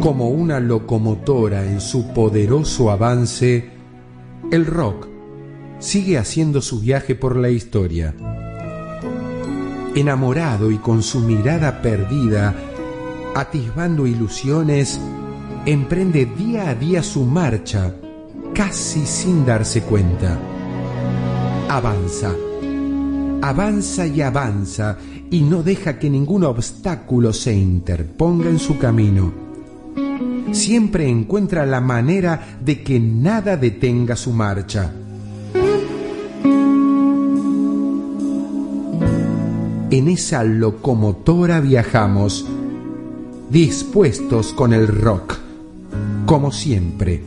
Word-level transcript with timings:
Como 0.00 0.28
una 0.28 0.60
locomotora 0.60 1.64
en 1.64 1.80
su 1.80 2.12
poderoso 2.12 2.90
avance, 2.90 3.70
el 4.52 4.66
rock 4.66 5.08
sigue 5.78 6.18
haciendo 6.18 6.60
su 6.60 6.80
viaje 6.80 7.14
por 7.14 7.36
la 7.36 7.48
historia. 7.48 8.14
Enamorado 9.94 10.70
y 10.70 10.78
con 10.78 11.02
su 11.02 11.20
mirada 11.20 11.80
perdida, 11.82 12.54
atisbando 13.34 14.06
ilusiones, 14.06 15.00
emprende 15.64 16.26
día 16.26 16.68
a 16.68 16.74
día 16.74 17.02
su 17.02 17.24
marcha, 17.24 17.94
casi 18.54 19.06
sin 19.06 19.44
darse 19.44 19.82
cuenta. 19.82 20.38
Avanza, 21.68 22.32
avanza 23.42 24.06
y 24.06 24.20
avanza, 24.20 24.98
y 25.30 25.40
no 25.40 25.62
deja 25.62 25.98
que 25.98 26.08
ningún 26.08 26.44
obstáculo 26.44 27.32
se 27.32 27.54
interponga 27.54 28.48
en 28.48 28.58
su 28.58 28.78
camino. 28.78 29.45
Siempre 30.52 31.08
encuentra 31.08 31.66
la 31.66 31.80
manera 31.80 32.58
de 32.64 32.82
que 32.82 33.00
nada 33.00 33.56
detenga 33.56 34.16
su 34.16 34.32
marcha. 34.32 34.92
En 39.90 40.08
esa 40.08 40.44
locomotora 40.44 41.60
viajamos, 41.60 42.46
dispuestos 43.50 44.52
con 44.52 44.72
el 44.72 44.88
rock, 44.88 45.38
como 46.26 46.50
siempre, 46.52 47.22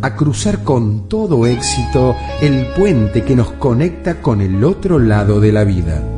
a 0.00 0.14
cruzar 0.14 0.62
con 0.62 1.08
todo 1.08 1.46
éxito 1.46 2.14
el 2.40 2.66
puente 2.68 3.24
que 3.24 3.34
nos 3.34 3.50
conecta 3.52 4.22
con 4.22 4.40
el 4.40 4.62
otro 4.62 4.98
lado 4.98 5.40
de 5.40 5.52
la 5.52 5.64
vida. 5.64 6.17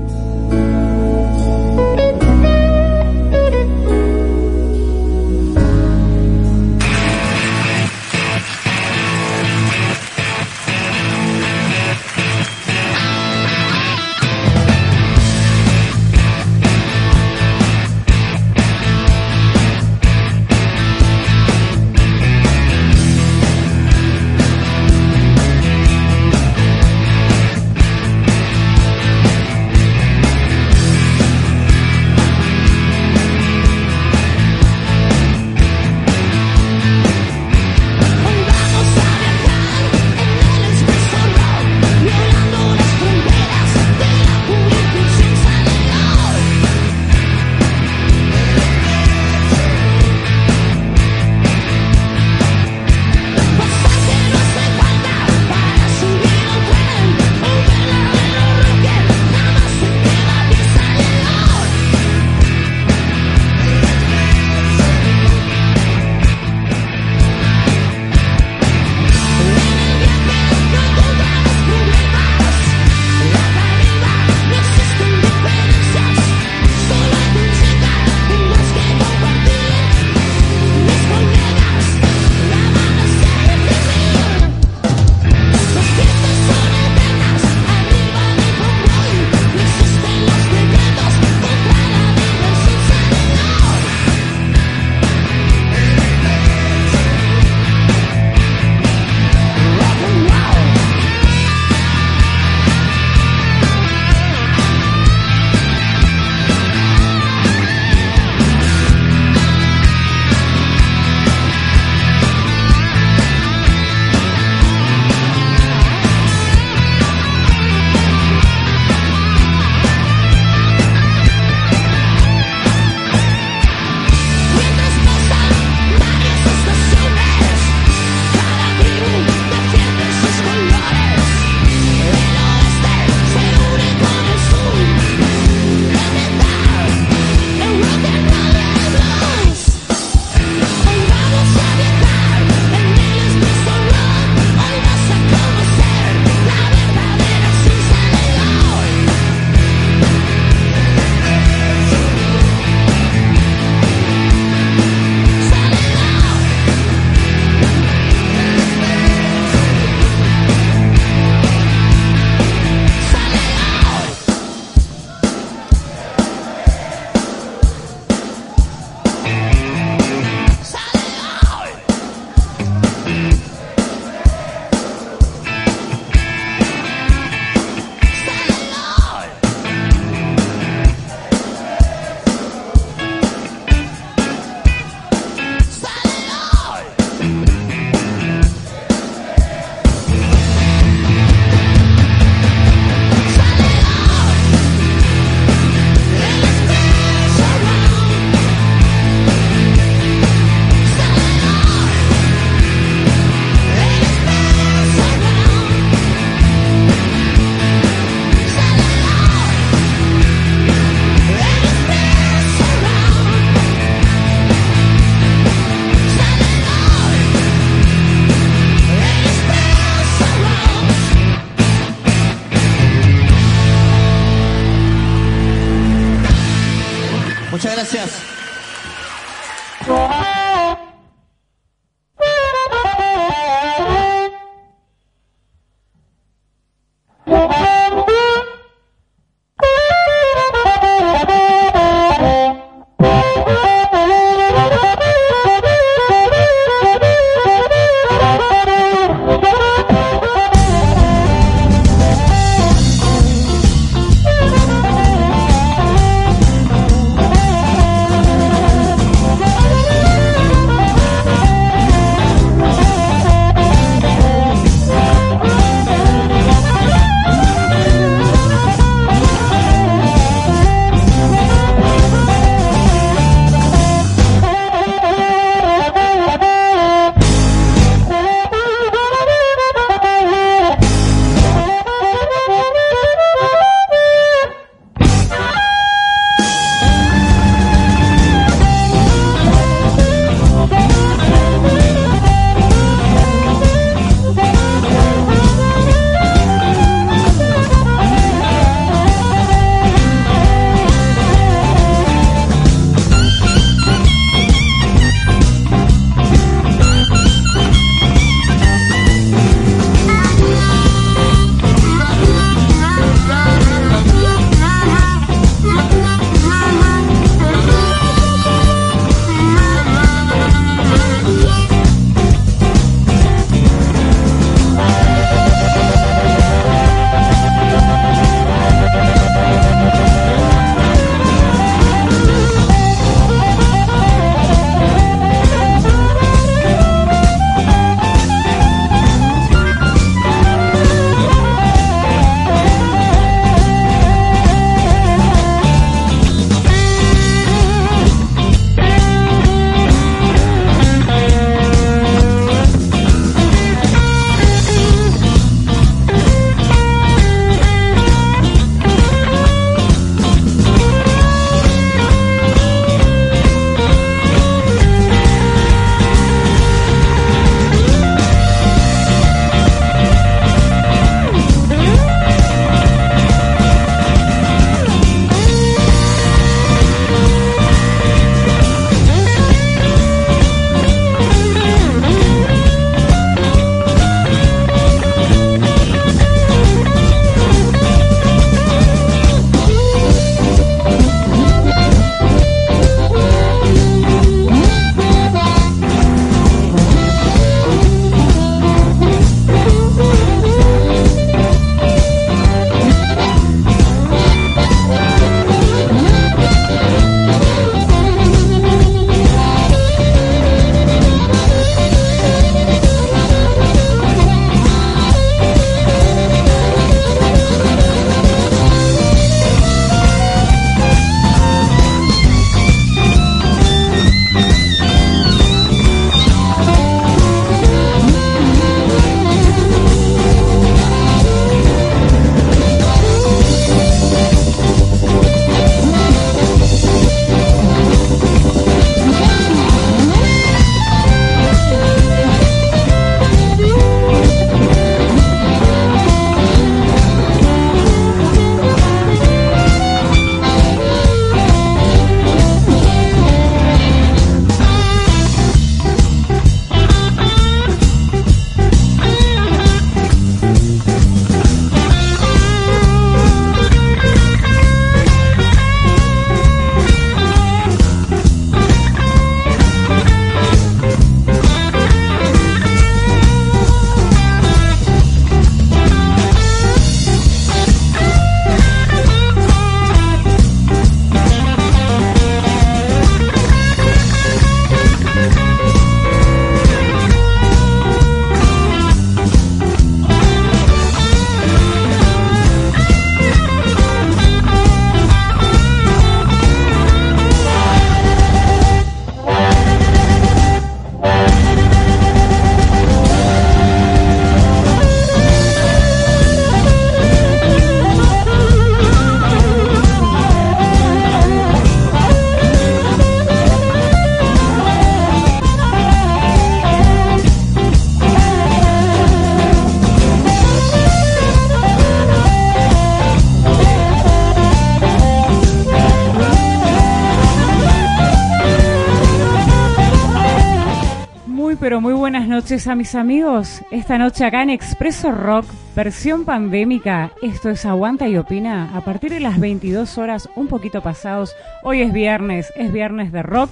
Noches 532.41 532.69
a 532.69 532.75
mis 532.75 532.95
amigos. 532.95 533.61
Esta 533.71 533.99
noche 533.99 534.25
acá 534.25 534.43
en 534.43 534.49
Expreso 534.49 535.13
Rock, 535.13 535.45
versión 535.77 536.25
pandémica. 536.25 537.11
Esto 537.21 537.51
es 537.51 537.67
Aguanta 537.67 538.09
y 538.09 538.17
Opina. 538.17 538.71
A 538.75 538.81
partir 538.81 539.11
de 539.11 539.21
las 539.21 539.39
22 539.39 539.99
horas, 539.99 540.27
un 540.37 540.47
poquito 540.47 540.81
pasados. 540.81 541.37
Hoy 541.63 541.83
es 541.83 541.93
viernes, 541.93 542.51
es 542.57 542.73
viernes 542.73 543.13
de 543.13 543.23
rock. 543.23 543.51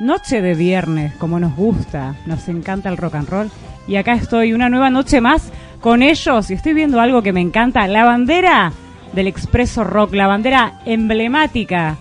Noche 0.00 0.42
de 0.42 0.52
viernes, 0.52 1.14
como 1.14 1.40
nos 1.40 1.56
gusta. 1.56 2.14
Nos 2.26 2.46
encanta 2.50 2.90
el 2.90 2.98
rock 2.98 3.14
and 3.14 3.28
roll. 3.30 3.50
Y 3.88 3.96
acá 3.96 4.12
estoy, 4.12 4.52
una 4.52 4.68
nueva 4.68 4.90
noche 4.90 5.22
más 5.22 5.50
con 5.80 6.02
ellos. 6.02 6.50
Y 6.50 6.54
estoy 6.54 6.74
viendo 6.74 7.00
algo 7.00 7.22
que 7.22 7.32
me 7.32 7.40
encanta. 7.40 7.86
La 7.86 8.04
bandera 8.04 8.70
del 9.14 9.28
Expreso 9.28 9.82
Rock. 9.82 10.12
La 10.12 10.26
bandera 10.26 10.74
emblemática. 10.84 11.96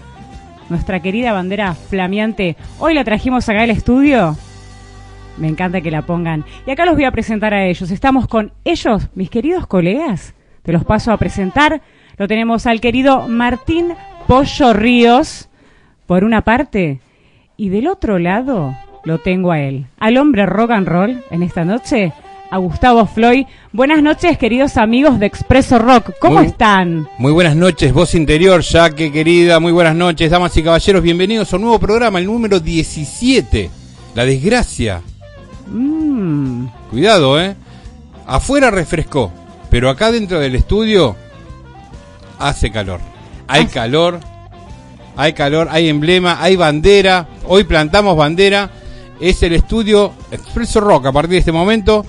Nuestra 0.67 0.99
querida 0.99 1.31
bandera 1.31 1.75
flameante. 1.75 2.57
Hoy 2.77 2.93
la 2.93 3.05
trajimos 3.05 3.47
acá 3.47 3.61
al 3.61 3.69
estudio 3.69 4.35
me 5.39 5.47
encanta 5.47 5.81
que 5.81 5.91
la 5.91 6.03
pongan. 6.03 6.45
Y 6.67 6.71
acá 6.71 6.85
los 6.85 6.95
voy 6.95 7.05
a 7.05 7.11
presentar 7.11 7.53
a 7.53 7.65
ellos. 7.65 7.89
Estamos 7.91 8.27
con 8.27 8.51
ellos, 8.65 9.07
mis 9.15 9.29
queridos 9.29 9.65
colegas. 9.67 10.33
Te 10.63 10.73
los 10.73 10.83
paso 10.83 11.11
a 11.11 11.17
presentar. 11.17 11.81
Lo 12.17 12.27
tenemos 12.27 12.67
al 12.67 12.81
querido 12.81 13.27
Martín 13.27 13.93
Pollo 14.27 14.73
Ríos, 14.73 15.49
por 16.05 16.23
una 16.23 16.41
parte. 16.41 16.99
Y 17.57 17.69
del 17.69 17.87
otro 17.87 18.19
lado 18.19 18.75
lo 19.03 19.19
tengo 19.19 19.51
a 19.51 19.59
él, 19.59 19.87
al 19.97 20.17
hombre 20.17 20.45
rock 20.45 20.71
and 20.71 20.87
roll 20.87 21.23
en 21.31 21.43
esta 21.43 21.65
noche, 21.65 22.13
a 22.51 22.57
Gustavo 22.57 23.05
Floyd. 23.05 23.45
Buenas 23.71 24.03
noches, 24.03 24.37
queridos 24.37 24.77
amigos 24.77 25.19
de 25.19 25.25
Expreso 25.25 25.79
Rock. 25.79 26.11
¿Cómo 26.19 26.41
están? 26.41 27.07
Muy 27.17 27.31
buenas 27.31 27.55
noches, 27.55 27.93
voz 27.93 28.15
interior, 28.15 28.63
Jaque, 28.63 29.11
querida. 29.11 29.59
Muy 29.59 29.71
buenas 29.71 29.95
noches, 29.95 30.29
damas 30.29 30.55
y 30.57 30.63
caballeros. 30.63 31.01
Bienvenidos 31.01 31.51
a 31.51 31.55
un 31.55 31.63
nuevo 31.63 31.79
programa, 31.79 32.19
el 32.19 32.25
número 32.25 32.59
17. 32.59 33.69
La 34.15 34.25
desgracia 34.25 35.01
Mm. 35.71 36.67
Cuidado, 36.89 37.39
¿eh? 37.41 37.55
Afuera 38.25 38.71
refrescó, 38.71 39.31
pero 39.69 39.89
acá 39.89 40.11
dentro 40.11 40.39
del 40.39 40.55
estudio 40.55 41.15
hace 42.37 42.71
calor. 42.71 42.99
Hay 43.47 43.65
calor, 43.67 44.19
hay 45.15 45.33
calor, 45.33 45.67
hay 45.71 45.89
emblema, 45.89 46.41
hay 46.41 46.55
bandera. 46.55 47.27
Hoy 47.47 47.63
plantamos 47.63 48.15
bandera. 48.15 48.69
Es 49.19 49.43
el 49.43 49.53
estudio 49.53 50.13
Expreso 50.31 50.79
Rock. 50.79 51.07
A 51.07 51.11
partir 51.11 51.31
de 51.31 51.37
este 51.39 51.51
momento 51.51 52.05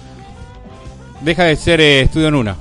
deja 1.23 1.45
de 1.45 1.57
ser 1.57 1.81
eh, 1.81 2.03
Estudio 2.03 2.31
Nuna. 2.31 2.57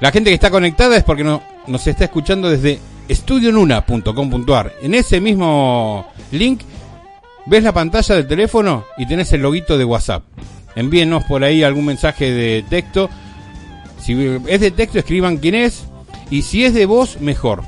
La 0.00 0.10
gente 0.10 0.30
que 0.30 0.34
está 0.34 0.50
conectada 0.50 0.96
es 0.96 1.04
porque 1.04 1.24
no, 1.24 1.42
nos 1.66 1.86
está 1.86 2.04
escuchando 2.04 2.48
desde 2.48 2.78
estudionuna.com.ar. 3.08 4.72
En 4.80 4.94
ese 4.94 5.20
mismo 5.20 6.06
link 6.32 6.62
ves 7.50 7.64
la 7.64 7.72
pantalla 7.72 8.14
del 8.14 8.28
teléfono 8.28 8.84
y 8.96 9.06
tenés 9.06 9.32
el 9.32 9.42
loguito 9.42 9.76
de 9.76 9.84
WhatsApp. 9.84 10.22
Envíenos 10.76 11.24
por 11.24 11.42
ahí 11.42 11.64
algún 11.64 11.84
mensaje 11.84 12.30
de 12.30 12.64
texto. 12.70 13.10
Si 14.00 14.12
es 14.46 14.60
de 14.60 14.70
texto, 14.70 15.00
escriban 15.00 15.38
quién 15.38 15.56
es. 15.56 15.84
Y 16.30 16.42
si 16.42 16.64
es 16.64 16.74
de 16.74 16.86
voz, 16.86 17.20
mejor. 17.20 17.64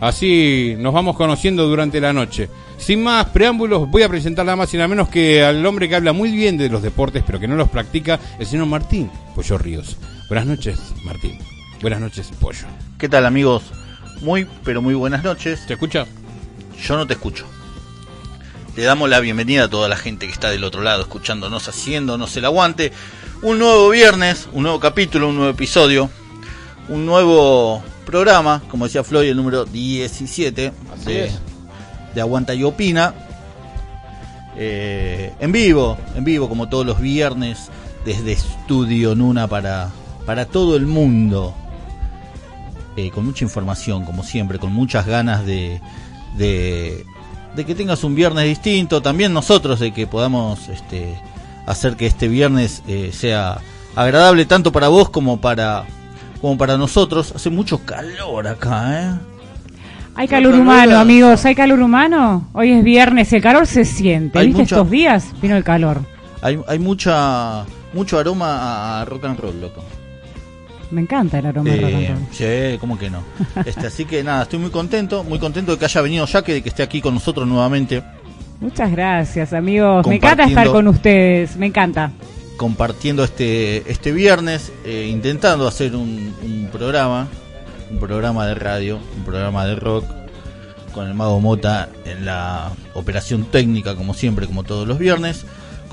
Así 0.00 0.74
nos 0.78 0.94
vamos 0.94 1.16
conociendo 1.16 1.68
durante 1.68 2.00
la 2.00 2.14
noche. 2.14 2.48
Sin 2.78 3.02
más 3.02 3.26
preámbulos, 3.26 3.90
voy 3.90 4.02
a 4.02 4.08
presentar 4.08 4.46
nada 4.46 4.56
más 4.56 4.72
y 4.72 4.78
nada 4.78 4.88
menos 4.88 5.10
que 5.10 5.44
al 5.44 5.64
hombre 5.66 5.86
que 5.86 5.96
habla 5.96 6.14
muy 6.14 6.32
bien 6.32 6.56
de 6.56 6.70
los 6.70 6.82
deportes, 6.82 7.22
pero 7.26 7.38
que 7.38 7.46
no 7.46 7.56
los 7.56 7.68
practica, 7.68 8.18
el 8.38 8.46
señor 8.46 8.66
Martín 8.66 9.10
Pollo 9.34 9.58
Ríos. 9.58 9.98
Buenas 10.28 10.46
noches, 10.46 10.80
Martín. 11.04 11.38
Buenas 11.82 12.00
noches, 12.00 12.32
Pollo. 12.40 12.66
¿Qué 12.98 13.10
tal, 13.10 13.26
amigos? 13.26 13.64
Muy, 14.22 14.46
pero 14.64 14.80
muy 14.80 14.94
buenas 14.94 15.22
noches. 15.22 15.66
¿Te 15.66 15.74
escucha? 15.74 16.06
Yo 16.82 16.96
no 16.96 17.06
te 17.06 17.12
escucho. 17.12 17.46
Le 18.76 18.82
damos 18.82 19.08
la 19.08 19.20
bienvenida 19.20 19.64
a 19.64 19.68
toda 19.68 19.88
la 19.88 19.96
gente 19.96 20.26
que 20.26 20.32
está 20.32 20.50
del 20.50 20.64
otro 20.64 20.82
lado, 20.82 21.02
escuchándonos, 21.02 21.68
haciéndonos 21.68 22.36
el 22.36 22.44
aguante. 22.44 22.90
Un 23.40 23.60
nuevo 23.60 23.88
viernes, 23.88 24.48
un 24.52 24.64
nuevo 24.64 24.80
capítulo, 24.80 25.28
un 25.28 25.36
nuevo 25.36 25.52
episodio, 25.52 26.10
un 26.88 27.06
nuevo 27.06 27.84
programa, 28.04 28.62
como 28.68 28.86
decía 28.86 29.04
Floyd, 29.04 29.28
el 29.28 29.36
número 29.36 29.64
17 29.64 30.72
de, 31.04 31.30
de, 32.14 32.20
Aguanta 32.20 32.52
y 32.52 32.64
Opina. 32.64 33.14
Eh, 34.56 35.32
en 35.38 35.52
vivo, 35.52 35.96
en 36.16 36.24
vivo, 36.24 36.48
como 36.48 36.68
todos 36.68 36.84
los 36.84 37.00
viernes, 37.00 37.70
desde 38.04 38.32
Estudio 38.32 39.14
Nuna 39.14 39.46
para, 39.46 39.90
para 40.26 40.46
todo 40.46 40.74
el 40.74 40.86
mundo. 40.86 41.54
Eh, 42.96 43.10
con 43.10 43.24
mucha 43.24 43.44
información, 43.44 44.04
como 44.04 44.24
siempre, 44.24 44.58
con 44.58 44.72
muchas 44.72 45.06
ganas 45.06 45.46
de, 45.46 45.80
de 46.36 47.06
de 47.54 47.64
que 47.64 47.74
tengas 47.74 48.04
un 48.04 48.14
viernes 48.14 48.44
distinto, 48.44 49.02
también 49.02 49.32
nosotros 49.32 49.80
de 49.80 49.92
que 49.92 50.06
podamos 50.06 50.68
este, 50.68 51.18
hacer 51.66 51.96
que 51.96 52.06
este 52.06 52.28
viernes 52.28 52.82
eh, 52.88 53.10
sea 53.12 53.58
agradable 53.94 54.44
tanto 54.44 54.72
para 54.72 54.88
vos 54.88 55.08
como 55.10 55.40
para 55.40 55.84
como 56.40 56.58
para 56.58 56.76
nosotros. 56.76 57.32
Hace 57.34 57.50
mucho 57.50 57.78
calor 57.84 58.46
acá, 58.46 59.00
¿eh? 59.00 59.14
Hay 60.16 60.28
calor 60.28 60.54
humano, 60.54 60.98
amigos, 60.98 61.44
hay 61.44 61.54
calor 61.54 61.80
humano. 61.80 62.48
Hoy 62.52 62.70
es 62.70 62.84
viernes, 62.84 63.32
el 63.32 63.42
calor 63.42 63.66
se 63.66 63.84
siente. 63.84 64.44
¿Viste 64.44 64.62
estos 64.62 64.88
días? 64.88 65.32
Vino 65.42 65.56
el 65.56 65.64
calor. 65.64 66.02
Hay, 66.40 66.60
hay 66.68 66.78
mucha 66.78 67.64
mucho 67.92 68.18
aroma 68.18 69.00
a 69.00 69.04
rock 69.06 69.24
and 69.24 69.40
roll, 69.40 69.60
loco. 69.60 69.82
Me 70.90 71.00
encanta 71.00 71.38
el 71.38 71.46
aroma 71.46 71.70
eh, 71.72 72.14
Sí, 72.30 72.78
¿cómo 72.78 72.98
que 72.98 73.10
no? 73.10 73.22
Este, 73.64 73.86
así 73.86 74.04
que 74.04 74.22
nada, 74.22 74.42
estoy 74.42 74.58
muy 74.58 74.70
contento, 74.70 75.24
muy 75.24 75.38
contento 75.38 75.72
de 75.72 75.78
que 75.78 75.84
haya 75.84 76.00
venido 76.00 76.26
Jaque, 76.26 76.54
de 76.54 76.62
que 76.62 76.68
esté 76.68 76.82
aquí 76.82 77.00
con 77.00 77.14
nosotros 77.14 77.46
nuevamente. 77.46 78.02
Muchas 78.60 78.90
gracias, 78.90 79.52
amigos. 79.52 80.06
Me 80.06 80.16
encanta 80.16 80.44
estar 80.44 80.68
con 80.68 80.88
ustedes, 80.88 81.56
me 81.56 81.66
encanta. 81.66 82.12
Compartiendo 82.56 83.24
este, 83.24 83.90
este 83.90 84.12
viernes, 84.12 84.72
eh, 84.84 85.08
intentando 85.10 85.66
hacer 85.66 85.96
un, 85.96 86.68
programa, 86.72 87.28
un 87.90 87.98
programa 87.98 88.46
de 88.46 88.54
radio, 88.54 88.98
un 89.16 89.24
programa 89.24 89.66
de 89.66 89.74
rock, 89.74 90.04
con 90.92 91.08
el 91.08 91.14
Mago 91.14 91.40
Mota 91.40 91.88
en 92.04 92.24
la 92.24 92.70
operación 92.94 93.44
técnica, 93.46 93.96
como 93.96 94.14
siempre, 94.14 94.46
como 94.46 94.62
todos 94.62 94.86
los 94.86 94.98
viernes, 94.98 95.44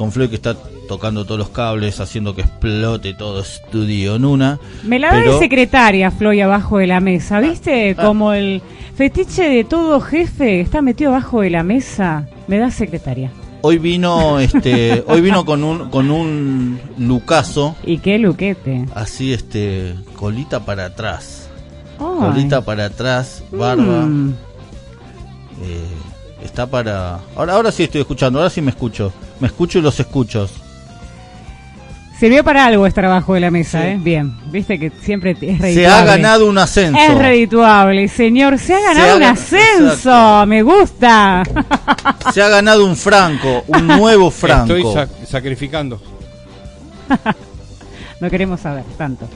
con 0.01 0.11
Floyd 0.11 0.29
que 0.29 0.35
está 0.35 0.55
tocando 0.87 1.25
todos 1.25 1.37
los 1.37 1.49
cables, 1.49 1.99
haciendo 1.99 2.33
que 2.33 2.41
explote 2.41 3.13
todo 3.13 3.41
Estudio 3.41 4.17
Nuna. 4.17 4.57
Me 4.83 4.97
la 4.97 5.13
da 5.13 5.19
de 5.19 5.37
secretaria, 5.37 6.09
Floy, 6.09 6.41
abajo 6.41 6.79
de 6.79 6.87
la 6.87 6.99
mesa, 6.99 7.39
¿viste? 7.39 7.95
Ah. 7.95 8.03
Como 8.03 8.33
el 8.33 8.63
fetiche 8.95 9.47
de 9.47 9.63
todo 9.63 10.01
jefe 10.01 10.59
está 10.59 10.81
metido 10.81 11.11
abajo 11.11 11.41
de 11.41 11.51
la 11.51 11.61
mesa. 11.61 12.27
Me 12.47 12.57
da 12.57 12.71
secretaria. 12.71 13.31
Hoy 13.61 13.77
vino, 13.77 14.39
este, 14.39 15.03
hoy 15.07 15.21
vino 15.21 15.45
con 15.45 15.63
un, 15.63 15.91
con 15.91 16.09
un 16.09 16.79
lucaso. 16.97 17.75
¿Y 17.83 17.99
qué 17.99 18.17
luquete? 18.17 18.87
Así, 18.95 19.33
este, 19.33 19.93
colita 20.15 20.65
para 20.65 20.85
atrás. 20.85 21.47
Colita 21.99 22.65
para 22.65 22.85
atrás, 22.85 23.43
barba. 23.51 24.07
Mm. 24.07 24.33
Eh, 25.61 26.43
está 26.43 26.65
para. 26.65 27.19
Ahora, 27.35 27.53
ahora 27.53 27.71
sí 27.71 27.83
estoy 27.83 28.01
escuchando, 28.01 28.39
ahora 28.39 28.49
sí 28.49 28.63
me 28.63 28.71
escucho. 28.71 29.13
Me 29.41 29.47
escucho 29.47 29.79
y 29.79 29.81
los 29.81 29.99
escucho. 29.99 30.47
Sirvió 32.19 32.43
para 32.43 32.67
algo 32.67 32.85
este 32.85 33.01
trabajo 33.01 33.33
de 33.33 33.39
la 33.39 33.49
mesa, 33.49 33.87
¿eh? 33.87 33.97
Bien, 33.99 34.37
viste 34.51 34.77
que 34.77 34.91
siempre 35.01 35.31
es 35.31 35.39
redituable. 35.39 35.73
Se 35.73 35.87
ha 35.87 36.05
ganado 36.05 36.47
un 36.47 36.59
ascenso. 36.59 36.99
Es 36.99 37.17
redituable, 37.17 38.07
señor. 38.07 38.59
Se 38.59 38.75
ha 38.75 38.79
ganado 38.79 39.17
un 39.17 39.23
ascenso. 39.23 40.45
Me 40.45 40.61
gusta. 40.61 41.41
Se 42.31 42.43
ha 42.43 42.49
ganado 42.49 42.85
un 42.85 42.95
franco, 42.95 43.63
un 43.65 43.87
nuevo 43.87 44.29
franco. 44.29 44.75
Estoy 44.75 45.25
sacrificando. 45.25 45.99
no 48.19 48.29
queremos 48.29 48.59
saber 48.59 48.83
tanto. 48.99 49.27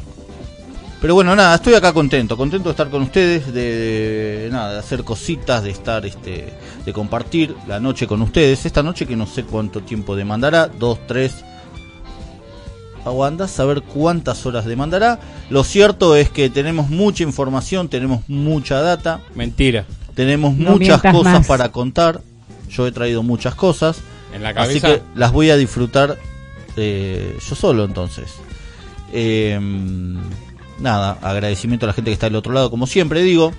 Pero 1.02 1.14
bueno, 1.14 1.36
nada, 1.36 1.56
estoy 1.56 1.74
acá 1.74 1.94
contento, 1.94 2.36
contento 2.36 2.70
de 2.70 2.72
estar 2.72 2.90
con 2.90 3.04
ustedes, 3.04 3.54
de, 3.54 4.50
nada, 4.52 4.74
de 4.74 4.80
hacer 4.80 5.04
cositas, 5.04 5.64
de 5.64 5.70
estar, 5.70 6.06
este, 6.06 6.54
de 6.86 6.94
compartir 6.94 7.56
la 7.68 7.80
noche 7.80 8.08
con 8.08 8.22
ustedes. 8.22 8.66
Esta 8.66 8.82
noche 8.82 9.06
que 9.06 9.16
no 9.16 9.28
sé 9.28 9.44
cuánto 9.44 9.82
tiempo 9.82 10.16
demandará, 10.16 10.68
dos, 10.68 11.00
tres, 11.06 11.44
aguanta, 13.06 13.48
saber 13.48 13.82
cuántas 13.82 14.46
horas 14.46 14.66
demandará. 14.66 15.20
Lo 15.50 15.64
cierto 15.64 16.16
es 16.16 16.30
que 16.30 16.50
tenemos 16.50 16.90
mucha 16.90 17.24
información, 17.24 17.88
tenemos 17.88 18.28
mucha 18.28 18.82
data. 18.82 19.22
Mentira. 19.36 19.86
Tenemos 20.16 20.56
muchas 20.56 21.02
cosas 21.02 21.46
para 21.46 21.70
contar. 21.70 22.22
Yo 22.70 22.88
he 22.88 22.92
traído 22.92 23.22
muchas 23.22 23.54
cosas. 23.54 23.98
En 24.34 24.44
la 24.44 24.54
cabeza. 24.54 24.88
Así 24.88 25.00
que 25.00 25.04
las 25.14 25.32
voy 25.32 25.50
a 25.50 25.58
disfrutar 25.58 26.18
eh, 26.78 27.38
yo 27.48 27.56
solo 27.56 27.86
entonces. 27.86 28.34
Em, 29.14 30.18
nada, 30.80 31.18
agradecimiento 31.22 31.86
a 31.86 31.88
la 31.88 31.94
gente 31.94 32.10
que 32.10 32.14
está 32.14 32.28
del 32.28 32.36
otro 32.36 32.54
lado, 32.54 32.70
como 32.70 32.88
siempre 32.88 33.22
digo, 33.24 33.54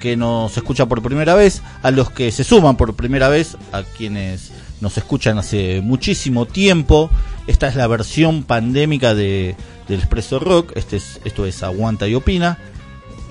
que 0.00 0.16
nos 0.16 0.56
escucha 0.56 0.86
por 0.86 1.02
primera 1.02 1.34
vez, 1.34 1.62
a 1.82 1.90
los 1.90 2.10
que 2.10 2.30
se 2.30 2.44
suman 2.44 2.76
por 2.76 2.94
primera 2.94 3.28
vez, 3.28 3.56
a 3.72 3.82
quienes 3.82 4.52
nos 4.80 4.96
escuchan 4.98 5.38
hace 5.38 5.80
muchísimo 5.82 6.46
tiempo. 6.46 7.10
Esta 7.46 7.68
es 7.68 7.76
la 7.76 7.86
versión 7.86 8.42
pandémica 8.42 9.14
de, 9.14 9.56
del 9.88 10.00
Expreso 10.00 10.38
Rock. 10.38 10.72
Este 10.74 10.96
es, 10.96 11.20
esto 11.24 11.46
es 11.46 11.62
Aguanta 11.62 12.08
y 12.08 12.14
Opina. 12.14 12.58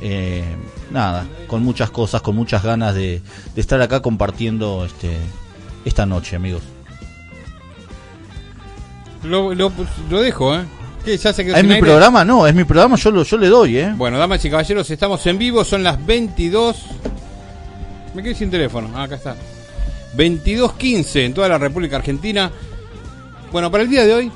Eh, 0.02 0.44
nada, 0.92 1.26
con 1.48 1.64
muchas 1.64 1.90
cosas, 1.92 2.22
con 2.22 2.36
muchas 2.36 2.64
ganas 2.64 2.96
de, 2.96 3.22
estar 3.56 3.82
acá 3.82 4.02
compartiendo 4.02 4.86
este, 4.86 5.18
esta 5.86 6.06
noche, 6.06 6.36
amigos. 6.36 6.64
Lo, 9.24 9.54
lo, 9.54 9.72
lo 10.10 10.22
dejo, 10.22 10.56
¿eh? 10.56 10.66
¿Qué? 11.06 11.18
¿Ya 11.18 11.32
se 11.32 11.46
quedó 11.46 11.56
¿Es 11.56 11.64
mi 11.64 11.76
aire? 11.76 11.86
programa? 11.86 12.26
No, 12.26 12.48
es 12.48 12.56
mi 12.56 12.64
programa, 12.64 12.96
yo, 12.96 13.12
lo, 13.12 13.24
yo 13.24 13.38
le 13.38 13.48
doy, 13.48 13.78
¿eh? 13.78 13.94
Bueno, 13.96 14.18
damas 14.18 14.44
y 14.44 14.50
caballeros, 14.50 14.90
estamos 14.90 15.26
en 15.28 15.38
vivo, 15.38 15.64
son 15.64 15.84
las 15.84 16.04
22. 16.04 16.76
Me 18.16 18.24
quedé 18.24 18.34
sin 18.34 18.50
teléfono, 18.50 18.90
ah, 18.96 19.04
acá 19.04 19.16
está. 19.16 19.36
22.15 20.18 21.26
en 21.26 21.34
toda 21.34 21.48
la 21.48 21.58
República 21.58 21.98
Argentina. 21.98 22.52
Bueno, 23.52 23.70
para 23.70 23.84
el 23.84 23.90
día 23.90 24.04
de 24.06 24.14
hoy 24.14 24.32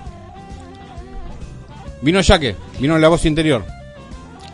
vino 2.01 2.21
Yaque, 2.21 2.55
vino 2.79 2.97
la 2.99 3.07
voz 3.07 3.25
interior. 3.25 3.65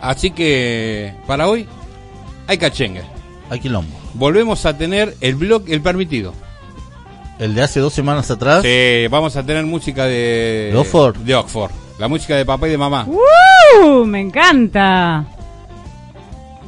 Así 0.02 0.32
que 0.32 1.14
para 1.28 1.48
hoy 1.48 1.68
hay 2.48 2.58
cachengue. 2.58 3.04
Hay 3.50 3.60
quilombo. 3.60 3.96
Volvemos 4.14 4.66
a 4.66 4.78
tener 4.78 5.16
el 5.22 5.36
blog, 5.36 5.64
el 5.68 5.82
permitido. 5.82 6.34
El 7.40 7.54
de 7.54 7.62
hace 7.64 7.80
dos 7.80 7.94
semanas 7.94 8.32
atrás. 8.32 8.64
Sí, 8.64 9.08
vamos 9.10 9.36
a 9.36 9.46
tener 9.46 9.66
música 9.66 10.06
de... 10.06 10.70
¿De 10.72 10.78
Oxford? 10.78 11.18
De 11.18 11.36
Oxford. 11.36 11.72
La 11.98 12.08
música 12.08 12.36
de 12.36 12.46
papá 12.46 12.68
y 12.68 12.72
de 12.72 12.78
mamá. 12.78 13.08
¡Uh! 13.08 14.06
Me 14.06 14.20
encanta. 14.22 15.26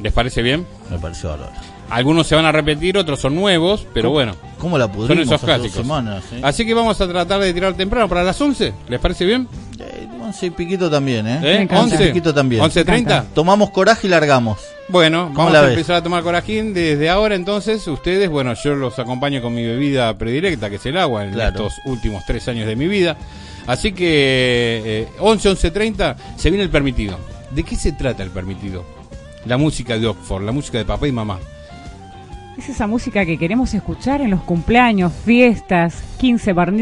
¿Les 0.02 0.14
parece 0.14 0.42
bien? 0.42 0.66
Me 0.90 0.98
pareció 1.00 1.30
bárbaro. 1.30 1.52
Algunos 1.90 2.28
se 2.28 2.36
van 2.36 2.46
a 2.46 2.52
repetir, 2.52 2.98
otros 2.98 3.20
son 3.22 3.34
nuevos, 3.36 3.86
pero 3.94 4.10
bueno. 4.10 4.36
¿Cómo 4.60 4.78
la 4.78 4.86
Son 4.86 4.94
pudrimos 4.94 5.26
esos 5.28 5.42
clásicos. 5.42 5.72
semanas? 5.74 6.24
eh? 6.34 6.42
Así 6.44 6.66
que 6.66 6.74
vamos 6.74 7.00
a 7.00 7.08
tratar 7.08 7.40
de 7.40 7.54
tirar 7.54 7.74
temprano 7.76 8.10
para 8.10 8.24
las 8.24 8.40
11. 8.40 8.74
¿Les 8.90 9.00
parece 9.00 9.24
bien? 9.26 9.48
Eh, 9.80 10.08
once 10.22 10.48
y 10.48 10.50
piquito 10.50 10.90
también, 10.90 11.26
¿eh? 11.28 11.40
¿Eh? 11.44 11.56
encanta. 11.62 11.84
11. 11.84 11.96
Once 11.96 12.08
piquito 12.08 12.34
también. 12.34 12.62
11.30. 12.62 13.26
Tomamos 13.34 13.70
coraje 13.70 14.08
y 14.08 14.10
largamos. 14.10 14.60
Bueno, 14.90 15.30
vamos 15.34 15.54
la 15.54 15.60
a 15.60 15.62
ves? 15.64 15.72
empezar 15.72 15.96
a 15.98 16.04
tomar 16.04 16.24
corajín 16.24 16.74
desde 16.74 17.10
ahora 17.10 17.36
entonces. 17.36 17.88
Ustedes, 17.88 18.30
bueno, 18.30 18.54
yo 18.56 18.76
los 18.76 18.98
acompaño 19.00 19.42
con 19.42 19.54
mi 19.56 19.66
bebida 19.66 20.18
predilecta, 20.18 20.70
que 20.70 20.76
es 20.78 20.86
el 20.88 20.98
agua, 20.98 21.24
en 21.24 21.32
Claro. 21.34 21.50
estos 21.68 21.74
últimos 21.86 22.24
tres 22.26 22.48
años 22.50 22.68
de 22.68 22.76
mi 22.76 22.88
vida. 22.88 23.16
Así 23.68 23.92
que 23.92 24.82
eh, 24.86 25.08
11, 25.20 25.50
11.30 25.50 26.16
se 26.38 26.50
viene 26.50 26.64
el 26.64 26.70
permitido. 26.70 27.20
¿De 27.52 27.64
qué 27.64 27.76
se 27.76 27.92
trata 27.92 28.24
el 28.24 28.32
permitido? 28.32 28.84
La 29.46 29.58
música 29.58 29.98
de 29.98 30.08
Oxford, 30.08 30.44
la 30.44 30.52
música 30.52 30.78
de 30.78 30.86
papá 30.86 31.08
y 31.08 31.12
mamá. 31.12 31.38
Es 32.58 32.70
esa 32.70 32.88
música 32.88 33.26
que 33.26 33.38
queremos 33.38 33.74
escuchar 33.74 34.22
en 34.22 34.32
los 34.32 34.42
cumpleaños, 34.42 35.14
fiestas, 35.14 36.02
15 36.20 36.54
bar. 36.54 36.74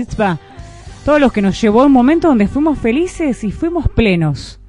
Todos 1.04 1.20
los 1.20 1.34
que 1.34 1.42
nos 1.42 1.60
llevó 1.60 1.82
a 1.82 1.86
un 1.86 1.92
momento 1.92 2.30
donde 2.30 2.48
fuimos 2.48 2.80
felices 2.80 3.44
y 3.44 3.52
fuimos 3.52 3.90
plenos. 3.90 4.60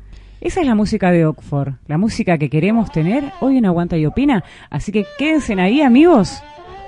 Esa 0.40 0.60
es 0.60 0.66
la 0.66 0.74
música 0.74 1.10
de 1.10 1.24
Oxford, 1.24 1.74
la 1.86 1.96
música 1.96 2.38
que 2.38 2.50
queremos 2.50 2.90
tener 2.92 3.32
hoy 3.40 3.58
en 3.58 3.66
Aguanta 3.66 3.96
y 3.96 4.04
Opina. 4.04 4.44
Así 4.68 4.92
que 4.92 5.06
quédense 5.18 5.54
ahí, 5.54 5.80
amigos, 5.80 6.42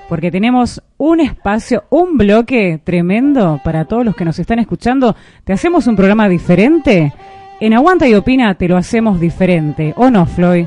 porque 0.08 0.30
tenemos 0.30 0.82
un 0.96 1.20
espacio, 1.20 1.84
un 1.90 2.16
bloque 2.16 2.80
tremendo 2.82 3.60
para 3.62 3.84
todos 3.84 4.04
los 4.04 4.16
que 4.16 4.24
nos 4.24 4.38
están 4.38 4.58
escuchando. 4.58 5.14
Te 5.44 5.52
hacemos 5.52 5.86
un 5.86 5.96
programa 5.96 6.28
diferente. 6.28 7.12
En 7.60 7.74
Aguanta 7.74 8.06
y 8.08 8.14
Opina 8.14 8.54
te 8.54 8.68
lo 8.68 8.76
hacemos 8.76 9.20
diferente, 9.20 9.92
¿o 9.96 10.10
no, 10.10 10.26
Floyd? 10.26 10.66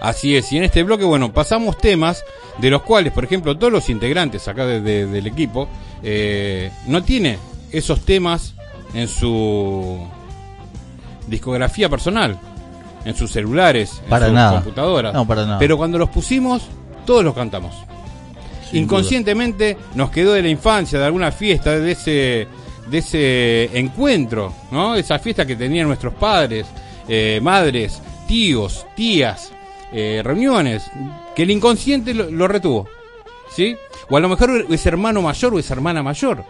Así 0.00 0.34
es, 0.34 0.50
y 0.52 0.56
en 0.56 0.64
este 0.64 0.82
bloque, 0.82 1.04
bueno, 1.04 1.30
pasamos 1.32 1.76
temas 1.76 2.24
de 2.58 2.70
los 2.70 2.82
cuales, 2.82 3.12
por 3.12 3.24
ejemplo, 3.24 3.56
todos 3.58 3.70
los 3.72 3.90
integrantes 3.90 4.48
acá 4.48 4.64
de- 4.64 4.80
de- 4.80 5.06
del 5.06 5.26
equipo 5.26 5.68
eh, 6.02 6.70
no 6.86 7.02
tiene 7.02 7.38
esos 7.70 8.00
temas 8.06 8.54
en 8.94 9.06
su 9.08 9.98
discografía 11.26 11.88
personal, 11.88 12.38
en 13.04 13.14
sus 13.14 13.30
celulares, 13.30 14.02
Para 14.08 14.26
en 14.26 14.30
sus 14.30 14.34
nada. 14.34 14.52
computadoras. 14.62 15.14
No, 15.14 15.26
para 15.26 15.44
nada. 15.44 15.58
Pero 15.58 15.76
cuando 15.76 15.98
los 15.98 16.08
pusimos, 16.08 16.66
todos 17.06 17.22
los 17.24 17.34
cantamos. 17.34 17.74
Inconscientemente 18.72 19.76
nos 19.94 20.10
quedó 20.10 20.32
de 20.32 20.42
la 20.42 20.48
infancia, 20.48 20.98
de 20.98 21.04
alguna 21.06 21.32
fiesta, 21.32 21.78
de 21.78 21.92
ese, 21.92 22.48
de 22.88 22.98
ese 22.98 23.78
encuentro, 23.78 24.52
¿no? 24.70 24.94
Esa 24.94 25.18
fiesta 25.18 25.46
que 25.46 25.56
tenían 25.56 25.88
nuestros 25.88 26.14
padres, 26.14 26.66
eh, 27.08 27.40
madres, 27.42 28.00
tíos, 28.28 28.86
tías, 28.94 29.52
eh, 29.92 30.20
reuniones, 30.24 30.90
que 31.34 31.42
el 31.42 31.50
inconsciente 31.50 32.14
lo, 32.14 32.30
lo 32.30 32.46
retuvo, 32.46 32.88
¿sí? 33.54 33.76
O 34.08 34.16
a 34.16 34.20
lo 34.20 34.28
mejor 34.28 34.66
es 34.68 34.86
hermano 34.86 35.22
mayor 35.22 35.54
o 35.54 35.58
es 35.58 35.70
hermana 35.70 36.02
mayor 36.02 36.44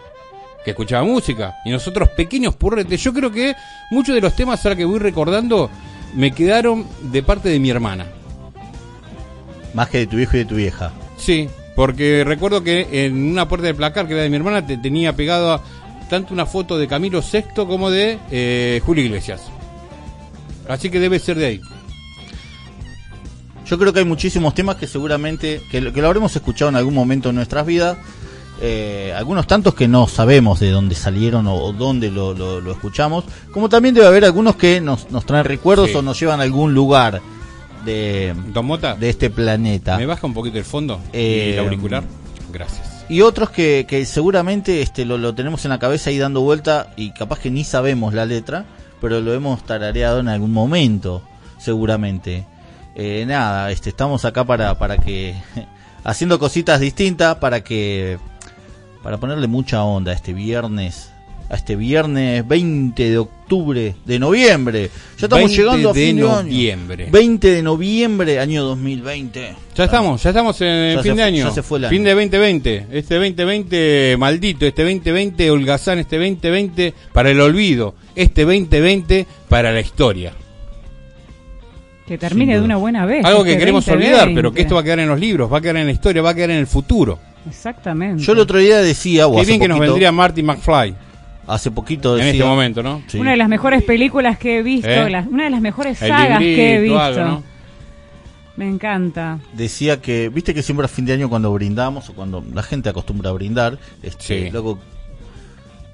que 0.63 0.71
escuchaba 0.71 1.03
música 1.03 1.57
y 1.65 1.71
nosotros 1.71 2.09
pequeños 2.09 2.55
purretes. 2.55 3.01
Yo 3.03 3.13
creo 3.13 3.31
que 3.31 3.55
muchos 3.89 4.15
de 4.15 4.21
los 4.21 4.35
temas 4.35 4.63
ahora 4.65 4.75
que 4.75 4.85
voy 4.85 4.99
recordando 4.99 5.69
me 6.13 6.31
quedaron 6.31 6.85
de 7.11 7.23
parte 7.23 7.49
de 7.49 7.59
mi 7.59 7.69
hermana. 7.69 8.05
Más 9.73 9.89
que 9.89 9.99
de 9.99 10.07
tu 10.07 10.19
hijo 10.19 10.35
y 10.35 10.39
de 10.39 10.45
tu 10.45 10.55
vieja. 10.55 10.91
Sí, 11.17 11.49
porque 11.81 12.23
recuerdo 12.23 12.63
que 12.63 12.87
en 13.07 13.31
una 13.31 13.47
puerta 13.47 13.65
de 13.65 13.73
placar 13.73 14.05
que 14.07 14.13
era 14.13 14.21
de 14.21 14.29
mi 14.29 14.35
hermana 14.35 14.67
te 14.67 14.77
tenía 14.77 15.15
pegado 15.15 15.51
a- 15.51 15.63
tanto 16.11 16.31
una 16.31 16.45
foto 16.45 16.77
de 16.77 16.87
Camilo 16.87 17.23
VI 17.23 17.43
como 17.65 17.89
de 17.89 18.19
eh, 18.29 18.79
Julio 18.85 19.03
Iglesias. 19.03 19.41
Así 20.69 20.91
que 20.91 20.99
debe 20.99 21.17
ser 21.17 21.37
de 21.39 21.45
ahí. 21.47 21.61
Yo 23.65 23.79
creo 23.79 23.93
que 23.93 23.99
hay 23.99 24.05
muchísimos 24.05 24.53
temas 24.53 24.75
que 24.75 24.85
seguramente, 24.85 25.59
que, 25.71 25.81
lo- 25.81 25.91
que 25.91 26.01
lo 26.01 26.07
habremos 26.07 26.35
escuchado 26.35 26.69
en 26.69 26.75
algún 26.75 26.93
momento 26.93 27.29
en 27.29 27.35
nuestras 27.35 27.65
vidas. 27.65 27.97
eh, 28.63 29.11
algunos 29.17 29.47
tantos 29.47 29.73
que 29.73 29.87
no 29.87 30.07
sabemos 30.07 30.59
de 30.59 30.69
dónde 30.69 30.93
salieron 30.93 31.47
o, 31.47 31.55
o 31.55 31.73
dónde 31.73 32.11
lo, 32.11 32.35
lo- 32.35 32.61
lo 32.61 32.71
escuchamos. 32.73 33.23
Como 33.51 33.69
también 33.69 33.95
debe 33.95 34.05
haber 34.05 34.23
algunos 34.23 34.55
que 34.55 34.79
nos, 34.79 35.09
nos 35.09 35.25
traen 35.25 35.45
recuerdos 35.45 35.89
Sí. 35.89 35.95
o 35.95 36.03
nos 36.03 36.19
llevan 36.19 36.41
a 36.41 36.43
algún 36.43 36.75
lugar 36.75 37.21
de, 37.85 38.35
Don 38.47 38.65
Mota, 38.65 38.95
de 38.95 39.09
este 39.09 39.29
planeta. 39.29 39.97
¿me 39.97 40.05
baja 40.05 40.27
un 40.27 40.33
poquito 40.33 40.57
el 40.57 40.65
fondo 40.65 40.99
y 41.13 41.17
Eh, 41.17 41.53
el 41.53 41.59
auricular? 41.59 42.03
Gracias. 42.51 43.05
Y 43.09 43.21
otros 43.21 43.49
que, 43.49 43.85
que 43.87 44.05
seguramente 44.05 44.81
este, 44.81 45.03
lo, 45.05 45.17
lo 45.17 45.35
tenemos 45.35 45.65
en 45.65 45.69
la 45.69 45.79
cabeza 45.79 46.09
ahí 46.09 46.17
dando 46.17 46.41
vuelta 46.41 46.93
y 46.95 47.11
capaz 47.11 47.39
que 47.39 47.51
ni 47.51 47.63
sabemos 47.63 48.13
la 48.13 48.25
letra, 48.25 48.65
pero 49.01 49.19
lo 49.19 49.33
hemos 49.33 49.63
tarareado 49.65 50.19
en 50.19 50.29
algún 50.29 50.53
momento, 50.53 51.21
seguramente. 51.57 52.45
Eh, 52.95 53.25
nada, 53.27 53.71
este, 53.71 53.89
estamos 53.89 54.25
acá 54.25 54.43
para, 54.45 54.77
para 54.77 54.97
que, 54.97 55.35
haciendo 56.03 56.39
cositas 56.39 56.79
distintas, 56.79 57.35
para 57.35 57.63
que, 57.63 58.17
para 59.03 59.17
ponerle 59.17 59.47
mucha 59.47 59.83
onda 59.83 60.13
este 60.13 60.33
viernes, 60.33 61.10
a 61.51 61.55
este 61.55 61.75
viernes 61.75 62.47
20 62.47 63.09
de 63.09 63.17
octubre, 63.17 63.93
de 64.05 64.19
noviembre. 64.19 64.89
Ya 65.17 65.25
estamos 65.25 65.49
20 65.49 65.55
llegando 65.61 65.89
a 65.89 65.93
de 65.93 66.05
fin 66.07 66.15
de 66.15 66.21
año. 66.23 66.41
noviembre. 66.43 67.07
20 67.11 67.51
de 67.51 67.61
noviembre, 67.61 68.39
año 68.39 68.63
2020. 68.63 69.53
Ya 69.75 69.83
estamos, 69.83 70.23
ya 70.23 70.29
estamos 70.29 70.61
en 70.61 70.95
Ya 70.95 71.03
fin 71.03 71.11
se 71.11 71.17
de 71.17 71.23
año. 71.23 71.43
ya 71.49 71.51
se 71.51 71.61
fue 71.61 71.79
el 71.79 71.85
año. 71.85 71.89
Fin 71.89 72.03
de 72.05 72.11
2020. 72.13 72.85
Este 72.91 73.15
2020 73.15 74.15
maldito, 74.17 74.65
este 74.65 74.83
2020 74.83 75.51
holgazán, 75.51 75.99
este 75.99 76.17
2020 76.17 76.93
para 77.11 77.31
el 77.31 77.41
olvido, 77.41 77.95
este 78.15 78.43
2020 78.45 79.27
para 79.49 79.73
la 79.73 79.81
historia. 79.81 80.31
Que 82.07 82.17
termine 82.17 82.55
de 82.55 82.61
una 82.61 82.77
buena 82.77 83.05
vez. 83.05 83.25
Algo 83.25 83.43
que 83.43 83.51
este 83.51 83.59
queremos 83.59 83.85
2020. 83.85 84.21
olvidar, 84.21 84.35
pero 84.35 84.53
que 84.53 84.61
esto 84.61 84.75
va 84.75 84.81
a 84.81 84.83
quedar 84.85 84.99
en 84.99 85.09
los 85.09 85.19
libros, 85.19 85.51
va 85.51 85.57
a 85.57 85.61
quedar 85.61 85.75
en 85.77 85.85
la 85.85 85.91
historia, 85.91 86.21
va 86.21 86.29
a 86.29 86.33
quedar 86.33 86.51
en 86.51 86.57
el 86.57 86.67
futuro. 86.67 87.19
Exactamente. 87.49 88.23
Yo 88.23 88.31
el 88.31 88.39
otro 88.39 88.57
día 88.57 88.77
decía, 88.77 89.27
o 89.27 89.35
Qué 89.35 89.45
bien 89.45 89.59
que 89.59 89.67
nos 89.67 89.79
vendría 89.79 90.13
Marty 90.13 90.43
McFly 90.43 90.95
hace 91.47 91.71
poquito 91.71 92.13
en 92.17 92.25
decía, 92.25 92.31
este 92.41 92.43
momento, 92.45 92.83
¿no? 92.83 93.01
Sí. 93.07 93.17
Una 93.19 93.31
de 93.31 93.37
las 93.37 93.49
mejores 93.49 93.83
películas 93.83 94.37
que 94.37 94.59
he 94.59 94.63
visto, 94.63 94.89
¿Eh? 94.89 95.09
la- 95.09 95.25
una 95.29 95.45
de 95.45 95.49
las 95.49 95.61
mejores 95.61 96.01
El 96.01 96.09
sagas 96.09 96.39
que 96.39 96.53
he 96.53 96.73
librito, 96.79 96.93
visto. 96.95 96.99
algo, 97.21 97.25
¿no? 97.25 97.43
Me 98.57 98.67
encanta. 98.67 99.39
decía 99.53 100.01
que, 100.01 100.29
viste 100.29 100.53
que 100.53 100.61
siempre 100.61 100.85
a 100.85 100.89
fin 100.89 101.05
de 101.05 101.13
año 101.13 101.29
cuando 101.29 101.51
brindamos 101.53 102.09
o 102.09 102.13
cuando 102.13 102.43
la 102.53 102.61
gente 102.61 102.89
acostumbra 102.89 103.29
a 103.29 103.33
brindar, 103.33 103.79
este, 104.03 104.45
Sí. 104.45 104.51
loco, 104.51 104.77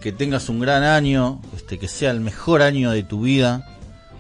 que 0.02 0.12
tengas 0.12 0.50
un 0.50 0.60
gran 0.60 0.84
año, 0.84 1.40
este, 1.56 1.78
que 1.80 1.88
sea 1.88 2.12
el 2.12 2.20
mejor 2.20 2.62
año 2.62 2.92
de 2.92 3.04
tu 3.04 3.22
vida, 3.22 3.64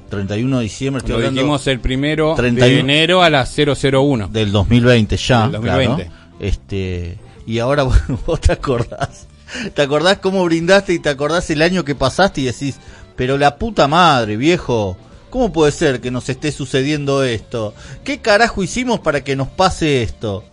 31 0.09 0.57
de 0.59 0.63
diciembre, 0.63 0.99
estoy 0.99 1.11
Lo 1.13 1.17
hablando 1.17 1.41
dijimos 1.41 1.67
el 1.67 1.79
primero 1.81 2.35
31. 2.35 2.73
de 2.75 2.79
enero 2.79 3.21
a 3.23 3.29
las 3.29 3.53
001. 3.53 4.27
del 4.29 4.51
2020 4.51 5.17
ya, 5.17 5.43
Del 5.43 5.51
2020. 5.53 6.03
claro. 6.05 6.11
este, 6.39 7.17
y 7.45 7.59
ahora 7.59 7.83
vos 8.25 8.39
te 8.39 8.53
acordás, 8.53 9.27
te 9.73 9.81
acordás 9.81 10.17
cómo 10.19 10.43
brindaste 10.45 10.93
y 10.93 10.99
te 10.99 11.09
acordás 11.09 11.49
el 11.49 11.61
año 11.61 11.83
que 11.85 11.95
pasaste 11.95 12.41
y 12.41 12.45
decís, 12.45 12.75
pero 13.15 13.37
la 13.37 13.57
puta 13.57 13.87
madre, 13.87 14.37
viejo, 14.37 14.97
¿cómo 15.29 15.51
puede 15.51 15.71
ser 15.71 16.01
que 16.01 16.11
nos 16.11 16.29
esté 16.29 16.51
sucediendo 16.51 17.23
esto? 17.23 17.73
¿Qué 18.03 18.19
carajo 18.19 18.63
hicimos 18.63 18.99
para 18.99 19.23
que 19.23 19.35
nos 19.35 19.47
pase 19.47 20.03
esto? 20.03 20.43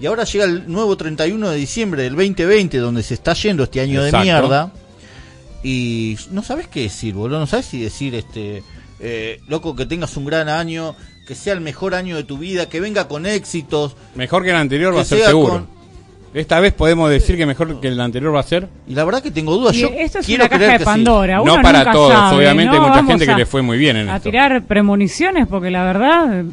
Y 0.00 0.06
ahora 0.06 0.24
llega 0.24 0.44
el 0.44 0.70
nuevo 0.70 0.96
31 0.96 1.50
de 1.50 1.56
diciembre 1.56 2.02
del 2.04 2.14
2020, 2.14 2.78
donde 2.78 3.02
se 3.02 3.14
está 3.14 3.32
yendo 3.34 3.64
este 3.64 3.80
año 3.80 4.04
Exacto. 4.04 4.18
de 4.18 4.24
mierda. 4.24 4.72
Y 5.62 6.16
no 6.30 6.42
sabes 6.44 6.68
qué 6.68 6.82
decir, 6.82 7.14
boludo. 7.14 7.40
No 7.40 7.46
sabes 7.46 7.66
si 7.66 7.80
decir, 7.80 8.14
este, 8.14 8.62
eh, 9.00 9.40
loco, 9.48 9.74
que 9.74 9.86
tengas 9.86 10.16
un 10.16 10.24
gran 10.24 10.48
año, 10.48 10.94
que 11.26 11.34
sea 11.34 11.52
el 11.54 11.60
mejor 11.60 11.94
año 11.96 12.14
de 12.14 12.22
tu 12.22 12.38
vida, 12.38 12.68
que 12.68 12.78
venga 12.80 13.08
con 13.08 13.26
éxitos. 13.26 13.96
Mejor 14.14 14.44
que 14.44 14.50
el 14.50 14.56
anterior 14.56 14.96
va 14.96 15.00
a 15.00 15.04
ser 15.04 15.24
seguro. 15.26 15.52
con- 15.54 15.77
Esta 16.34 16.60
vez 16.60 16.74
podemos 16.74 17.08
decir 17.10 17.36
que 17.36 17.46
mejor 17.46 17.80
que 17.80 17.88
el 17.88 18.00
anterior 18.00 18.34
va 18.34 18.40
a 18.40 18.44
ser. 18.44 18.68
Y 18.86 18.94
la 18.94 19.04
verdad 19.04 19.22
que 19.22 19.30
tengo 19.30 19.54
dudas. 19.56 19.74
Yo 19.74 19.88
esto 19.96 20.18
es 20.18 20.26
quiero 20.26 20.42
una 20.44 20.48
caja 20.48 20.58
creer 20.58 20.72
de 20.72 20.78
que 20.78 20.84
sí. 20.84 20.90
Pandora. 20.90 21.40
Uno 21.40 21.56
No 21.56 21.62
para 21.62 21.78
nunca 21.78 21.92
todos, 21.92 22.12
sabe, 22.12 22.36
obviamente 22.36 22.74
hay 22.74 22.80
mucha 22.80 22.92
Vamos 22.94 23.10
gente 23.10 23.26
que 23.26 23.34
le 23.34 23.46
fue 23.46 23.62
muy 23.62 23.78
bien 23.78 23.96
en 23.96 24.08
A 24.10 24.16
esto. 24.16 24.28
tirar 24.30 24.62
premoniciones, 24.64 25.46
porque 25.46 25.70
la 25.70 25.84
verdad. 25.84 26.44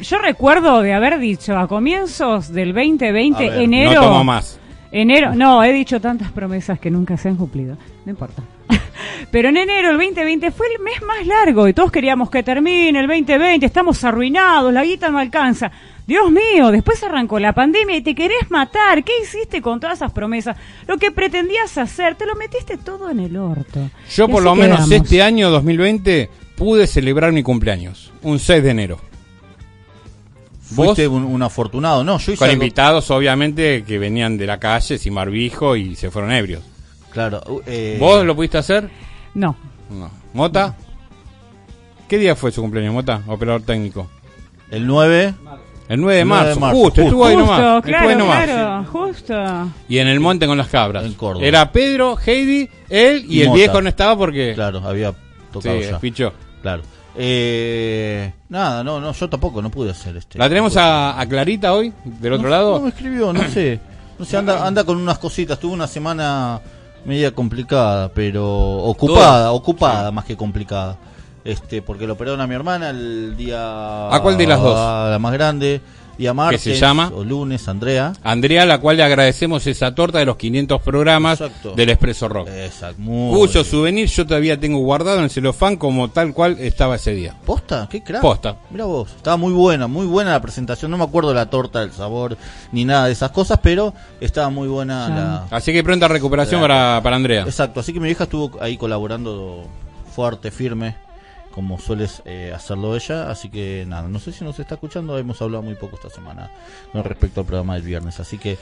Yo 0.00 0.18
recuerdo 0.18 0.82
de 0.82 0.94
haber 0.94 1.18
dicho 1.18 1.56
a 1.56 1.68
comienzos 1.68 2.52
del 2.52 2.72
2020, 2.74 3.46
A 3.46 3.50
ver, 3.50 3.60
enero. 3.60 3.94
No 3.94 4.00
tomo 4.08 4.24
más. 4.24 4.58
Enero, 4.92 5.34
no, 5.34 5.62
he 5.62 5.72
dicho 5.72 6.00
tantas 6.00 6.32
promesas 6.32 6.80
que 6.80 6.90
nunca 6.90 7.16
se 7.16 7.28
han 7.28 7.36
cumplido. 7.36 7.76
No 8.04 8.10
importa. 8.10 8.42
Pero 9.30 9.48
en 9.50 9.56
enero 9.56 9.90
el 9.90 9.96
2020 9.98 10.50
fue 10.50 10.66
el 10.76 10.82
mes 10.82 11.00
más 11.02 11.24
largo 11.26 11.68
y 11.68 11.72
todos 11.72 11.92
queríamos 11.92 12.28
que 12.30 12.42
termine 12.42 12.98
el 12.98 13.06
2020, 13.06 13.64
estamos 13.64 14.02
arruinados, 14.02 14.72
la 14.72 14.82
guita 14.82 15.08
no 15.10 15.18
alcanza. 15.18 15.70
Dios 16.06 16.30
mío, 16.30 16.70
después 16.72 17.02
arrancó 17.04 17.38
la 17.38 17.52
pandemia 17.52 17.96
y 17.96 18.00
te 18.02 18.14
querés 18.14 18.50
matar. 18.50 19.04
¿Qué 19.04 19.12
hiciste 19.22 19.62
con 19.62 19.78
todas 19.78 19.98
esas 19.98 20.10
promesas? 20.12 20.56
Lo 20.88 20.98
que 20.98 21.10
pretendías 21.12 21.76
hacer, 21.78 22.16
te 22.16 22.26
lo 22.26 22.34
metiste 22.34 22.76
todo 22.78 23.10
en 23.10 23.20
el 23.20 23.36
orto. 23.36 23.88
Yo 24.14 24.28
por 24.28 24.42
lo 24.42 24.54
menos 24.56 24.78
quedamos. 24.86 24.92
este 25.06 25.22
año 25.22 25.50
2020 25.50 26.28
pude 26.56 26.86
celebrar 26.86 27.32
mi 27.32 27.42
cumpleaños, 27.44 28.12
un 28.22 28.38
6 28.40 28.62
de 28.62 28.70
enero. 28.70 28.98
Fuiste 30.60 31.08
un, 31.08 31.24
un 31.24 31.42
afortunado. 31.42 32.04
No, 32.04 32.18
yo 32.18 32.32
hice 32.32 32.38
Con 32.38 32.48
algo- 32.48 32.62
invitados, 32.62 33.10
obviamente, 33.10 33.82
que 33.84 33.98
venían 33.98 34.36
de 34.38 34.46
la 34.46 34.58
calle 34.60 34.98
sin 34.98 35.14
barbijo 35.14 35.74
y 35.76 35.96
se 35.96 36.10
fueron 36.10 36.32
ebrios. 36.32 36.62
Claro. 37.10 37.40
uh, 37.48 37.60
eh, 37.66 37.96
¿Vos 37.98 38.24
lo 38.24 38.36
pudiste 38.36 38.58
hacer? 38.58 38.88
No, 39.34 39.56
No. 39.90 40.10
¿Mota? 40.32 40.76
¿Qué 42.08 42.18
día 42.18 42.36
fue 42.36 42.52
su 42.52 42.60
cumpleaños, 42.60 42.94
Mota? 42.94 43.22
Operador 43.26 43.62
técnico. 43.62 44.08
El 44.70 44.86
9. 44.86 45.34
El 45.90 46.00
9 46.00 46.14
de 46.14 46.20
El 46.22 46.28
9 46.28 46.40
marzo, 46.44 46.54
de 46.54 46.60
marzo, 46.60 46.76
justo, 46.76 46.88
justo. 46.88 47.02
estuvo 47.02 47.24
ahí 47.26 47.34
justo, 47.34 47.50
nomás. 47.52 47.76
estuvo 47.84 47.96
ahí 47.96 48.04
claro, 48.06 48.18
nomás. 48.18 48.44
claro, 48.44 48.84
justo. 48.84 49.72
Y 49.88 49.98
en 49.98 50.06
el 50.08 50.20
monte 50.20 50.46
con 50.46 50.56
las 50.56 50.68
cabras. 50.68 51.04
En 51.04 51.14
Córdoba. 51.14 51.44
Era 51.44 51.72
Pedro, 51.72 52.16
Heidi, 52.24 52.68
él 52.88 53.24
y, 53.28 53.38
Y 53.38 53.40
el 53.42 53.48
Mota. 53.48 53.56
viejo 53.58 53.82
no 53.82 53.88
estaba 53.88 54.16
porque... 54.16 54.52
Claro, 54.54 54.78
había 54.86 55.10
sí, 55.10 55.16
tocado 55.52 55.80
ya. 55.80 55.98
pichó. 55.98 56.32
Claro. 56.62 56.82
Eh, 57.16 58.32
nada, 58.48 58.84
no, 58.84 59.00
no, 59.00 59.12
yo 59.12 59.28
tampoco, 59.28 59.60
no 59.60 59.68
pude 59.70 59.90
hacer 59.90 60.16
este. 60.16 60.38
¿La 60.38 60.48
tenemos 60.48 60.76
a, 60.76 61.20
a 61.20 61.26
Clarita 61.26 61.72
hoy, 61.74 61.92
del 62.04 62.34
otro 62.34 62.44
No, 62.44 62.50
lado? 62.54 62.74
No 62.76 62.82
me 62.84 62.88
escribió, 62.90 63.32
no 63.32 63.42
sé. 63.48 63.80
No 64.16 64.24
sé, 64.24 64.36
anda, 64.36 64.64
anda 64.64 64.84
con 64.84 64.96
unas 64.96 65.18
cositas. 65.18 65.58
Tuvo 65.58 65.72
una 65.72 65.88
semana 65.88 66.60
media 67.04 67.34
complicada, 67.34 68.10
pero 68.14 68.46
ocupada, 68.48 69.50
ocupada 69.52 70.10
más 70.12 70.24
que 70.24 70.36
complicada. 70.36 70.96
Este, 71.44 71.80
porque 71.82 72.06
lo 72.06 72.14
operaron 72.14 72.40
a 72.40 72.46
mi 72.46 72.54
hermana 72.54 72.90
el 72.90 73.34
día. 73.36 74.08
¿A 74.14 74.20
cuál 74.20 74.36
de 74.36 74.46
las 74.46 74.60
dos? 74.60 74.76
a 74.76 75.08
la 75.10 75.18
más 75.18 75.32
grande. 75.32 75.80
Día 76.18 76.34
martes. 76.34 76.60
se 76.60 76.74
llama? 76.74 77.10
O 77.14 77.24
lunes, 77.24 77.66
Andrea. 77.66 78.12
Andrea, 78.22 78.64
a 78.64 78.66
la 78.66 78.76
cual 78.78 78.98
le 78.98 79.02
agradecemos 79.04 79.66
esa 79.66 79.94
torta 79.94 80.18
de 80.18 80.26
los 80.26 80.36
500 80.36 80.82
programas 80.82 81.40
Exacto. 81.40 81.72
del 81.72 81.88
Expreso 81.88 82.28
Rock. 82.28 82.48
Exacto. 82.48 83.00
Muy 83.00 83.34
Cuyo 83.38 83.52
bien. 83.54 83.64
souvenir 83.64 84.06
yo 84.10 84.26
todavía 84.26 84.60
tengo 84.60 84.80
guardado 84.80 85.16
en 85.16 85.24
el 85.24 85.30
celofán 85.30 85.78
como 85.78 86.10
tal 86.10 86.34
cual 86.34 86.58
estaba 86.60 86.96
ese 86.96 87.12
día. 87.12 87.34
¿Posta? 87.46 87.88
¿Qué 87.90 88.02
crack? 88.02 88.20
Posta. 88.20 88.56
Mira 88.70 88.84
vos, 88.84 89.08
estaba 89.16 89.38
muy 89.38 89.54
buena, 89.54 89.86
muy 89.86 90.04
buena 90.04 90.32
la 90.32 90.42
presentación. 90.42 90.90
No 90.90 90.98
me 90.98 91.04
acuerdo 91.04 91.32
la 91.32 91.48
torta, 91.48 91.82
el 91.82 91.90
sabor, 91.92 92.36
ni 92.70 92.84
nada 92.84 93.06
de 93.06 93.12
esas 93.12 93.30
cosas, 93.30 93.58
pero 93.62 93.94
estaba 94.20 94.50
muy 94.50 94.68
buena 94.68 95.08
la. 95.08 95.46
Así 95.56 95.72
que 95.72 95.82
pronta 95.82 96.06
recuperación 96.06 96.60
para, 96.60 97.00
para 97.02 97.16
Andrea. 97.16 97.44
Exacto, 97.44 97.80
así 97.80 97.94
que 97.94 98.00
mi 98.00 98.08
vieja 98.08 98.24
estuvo 98.24 98.60
ahí 98.60 98.76
colaborando 98.76 99.64
fuerte, 100.14 100.50
firme, 100.50 100.96
como 101.54 101.78
sueles 101.78 102.22
eh, 102.24 102.52
hacerlo 102.54 102.94
ella. 102.96 103.30
Así 103.30 103.48
que 103.48 103.84
nada, 103.86 104.08
no 104.08 104.18
sé 104.18 104.32
si 104.32 104.44
nos 104.44 104.58
está 104.58 104.74
escuchando, 104.74 105.18
hemos 105.18 105.40
hablado 105.42 105.62
muy 105.62 105.74
poco 105.74 105.96
esta 105.96 106.10
semana 106.10 106.50
con 106.92 107.02
respecto 107.04 107.40
al 107.40 107.46
programa 107.46 107.74
del 107.74 107.82
viernes. 107.82 108.18
Así 108.20 108.38
que, 108.38 108.58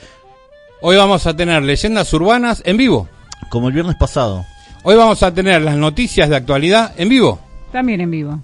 Hoy 0.80 0.96
vamos 0.96 1.26
a 1.26 1.34
tener 1.36 1.60
leyendas 1.62 2.12
urbanas 2.12 2.62
en 2.64 2.76
vivo. 2.76 3.08
como 3.50 3.68
el 3.68 3.74
viernes 3.74 3.96
pasado, 3.96 4.44
Hoy 4.84 4.94
vamos 4.94 5.22
a 5.24 5.34
tener 5.34 5.60
las 5.62 5.76
noticias 5.76 6.28
de 6.28 6.36
actualidad 6.36 6.92
en 6.96 7.08
vivo. 7.08 7.40
También 7.72 8.00
en 8.00 8.10
vivo. 8.10 8.38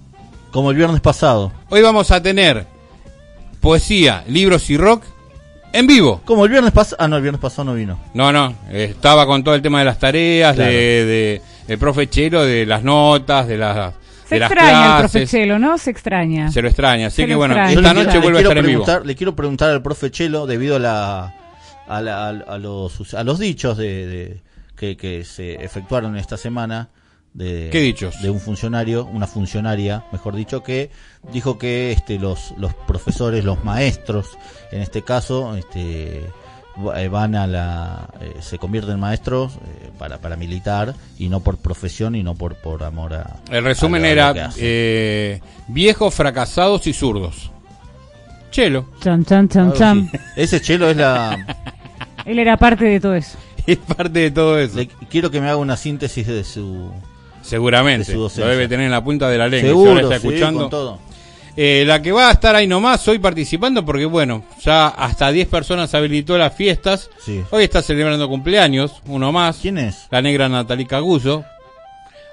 como 0.51 0.71
el 0.71 0.77
viernes 0.77 1.01
pasado, 1.01 1.51
Hoy 1.69 1.81
vamos 1.81 2.11
a 2.11 2.21
tener 2.21 2.65
poesía, 3.61 4.23
libros 4.27 4.69
y 4.69 4.77
rock 4.77 5.03
en 5.73 5.87
vivo. 5.87 6.21
como 6.25 6.45
el 6.45 6.51
viernes 6.51 6.71
pasado, 6.71 6.97
ah, 6.99 7.07
no, 7.07 7.15
el 7.17 7.21
viernes 7.21 7.41
pasado 7.41 7.65
no 7.65 7.73
vino. 7.73 7.99
No, 8.13 8.31
no, 8.31 8.53
estaba 8.71 9.25
con 9.25 9.43
todo 9.43 9.55
el 9.55 9.61
tema 9.61 9.79
de 9.79 9.85
las 9.85 9.99
tareas, 9.99 10.55
Claro. 10.55 10.71
de, 10.71 11.05
de 11.05 11.41
el 11.67 11.77
profe 11.79 12.07
Chelo, 12.09 12.43
de 12.45 12.65
las 12.65 12.83
notas, 12.83 13.47
de 13.47 13.57
las, 13.57 13.93
Se 14.27 14.35
de 14.35 14.39
las 14.39 14.51
extraña 14.51 14.95
el 14.95 14.99
profe. 15.01 15.27
Chelo, 15.27 15.59
¿no? 15.59 15.77
Se 15.77 15.91
extraña. 15.91 16.51
Se 16.51 16.61
lo 16.61 16.67
extraña. 16.67 17.07
Así 17.07 17.21
Se 17.21 17.27
que 17.27 17.35
bueno, 17.35 17.53
extraña. 17.55 17.79
Esta 17.79 17.93
noche 17.93 18.17
vuelve 18.19 18.39
a 18.39 18.41
le 18.41 18.47
estar 18.47 18.57
en 18.57 18.63
quiero 18.63 18.67
vivo. 18.67 18.83
preguntar- 18.85 19.05
Le 19.05 19.15
quiero 19.15 19.35
preguntar 19.35 19.69
al 19.69 19.81
profe 19.81 20.11
Chelo, 20.11 20.45
debido 20.47 20.75
a 20.77 20.79
la 20.79 21.35
a, 21.87 22.01
la- 22.01 22.25
a- 22.25 22.29
a 22.29 22.57
los, 22.57 23.13
a 23.13 23.23
los 23.23 23.37
dichos 23.39 23.77
de, 23.77 24.07
de- 24.07 24.41
que, 24.75 24.97
que 24.97 25.23
se 25.23 25.53
efectuaron 25.63 26.17
esta 26.17 26.37
semana. 26.37 26.89
De, 27.33 27.69
¿Qué 27.69 27.81
dichos? 27.81 28.21
De 28.21 28.29
un 28.29 28.39
funcionario, 28.39 29.05
una 29.05 29.27
funcionaria, 29.27 30.05
mejor 30.13 30.35
dicho, 30.35 30.63
que 30.63 30.89
dijo 31.33 31.57
que 31.57 31.91
este, 31.91 32.17
los, 32.17 32.53
los 32.57 32.73
profesores, 32.73 33.43
los 33.43 33.61
maestros, 33.65 34.37
en 34.71 34.81
este 34.81 35.01
caso, 35.01 35.53
este, 35.57 36.21
van 37.09 37.35
a 37.35 37.47
la, 37.47 38.09
eh, 38.21 38.35
se 38.41 38.57
convierten 38.57 38.95
en 38.95 38.99
maestros 38.99 39.53
eh, 39.55 39.89
para, 39.97 40.17
para 40.19 40.35
militar 40.35 40.93
y 41.17 41.29
no 41.29 41.39
por 41.39 41.57
profesión 41.57 42.15
y 42.15 42.23
no 42.23 42.35
por, 42.35 42.55
por 42.55 42.83
amor 42.83 43.13
a. 43.13 43.37
El 43.51 43.63
resumen 43.63 44.03
a 44.03 44.07
era 44.09 44.51
eh, 44.57 45.39
viejos, 45.67 46.13
fracasados 46.13 46.85
y 46.87 46.93
zurdos. 46.93 47.51
Chelo. 48.51 48.85
Chan, 49.01 49.25
chan, 49.25 49.49
chan, 49.49 49.73
chan. 49.73 50.11
Ese 50.35 50.61
chelo 50.61 50.89
es 50.89 50.97
la. 50.97 51.45
Él 52.25 52.39
era 52.39 52.57
parte 52.57 52.85
de 52.85 52.99
todo 52.99 53.15
eso. 53.15 53.37
Es 53.67 53.77
parte 53.77 54.19
de 54.19 54.29
todo 54.31 54.59
eso. 54.59 54.77
Le- 54.77 54.87
quiero 55.09 55.31
que 55.31 55.41
me 55.41 55.47
haga 55.47 55.57
una 55.57 55.75
síntesis 55.75 56.27
de 56.27 56.43
su. 56.43 56.91
Seguramente. 57.41 58.11
de 58.11 58.29
su 58.29 58.39
Lo 58.41 58.47
debe 58.47 58.67
tener 58.67 58.85
en 58.85 58.91
la 58.91 59.03
punta 59.03 59.27
de 59.27 59.37
la 59.39 59.47
lengua. 59.47 59.61
Si 59.61 59.67
Seguro, 59.69 59.89
ahora 59.91 60.01
está 60.03 60.19
sí, 60.19 60.27
escuchando. 60.27 60.59
con 60.61 60.69
todo. 60.69 60.99
Eh, 61.57 61.85
la 61.87 62.01
que 62.01 62.11
va 62.11 62.29
a 62.29 62.33
estar 62.33 62.53
ahí 62.55 62.67
nomás 62.67 63.07
hoy 63.07 63.17
participando 63.19 63.85
porque 63.85 64.05
bueno, 64.05 64.43
ya 64.61 64.87
hasta 64.87 65.31
10 65.31 65.47
personas 65.47 65.93
habilitó 65.93 66.37
las 66.37 66.53
fiestas. 66.53 67.09
Sí. 67.23 67.41
Hoy 67.51 67.63
está 67.63 67.81
celebrando 67.81 68.27
cumpleaños, 68.27 69.01
uno 69.07 69.31
más. 69.31 69.57
¿Quién 69.61 69.77
es? 69.77 70.07
La 70.11 70.21
negra 70.21 70.49
Natalie 70.49 70.85
Caguso. 70.85 71.45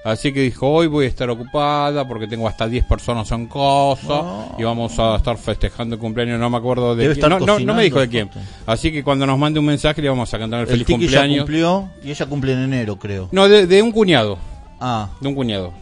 Así 0.05 0.33
que 0.33 0.41
dijo, 0.41 0.69
hoy 0.69 0.89
voy 0.89 1.05
a 1.05 1.09
estar 1.09 1.31
ocupada 1.31 2.09
porque 2.09 2.27
tengo 2.27 2.49
hasta 2.49 2.67
10 2.67 2.85
personas 2.87 3.31
en 3.31 3.47
casa 3.47 4.03
No. 4.09 4.57
y 4.59 4.65
vamos 4.65 4.99
a 4.99 5.15
estar 5.15 5.39
festejando 5.39 5.95
el 5.95 6.01
cumpleaños, 6.01 6.41
no 6.41 6.51
me 6.51 6.57
acuerdo 6.57 6.97
de 6.97 7.05
Debe 7.05 7.15
quién. 7.15 7.29
No, 7.31 7.39
no, 7.39 7.61
no 7.61 7.75
me 7.75 7.85
dijo 7.85 8.01
de 8.01 8.09
quién. 8.09 8.29
Así 8.67 8.91
que 8.91 9.05
cuando 9.05 9.25
nos 9.29 9.39
mande 9.39 9.61
un 9.61 9.67
mensaje 9.67 10.03
le 10.03 10.09
vamos 10.09 10.35
a 10.35 10.39
cantar 10.41 10.63
el, 10.63 10.67
El 10.67 10.71
feliz 10.73 10.87
Tiki 10.89 11.03
ya 11.07 11.21
cumpleaños. 11.21 11.39
cumplió 11.45 11.89
y 12.03 12.11
ella 12.11 12.27
cumple 12.27 12.53
en 12.55 12.59
enero, 12.65 12.97
creo. 12.99 13.29
No, 13.31 13.49
de, 13.49 13.69
de 13.69 13.81
un 13.81 13.93
cuñado, 13.93 14.39
Ah, 14.81 15.09
de 15.21 15.29
un 15.29 15.37
cuñado. 15.37 15.73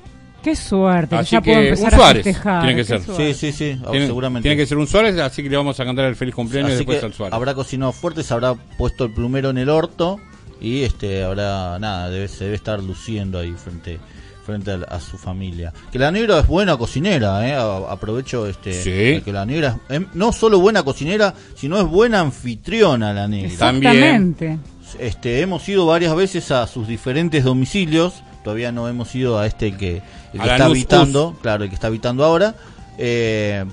Qué 0.43 0.57
suerte. 0.57 1.17
Así 1.17 1.33
ya 1.33 1.41
puedo 1.41 1.61
que 1.61 1.69
empezar 1.69 1.93
un 1.93 1.99
Suárez 1.99 2.21
a 2.21 2.25
festejar. 2.25 2.63
tiene 2.63 2.77
que 2.77 2.85
ser. 2.85 3.01
sí, 3.03 3.35
sí, 3.35 3.53
sí, 3.53 3.81
Tiene, 3.91 4.07
seguramente. 4.07 4.49
tiene 4.49 4.57
que 4.63 4.67
ser 4.67 4.79
un 4.79 4.87
Suárez, 4.87 5.19
así 5.19 5.43
que 5.43 5.51
le 5.51 5.57
vamos 5.57 5.79
a 5.81 5.85
cantar 5.85 6.07
el 6.07 6.17
feliz 6.17 6.35
cumpleaños 6.35 6.71
y 6.71 6.75
Así 6.75 6.79
después 6.79 7.01
que 7.01 7.07
al 7.07 7.13
Suárez. 7.13 7.35
habrá 7.35 7.55
cocinado 7.55 7.93
fuerte, 7.93 8.23
se 8.23 8.33
habrá 8.33 8.55
puesto 8.55 9.05
el 9.05 9.13
plumero 9.13 9.51
en 9.51 9.59
el 9.59 9.69
orto 9.69 10.19
y 10.61 10.83
este 10.83 11.23
habrá 11.25 11.79
nada, 11.79 12.09
debe, 12.11 12.29
se 12.29 12.45
debe 12.45 12.57
estar 12.57 12.83
luciendo 12.83 13.39
ahí 13.39 13.53
frente 13.53 13.99
frente 14.47 14.71
a, 14.73 14.77
a 14.89 14.99
su 15.01 15.19
familia. 15.19 15.73
Que 15.93 15.99
la 15.99 16.11
negra 16.11 16.41
es 16.41 16.47
buena 16.47 16.77
cocinera, 16.79 17.47
eh, 17.47 17.53
a- 17.55 17.93
aprovecho 17.93 18.47
este 18.47 18.73
Sí. 18.73 18.91
de 18.91 19.23
que 19.23 19.33
la 19.33 19.45
negra 19.45 19.79
es 19.91 19.97
em, 19.97 20.07
no 20.15 20.33
solo 20.33 20.59
buena 20.59 20.83
cocinera, 20.83 21.35
sino 21.55 21.79
es 21.79 21.85
buena 21.85 22.21
anfitriona 22.21 23.13
la 23.13 23.29
negra. 23.29 23.57
También. 23.59 23.93
Exactamente. 23.95 24.59
Este, 24.99 25.41
hemos 25.43 25.69
ido 25.69 25.87
varias 25.87 26.17
veces 26.17 26.51
a 26.51 26.67
sus 26.67 26.89
diferentes 26.89 27.45
domicilios. 27.45 28.23
Todavía 28.43 28.73
no 28.73 28.89
hemos 28.89 29.15
ido 29.15 29.39
a 29.39 29.47
este 29.47 29.77
que, 29.77 30.01
el 30.33 30.41
que 30.41 30.49
está 30.51 30.65
habitando, 30.67 31.37
claro, 31.43 31.65
el 31.65 31.71
que 31.71 31.75
está 31.75 31.87
habitando 31.89 32.25
ahora. 32.25 32.55
Eh, 32.99 33.65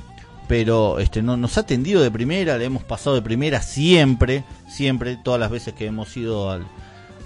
pero 0.47 0.99
este 0.99 1.21
no, 1.21 1.35
nos 1.35 1.57
ha 1.57 1.61
atendido 1.61 2.01
de 2.01 2.09
primera, 2.09 2.57
le 2.57 2.65
hemos 2.65 2.83
pasado 2.83 3.15
de 3.15 3.21
primera 3.21 3.61
siempre, 3.61 4.43
siempre, 4.67 5.17
todas 5.17 5.39
las 5.39 5.51
veces 5.51 5.73
que 5.73 5.85
hemos 5.87 6.15
ido 6.15 6.49
al, 6.49 6.65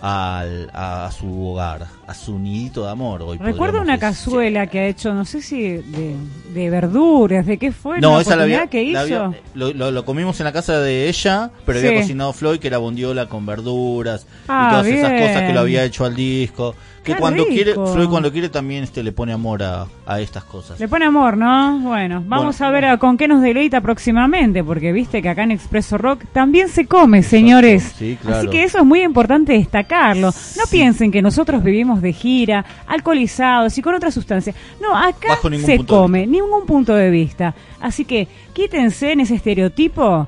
al- 0.01 0.71
a, 0.73 1.07
su 1.15 1.45
hogar, 1.49 1.85
a 2.07 2.13
su 2.15 2.39
nidito 2.39 2.83
de 2.83 2.89
amor. 2.89 3.21
Hoy 3.21 3.37
Recuerdo 3.37 3.77
una 3.79 3.93
decir. 3.97 3.99
cazuela 3.99 4.65
que 4.65 4.79
ha 4.79 4.87
hecho, 4.87 5.13
no 5.13 5.23
sé 5.25 5.43
si 5.43 5.61
de, 5.61 6.15
de 6.55 6.69
verduras, 6.71 7.45
de 7.45 7.59
qué 7.59 7.71
fue, 7.71 7.99
No, 8.01 8.19
esa 8.19 8.35
la 8.35 8.41
había, 8.43 8.65
que 8.65 8.83
la 8.91 9.05
hizo. 9.05 9.23
había- 9.25 9.39
lo, 9.53 9.71
lo- 9.71 9.91
lo 9.91 10.03
comimos 10.03 10.39
en 10.39 10.45
la 10.45 10.51
casa 10.51 10.79
de 10.79 11.07
ella, 11.07 11.51
pero 11.63 11.79
Sí. 11.79 11.85
había 11.87 12.01
cocinado 12.01 12.33
Floyd, 12.33 12.57
que 12.59 12.67
era 12.69 12.79
bondiola 12.79 13.27
con 13.27 13.45
verduras 13.45 14.25
Ah, 14.47 14.65
y 14.65 14.71
todas 14.71 14.87
esas 14.87 15.11
cosas 15.21 15.43
que 15.43 15.53
lo 15.53 15.59
había 15.59 15.83
hecho 15.83 16.05
al 16.05 16.15
disco. 16.15 16.73
Que 17.03 17.13
Qué 17.13 17.19
cuando 17.19 17.43
rico. 17.45 17.55
quiere, 17.55 17.73
Floyd 17.73 18.09
cuando 18.09 18.31
quiere 18.31 18.49
también 18.49 18.83
este 18.83 19.01
le 19.01 19.11
pone 19.11 19.33
amor 19.33 19.63
a, 19.63 19.87
a 20.05 20.19
estas 20.21 20.43
cosas. 20.43 20.79
Le 20.79 20.87
pone 20.87 21.05
amor, 21.05 21.35
¿no? 21.35 21.79
Bueno, 21.79 22.23
vamos 22.27 22.59
Bueno. 22.59 22.69
a 22.69 22.71
ver 22.71 22.85
a- 22.85 22.97
con 22.97 23.17
qué 23.17 23.27
nos 23.27 23.41
deleita 23.41 23.81
próximamente, 23.81 24.63
porque 24.63 24.91
viste 24.91 25.19
que 25.19 25.29
acá 25.29 25.41
en 25.41 25.49
Expreso 25.51 25.97
Rock 25.97 26.25
también 26.31 26.69
se 26.69 26.85
come, 26.85 27.23
señores. 27.23 27.95
Sí, 27.97 28.19
claro. 28.21 28.37
Así 28.37 28.47
que 28.49 28.63
eso 28.63 28.77
es 28.77 28.85
muy 28.85 29.01
importante 29.01 29.53
destacarlo. 29.53 30.27
No 30.27 30.63
piensen 30.69 31.11
que 31.11 31.23
nosotros 31.23 31.63
vivimos 31.63 32.03
de 32.03 32.13
gira, 32.13 32.63
alcoholizados 32.85 33.75
y 33.77 33.81
con 33.81 33.95
otras 33.95 34.13
sustancias. 34.13 34.55
No, 34.79 34.95
acá 34.95 35.39
se 35.65 35.83
come, 35.85 36.27
ningún 36.27 36.67
punto 36.67 36.93
de 36.93 37.09
vista. 37.09 37.55
Así 37.79 38.05
que 38.05 38.27
quítense 38.53 39.11
en 39.11 39.21
ese 39.21 39.33
estereotipo 39.35 40.27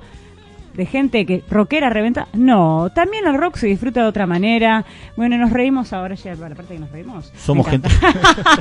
de 0.73 0.85
gente 0.85 1.25
que 1.25 1.43
rockera 1.49 1.89
reventa. 1.89 2.27
No, 2.33 2.91
también 2.93 3.27
el 3.27 3.37
rock 3.37 3.57
se 3.57 3.67
disfruta 3.67 4.01
de 4.01 4.07
otra 4.07 4.25
manera. 4.25 4.85
Bueno, 5.15 5.37
nos 5.37 5.51
reímos 5.51 5.93
ahora 5.93 6.15
ya 6.15 6.35
para 6.35 6.49
la 6.49 6.55
parte 6.55 6.73
que 6.73 6.79
nos 6.79 6.91
reímos. 6.91 7.31
Somos 7.35 7.67
encanta. 7.67 7.89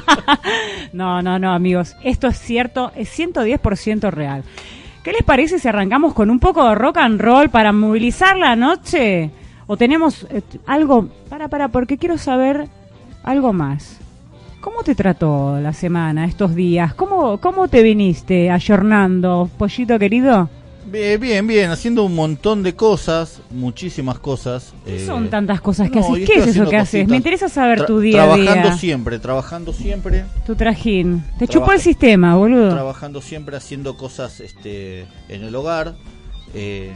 no, 0.93 1.23
no, 1.23 1.39
no, 1.39 1.53
amigos. 1.53 1.97
Esto 2.03 2.29
es 2.29 2.39
cierto, 2.39 2.93
es 2.97 3.19
110% 3.19 4.11
real. 4.11 4.45
¿Qué 5.03 5.13
les 5.13 5.23
parece 5.23 5.59
si 5.59 5.67
arrancamos 5.67 6.15
con 6.15 6.31
un 6.31 6.39
poco 6.39 6.69
de 6.69 6.75
rock 6.75 6.99
and 6.99 7.21
roll 7.21 7.51
para 7.51 7.73
movilizar 7.73 8.37
la 8.37 8.55
noche? 8.55 9.31
o 9.67 9.77
tenemos 9.77 10.27
eh, 10.31 10.43
algo, 10.67 11.09
para, 11.29 11.49
para, 11.49 11.69
porque 11.69 11.97
quiero 11.97 12.19
saber 12.19 12.69
algo 13.23 13.53
más. 13.53 13.99
¿Cómo 14.61 14.83
te 14.83 14.95
trató 14.95 15.59
la 15.61 15.73
semana, 15.73 16.27
estos 16.27 16.55
días? 16.55 16.95
¿Cómo, 16.95 17.39
cómo 17.39 17.69
te 17.69 17.83
viniste 17.83 18.51
ayornando, 18.51 19.49
pollito 19.57 19.99
querido? 19.99 20.51
Bien, 20.87 21.47
bien, 21.47 21.71
haciendo 21.71 22.05
un 22.05 22.15
montón 22.15 22.63
de 22.63 22.75
cosas, 22.75 23.41
muchísimas 23.51 24.19
cosas. 24.19 24.75
¿Qué 24.85 25.05
son 25.07 25.31
tantas 25.31 25.61
cosas 25.61 25.91
que 25.91 26.01
haces? 26.01 26.27
¿Qué 26.27 26.39
es 26.39 26.49
eso 26.49 26.69
que 26.69 26.77
haces? 26.77 27.09
Me 27.09 27.17
interesa 27.17 27.49
saber 27.49 27.87
tu 27.87 28.01
día 28.01 28.25
a 28.25 28.37
día. 28.37 28.45
Trabajando 28.53 28.79
siempre, 28.79 29.19
trabajando 29.19 29.73
siempre. 29.73 30.25
Tu 30.45 30.55
trajín. 30.55 31.25
Te 31.39 31.47
chupó 31.47 31.73
el 31.73 31.81
sistema, 31.81 32.37
boludo. 32.37 32.71
Trabajando 32.71 33.23
siempre, 33.23 33.57
haciendo 33.57 33.97
cosas 33.97 34.41
este, 34.41 35.07
en 35.29 35.43
el 35.43 35.55
hogar. 35.55 35.95
Eh, 36.55 36.93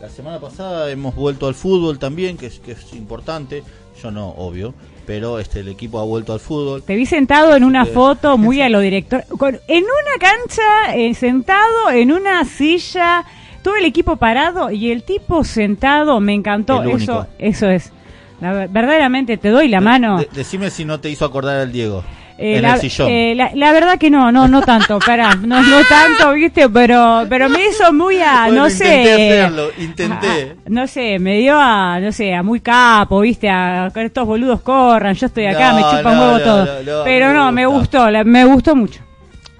la 0.00 0.08
semana 0.10 0.40
pasada 0.40 0.90
hemos 0.90 1.14
vuelto 1.14 1.46
al 1.46 1.54
fútbol 1.54 1.98
también, 1.98 2.36
que 2.36 2.46
es, 2.46 2.58
que 2.58 2.72
es 2.72 2.92
importante. 2.92 3.62
Yo 4.02 4.10
no, 4.10 4.28
obvio, 4.30 4.74
pero 5.06 5.38
este 5.38 5.60
el 5.60 5.68
equipo 5.68 6.00
ha 6.00 6.04
vuelto 6.04 6.32
al 6.32 6.40
fútbol. 6.40 6.82
Te 6.82 6.96
vi 6.96 7.06
sentado 7.06 7.54
en 7.56 7.64
una 7.64 7.86
foto 7.86 8.36
muy 8.36 8.60
a 8.60 8.68
lo 8.68 8.80
director, 8.80 9.24
en 9.68 9.84
una 9.84 10.18
cancha, 10.20 10.94
eh, 10.94 11.14
sentado 11.14 11.90
en 11.90 12.12
una 12.12 12.44
silla, 12.44 13.24
todo 13.62 13.76
el 13.76 13.84
equipo 13.84 14.16
parado 14.16 14.70
y 14.70 14.90
el 14.90 15.04
tipo 15.04 15.44
sentado, 15.44 16.20
me 16.20 16.34
encantó. 16.34 16.82
eso, 16.82 17.26
eso 17.38 17.68
es. 17.68 17.92
verdaderamente 18.40 19.36
te 19.36 19.50
doy 19.50 19.68
la 19.68 19.80
mano. 19.80 20.18
decime 20.32 20.70
si 20.70 20.84
no 20.84 21.00
te 21.00 21.08
hizo 21.08 21.24
acordar 21.24 21.58
al 21.58 21.72
Diego. 21.72 22.02
Eh, 22.38 22.60
la, 22.60 22.78
eh, 23.08 23.34
la, 23.54 23.72
verdad 23.72 23.98
que 23.98 24.10
no, 24.10 24.30
no, 24.30 24.46
no 24.46 24.60
tanto, 24.60 24.98
para, 24.98 25.34
no, 25.36 25.62
no 25.62 25.78
tanto, 25.88 26.32
viste, 26.34 26.68
pero, 26.68 27.24
pero 27.30 27.48
me 27.48 27.66
hizo 27.66 27.90
muy 27.94 28.20
a, 28.20 28.48
no 28.48 28.68
sé, 28.68 29.40
hacerlo, 29.40 29.70
intenté. 29.78 30.56
no 30.66 30.86
sé, 30.86 31.18
me 31.18 31.38
dio 31.38 31.58
a, 31.58 31.98
no 31.98 32.12
sé, 32.12 32.34
a 32.34 32.42
muy 32.42 32.60
capo, 32.60 33.20
viste, 33.20 33.48
a 33.48 33.90
que 33.92 34.04
estos 34.04 34.26
boludos 34.26 34.60
corran, 34.60 35.14
yo 35.14 35.28
estoy 35.28 35.46
acá, 35.46 35.72
me 35.72 35.80
chupa 35.80 36.12
un 36.12 36.18
huevo 36.18 36.40
todo, 36.40 37.04
pero 37.04 37.32
no, 37.32 37.50
me 37.52 37.64
gustó, 37.64 38.06
me 38.24 38.44
gustó 38.44 38.76
mucho. 38.76 39.00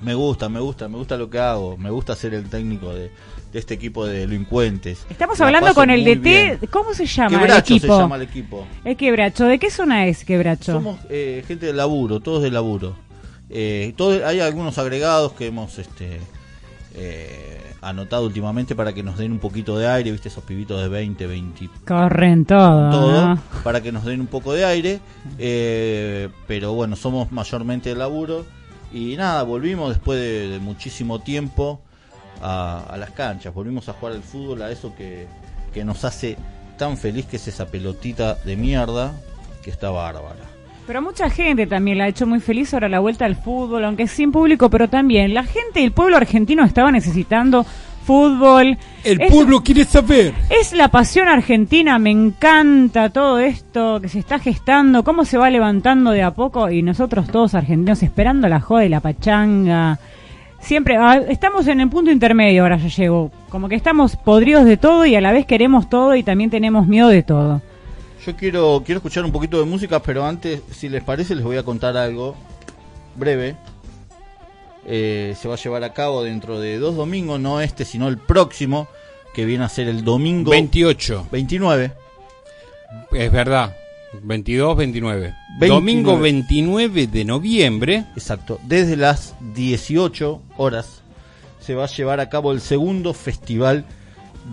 Me 0.03 0.15
gusta, 0.15 0.51
me 0.51 0.61
gusta, 0.61 0.87
me 0.89 0.99
gusta 0.99 1.17
lo 1.17 1.31
que 1.31 1.39
hago, 1.39 1.79
me 1.79 1.89
gusta 1.89 2.15
ser 2.15 2.35
el 2.35 2.51
técnico 2.51 2.93
de, 2.93 3.11
de 3.57 3.61
este 3.61 3.73
equipo 3.73 4.05
de 4.05 4.19
delincuentes. 4.19 5.07
Estamos 5.09 5.41
hablando 5.41 5.73
con 5.73 5.89
el 5.89 6.05
DT, 6.05 6.69
¿cómo 6.69 6.93
se 6.93 7.07
llama 7.07 7.43
el 7.43 7.53
equipo? 7.53 7.87
se 7.87 8.03
llama 8.03 8.17
el 8.17 8.23
equipo. 8.23 8.67
El 8.85 8.99
Quebracho, 8.99 9.47
¿de 9.47 9.59
qué 9.59 9.71
zona 9.71 10.07
es 10.07 10.27
Quebracho? 10.27 10.73
Somos 10.73 10.99
eh, 11.09 11.43
gente 11.49 11.65
de 11.65 11.73
laburo, 11.73 12.21
todos 12.21 12.43
de 12.43 12.51
laburo. 12.51 12.95
Eh, 13.49 13.95
hay 14.27 14.41
algunos 14.41 14.77
agregados 14.77 15.33
que 15.33 15.47
hemos 15.47 15.79
este, 15.79 16.21
eh, 16.97 17.63
anotado 17.81 18.27
últimamente 18.27 18.75
para 18.75 18.93
que 18.93 19.03
nos 19.03 19.17
den 19.17 19.33
un 19.33 19.39
poquito 19.39 19.79
de 19.79 19.89
aire, 19.89 20.13
viste 20.13 20.29
esos 20.29 20.45
pibitos 20.45 20.79
de 20.83 20.89
20, 20.91 21.27
20. 21.27 21.71
Corren 21.87 22.45
todo. 22.45 22.91
Todo, 22.91 23.39
para 23.65 23.81
que 23.81 23.91
nos 23.91 24.05
den 24.05 24.21
un 24.21 24.27
poco 24.27 24.53
de 24.53 24.67
aire. 24.67 25.01
Eh, 25.39 26.29
pero 26.47 26.75
bueno, 26.75 26.95
somos 26.95 27.33
mayormente 27.33 27.89
de 27.89 27.95
laburo. 27.95 28.45
Y 28.93 29.17
nada, 29.17 29.45
volvimos 29.45 29.89
después 29.89 30.21
de 30.21 30.59
muchísimo 30.61 31.21
tiempo 31.21 31.81
a, 32.43 32.97
las 32.99 33.11
canchas, 33.11 33.53
volvimos 33.53 33.89
a 33.89 33.93
jugar 33.95 34.15
al 34.15 34.23
fútbol, 34.23 34.63
a 34.63 34.71
eso 34.71 34.95
que, 34.97 35.27
que 35.73 35.85
nos 35.85 36.05
hace 36.05 36.37
tan 36.77 36.97
feliz 36.97 37.27
que 37.27 37.37
es 37.37 37.49
esa 37.49 37.67
pelotita 37.67 38.35
de 38.45 38.57
mierda 38.57 39.13
que 39.63 39.71
está 39.71 39.91
bárbara. 39.91 40.45
Pero 40.87 41.03
mucha 41.03 41.29
gente 41.31 41.67
también 41.67 41.99
la 41.99 42.05
ha 42.05 42.09
hecho 42.09 42.27
muy 42.27 42.39
feliz 42.39 42.73
ahora 42.73 42.89
la 42.89 43.01
vuelta 43.01 43.25
al 43.25 43.35
fútbol, 43.35 43.85
aunque 43.85 44.07
sin 44.07 44.31
público, 44.31 44.71
pero 44.71 44.89
también 44.89 45.35
la 45.35 45.43
gente, 45.43 45.83
el 45.83 45.91
pueblo 45.91 46.17
argentino 46.17 46.65
estaba 46.65 46.93
necesitando 46.93 47.67
fútbol. 48.07 48.79
El 49.03 49.19
pueblo 49.29 49.63
quiere 49.65 49.85
saber. 49.85 50.33
Es 50.49 50.73
la 50.73 50.89
pasión 50.89 51.27
argentina, 51.27 51.99
me 51.99 52.11
encanta 52.13 53.11
todo 53.11 53.41
esto 53.41 54.01
que 54.01 54.09
se 54.09 54.21
está 54.21 54.39
gestando, 54.39 55.03
cómo 55.03 55.25
se 55.25 55.39
va 55.39 55.51
levantando 55.51 56.13
de 56.13 56.23
a 56.23 56.31
poco 56.31 56.71
y 56.71 56.83
nosotros 56.83 57.27
todos 57.27 57.55
argentinos 57.55 58.05
esperando 58.05 58.49
la 58.49 58.61
joda 58.61 58.85
y 58.85 58.89
la 58.89 59.01
pachanga, 59.01 59.99
siempre 60.61 60.97
ah, 60.97 61.23
estamos 61.29 61.67
en 61.69 61.81
el 61.81 61.89
punto 61.89 62.11
intermedio, 62.11 62.63
ahora 62.63 62.77
ya 62.77 62.89
llego. 62.89 63.31
Como 63.49 63.69
que 63.69 63.75
estamos 63.75 64.17
podridos 64.17 64.65
de 64.65 64.77
todo 64.77 65.07
y 65.07 65.15
a 65.15 65.21
la 65.21 65.33
vez 65.33 65.47
queremos 65.47 65.89
todo 65.89 66.15
y 66.15 66.23
también 66.23 66.51
tenemos 66.51 66.87
miedo 66.87 67.09
de 67.09 67.23
todo. 67.23 67.63
Yo 68.25 68.37
quiero, 68.37 68.83
quiero 68.85 68.99
escuchar 68.99 69.25
un 69.25 69.33
poquito 69.33 69.59
de 69.59 69.67
música, 69.67 70.01
pero 70.01 70.25
antes, 70.27 70.61
si 70.73 70.89
les 70.89 71.05
parece, 71.05 71.35
les 71.35 71.45
voy 71.45 71.57
a 71.57 71.63
contar 71.63 71.97
algo 71.97 72.35
breve. 73.15 73.57
Eh, 74.85 75.35
se 75.41 75.49
va 75.49 75.55
a 75.55 75.59
llevar 75.59 75.85
a 75.85 75.93
cabo 75.93 76.23
dentro 76.23 76.61
de 76.61 76.79
dos 76.79 76.97
domingos, 76.97 77.41
no 77.41 77.61
este, 77.61 77.85
sino 77.85 78.09
el 78.09 78.19
próximo, 78.19 78.89
que 79.35 79.45
viene 79.45 79.65
a 79.65 79.69
ser 79.69 79.89
el 79.89 80.05
domingo 80.05 80.51
28. 80.51 81.29
29. 81.31 81.93
Es 83.13 83.33
verdad, 83.33 83.77
22, 84.23 84.77
29. 84.77 85.35
Domingo 85.61 86.19
29 86.19 87.07
de 87.07 87.25
noviembre. 87.25 88.05
Exacto. 88.15 88.59
Desde 88.65 88.97
las 88.97 89.35
18 89.55 90.43
horas 90.57 91.03
se 91.61 91.75
va 91.75 91.85
a 91.85 91.89
llevar 91.89 92.21
a 92.21 92.29
cabo 92.29 92.53
el 92.53 92.61
segundo 92.61 93.13
festival 93.15 93.85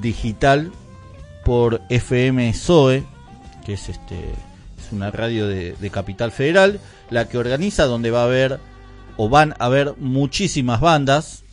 digital 0.01 0.71
por 1.45 1.81
FM 1.89 2.53
SOE, 2.53 3.03
que 3.65 3.73
es 3.73 3.89
este 3.89 4.15
es 4.15 4.91
una 4.91 5.11
radio 5.11 5.47
de, 5.47 5.89
Capital 5.91 6.31
Federal, 6.31 6.79
la 7.09 7.27
que 7.27 7.37
organiza 7.37 7.85
donde 7.85 8.11
va 8.11 8.21
a 8.21 8.25
haber 8.25 8.59
o 9.17 9.29
van 9.29 9.53
a 9.59 9.65
haber 9.65 9.93
muchísimas 9.97 10.81
bandas, 10.81 11.43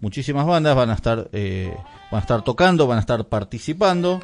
muchísimas 0.00 0.46
bandas 0.46 0.74
van 0.74 0.90
a 0.90 0.94
estar 0.94 1.28
eh, 1.32 1.74
van 2.10 2.18
a 2.18 2.22
estar 2.22 2.42
tocando, 2.42 2.86
van 2.86 2.98
a 2.98 3.00
estar 3.00 3.24
participando. 3.26 4.20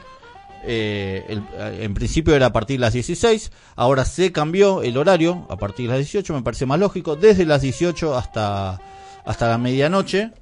Eh, 0.64 1.24
eh, 1.28 1.78
en 1.82 1.94
principio 1.94 2.34
era 2.34 2.46
a 2.46 2.52
partir 2.52 2.76
de 2.76 2.80
las 2.80 2.92
16, 2.92 3.52
ahora 3.76 4.04
se 4.04 4.32
cambió 4.32 4.82
el 4.82 4.96
horario 4.96 5.46
a 5.48 5.56
partir 5.56 5.86
de 5.86 5.92
las 5.92 5.98
18, 5.98 6.34
me 6.34 6.42
parece 6.42 6.66
más 6.66 6.80
lógico, 6.80 7.14
desde 7.14 7.44
las 7.44 7.62
18 7.62 8.16
hasta, 8.16 8.80
hasta 9.24 9.48
la 9.48 9.58
medianoche. 9.58 10.32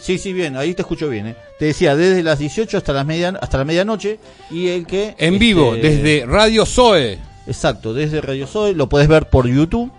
Sí, 0.00 0.18
sí, 0.18 0.32
bien, 0.32 0.56
ahí 0.56 0.74
te 0.74 0.82
escucho 0.82 1.08
bien. 1.08 1.28
¿eh? 1.28 1.36
Te 1.58 1.66
decía, 1.66 1.96
desde 1.96 2.22
las 2.22 2.38
18 2.38 2.78
hasta, 2.78 2.92
las 2.92 3.06
media, 3.06 3.34
hasta 3.40 3.58
la 3.58 3.64
medianoche 3.64 4.18
y 4.50 4.68
el 4.68 4.86
que... 4.86 5.14
En 5.18 5.38
vivo, 5.38 5.74
este, 5.74 5.88
desde 5.88 6.26
Radio 6.26 6.64
Zoe. 6.66 7.18
Exacto, 7.46 7.92
desde 7.92 8.20
Radio 8.20 8.46
Zoe, 8.46 8.74
lo 8.74 8.88
puedes 8.88 9.08
ver 9.08 9.28
por 9.28 9.46
YouTube. 9.48 9.92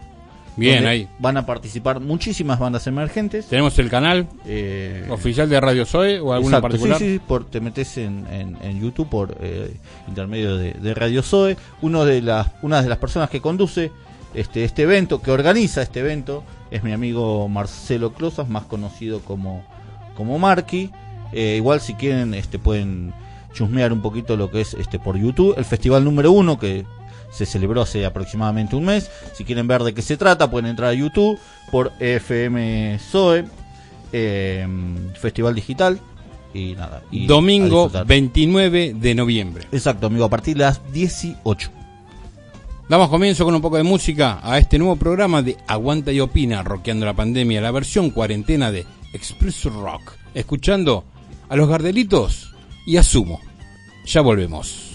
Bien, 0.55 0.85
ahí. 0.85 1.07
Van 1.19 1.37
a 1.37 1.45
participar 1.45 1.99
muchísimas 1.99 2.59
bandas 2.59 2.85
emergentes. 2.87 3.47
Tenemos 3.47 3.77
el 3.79 3.89
canal 3.89 4.27
eh, 4.45 5.07
oficial 5.09 5.49
de 5.49 5.59
Radio 5.59 5.85
Zoe 5.85 6.19
o 6.19 6.33
alguna 6.33 6.61
particular. 6.61 6.97
Sí, 6.97 7.13
sí, 7.13 7.21
por, 7.25 7.45
te 7.45 7.59
metes 7.59 7.97
en, 7.97 8.25
en, 8.29 8.79
YouTube 8.79 9.09
por 9.09 9.37
eh, 9.41 9.75
intermedio 10.07 10.57
de, 10.57 10.93
Radio 10.93 11.23
Zoe. 11.23 11.57
Uno 11.81 12.05
de 12.05 12.21
las, 12.21 12.47
una 12.61 12.81
de 12.81 12.89
las 12.89 12.97
personas 12.97 13.29
que 13.29 13.41
conduce 13.41 13.91
este, 14.33 14.63
este 14.63 14.83
evento, 14.83 15.21
que 15.21 15.31
organiza 15.31 15.81
este 15.81 16.01
evento, 16.01 16.43
es 16.71 16.83
mi 16.83 16.91
amigo 16.91 17.47
Marcelo 17.49 18.13
Closas, 18.13 18.47
más 18.49 18.63
conocido 18.63 19.19
como, 19.21 19.63
como 20.15 20.37
Marky. 20.39 20.91
Eh, 21.31 21.55
igual 21.57 21.81
si 21.81 21.95
quieren 21.95 22.33
este, 22.35 22.59
pueden 22.59 23.13
chusmear 23.53 23.93
un 23.93 24.01
poquito 24.01 24.35
lo 24.35 24.51
que 24.51 24.61
es 24.61 24.73
este 24.75 24.99
por 24.99 25.17
YouTube. 25.17 25.55
El 25.57 25.65
festival 25.65 26.03
número 26.03 26.31
uno 26.31 26.59
que 26.59 26.85
se 27.33 27.45
celebró 27.45 27.81
hace 27.81 28.05
aproximadamente 28.05 28.75
un 28.75 28.85
mes. 28.85 29.09
Si 29.33 29.43
quieren 29.43 29.67
ver 29.67 29.83
de 29.83 29.93
qué 29.93 30.01
se 30.01 30.17
trata, 30.17 30.49
pueden 30.49 30.69
entrar 30.69 30.89
a 30.89 30.93
YouTube 30.93 31.39
por 31.71 31.91
FM 31.99 32.99
Zoe, 32.99 33.45
eh, 34.11 34.67
Festival 35.19 35.55
Digital. 35.55 35.99
Y 36.53 36.75
nada. 36.75 37.01
Domingo 37.11 37.89
29 37.89 38.93
de 38.95 39.15
noviembre. 39.15 39.67
Exacto, 39.71 40.07
amigo, 40.07 40.25
a 40.25 40.29
partir 40.29 40.55
de 40.55 40.63
las 40.65 40.81
18. 40.93 41.71
Damos 42.87 43.09
comienzo 43.09 43.43
con 43.45 43.55
un 43.55 43.61
poco 43.61 43.77
de 43.77 43.83
música 43.83 44.39
a 44.43 44.59
este 44.59 44.77
nuevo 44.77 44.95
programa 44.97 45.41
de 45.41 45.57
Aguanta 45.67 46.11
y 46.11 46.19
Opina, 46.19 46.61
rockeando 46.61 47.07
la 47.07 47.15
pandemia, 47.15 47.61
la 47.61 47.71
versión 47.71 48.11
cuarentena 48.11 48.71
de 48.71 48.85
Express 49.13 49.63
Rock. 49.65 50.13
Escuchando 50.35 51.03
a 51.49 51.55
los 51.55 51.67
Gardelitos 51.67 52.53
y 52.85 52.97
a 52.97 53.03
Sumo. 53.03 53.39
Ya 54.05 54.21
volvemos. 54.21 54.91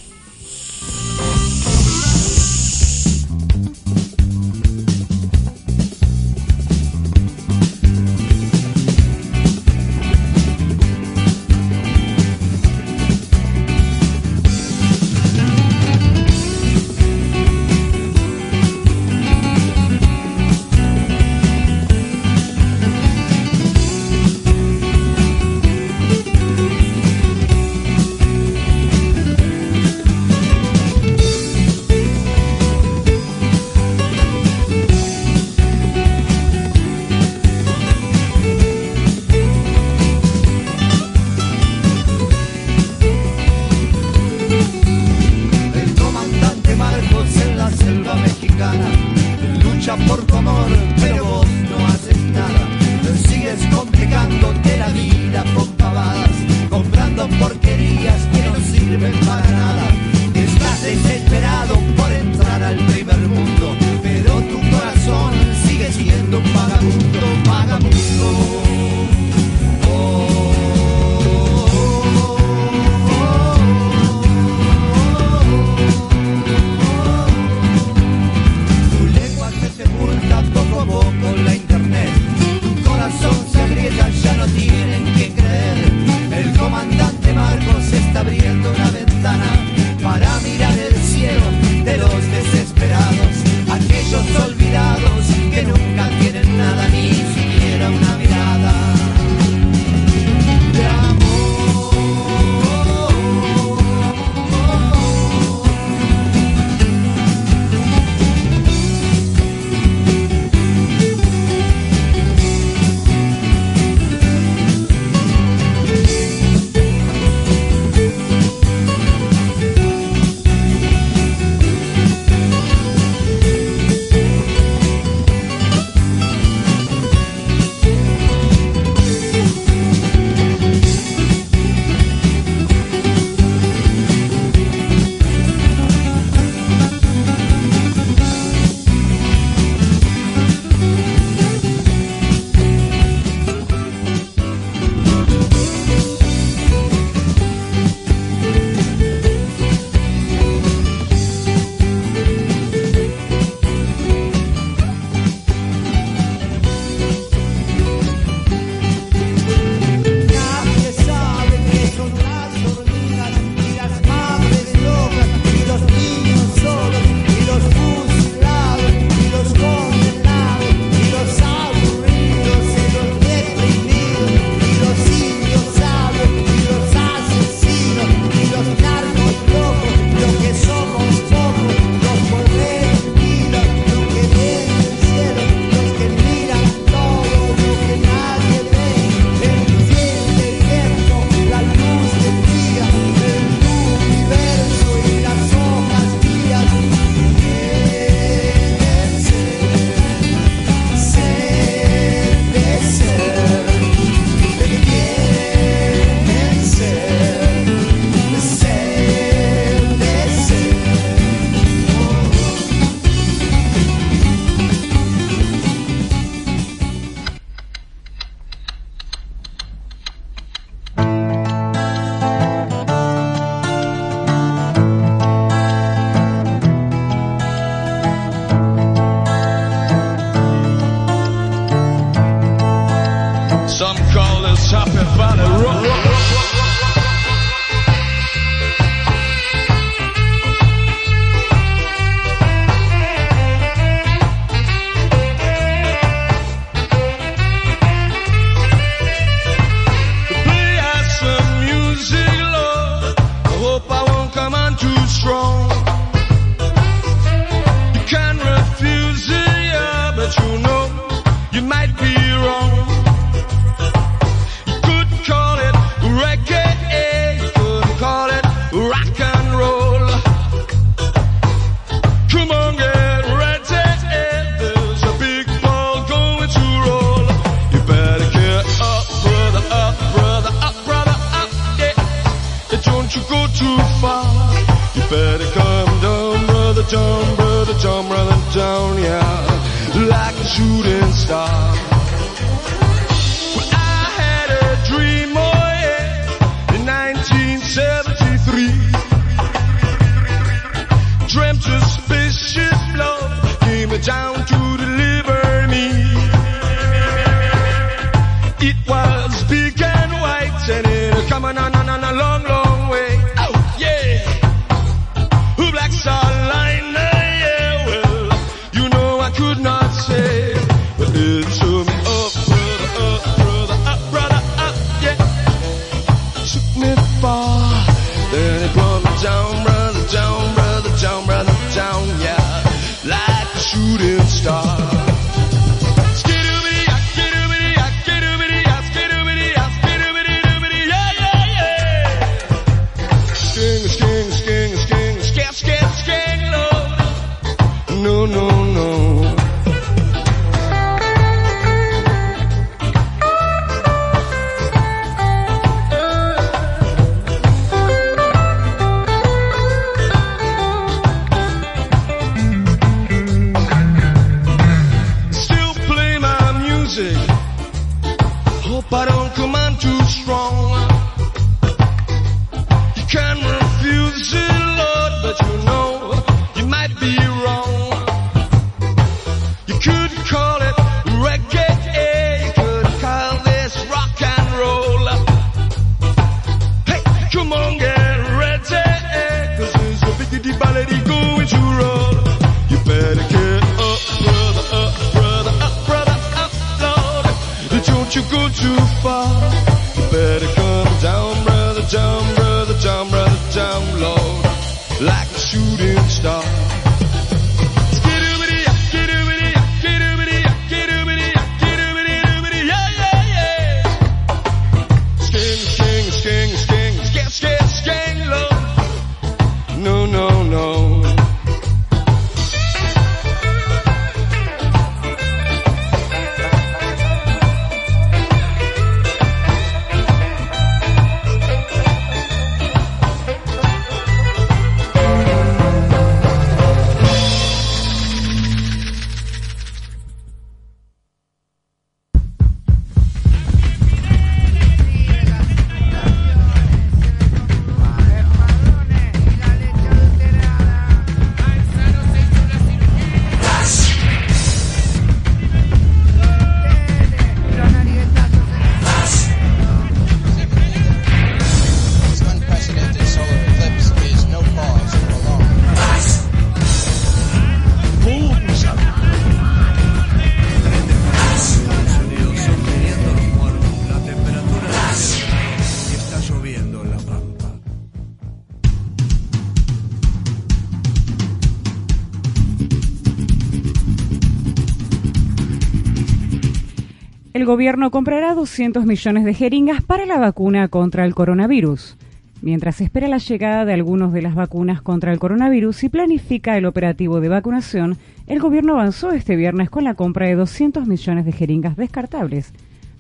Gobierno 487.49 487.91
comprará 487.91 488.35
200 488.35 488.85
millones 488.85 489.25
de 489.25 489.33
jeringas 489.33 489.83
para 489.83 490.05
la 490.05 490.19
vacuna 490.19 490.69
contra 490.69 491.07
el 491.07 491.15
coronavirus. 491.15 491.97
Mientras 492.43 492.83
espera 492.83 493.09
la 493.09 493.17
llegada 493.17 493.65
de 493.65 493.73
algunas 493.73 494.13
de 494.13 494.21
las 494.21 494.35
vacunas 494.35 494.83
contra 494.83 495.15
el 495.15 495.19
coronavirus 495.19 495.85
y 495.85 495.89
planifica 495.89 496.59
el 496.59 496.67
operativo 496.67 497.23
de 497.23 497.31
vacunación, 497.31 497.97
el 498.27 498.39
gobierno 498.39 498.75
avanzó 498.75 499.13
este 499.13 499.35
viernes 499.35 499.71
con 499.71 499.85
la 499.85 499.95
compra 499.95 500.27
de 500.27 500.35
200 500.35 500.87
millones 500.87 501.25
de 501.25 501.33
jeringas 501.33 501.79
descartables 501.79 502.53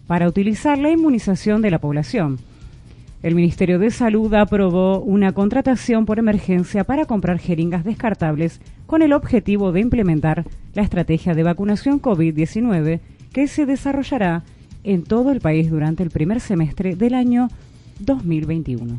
para 0.07 0.27
utilizar 0.27 0.79
la 0.79 0.91
inmunización 0.91 1.61
de 1.61 1.71
la 1.71 1.79
población. 1.79 2.39
El 3.23 3.35
Ministerio 3.35 3.79
de 3.79 3.91
Salud 3.91 4.33
aprobó 4.33 5.01
una 5.01 5.33
contratación 5.33 6.07
por 6.07 6.19
emergencia 6.19 6.85
para 6.85 7.05
comprar 7.05 7.39
jeringas 7.39 7.85
descartables 7.85 8.63
con 8.87 9.03
el 9.03 9.13
objetivo 9.13 9.73
de 9.73 9.81
implementar 9.81 10.47
la 10.73 10.81
estrategia 10.81 11.35
de 11.35 11.43
vacunación 11.43 12.01
COVID-19 12.01 13.01
que 13.33 13.49
se 13.49 13.67
desarrollará 13.67 14.45
en 14.85 15.05
todo 15.05 15.33
el 15.33 15.41
país 15.41 15.71
durante 15.71 16.03
el 16.03 16.11
primer 16.11 16.41
semestre 16.41 16.97
del 16.97 17.15
año 17.15 17.49
2021. 18.01 18.99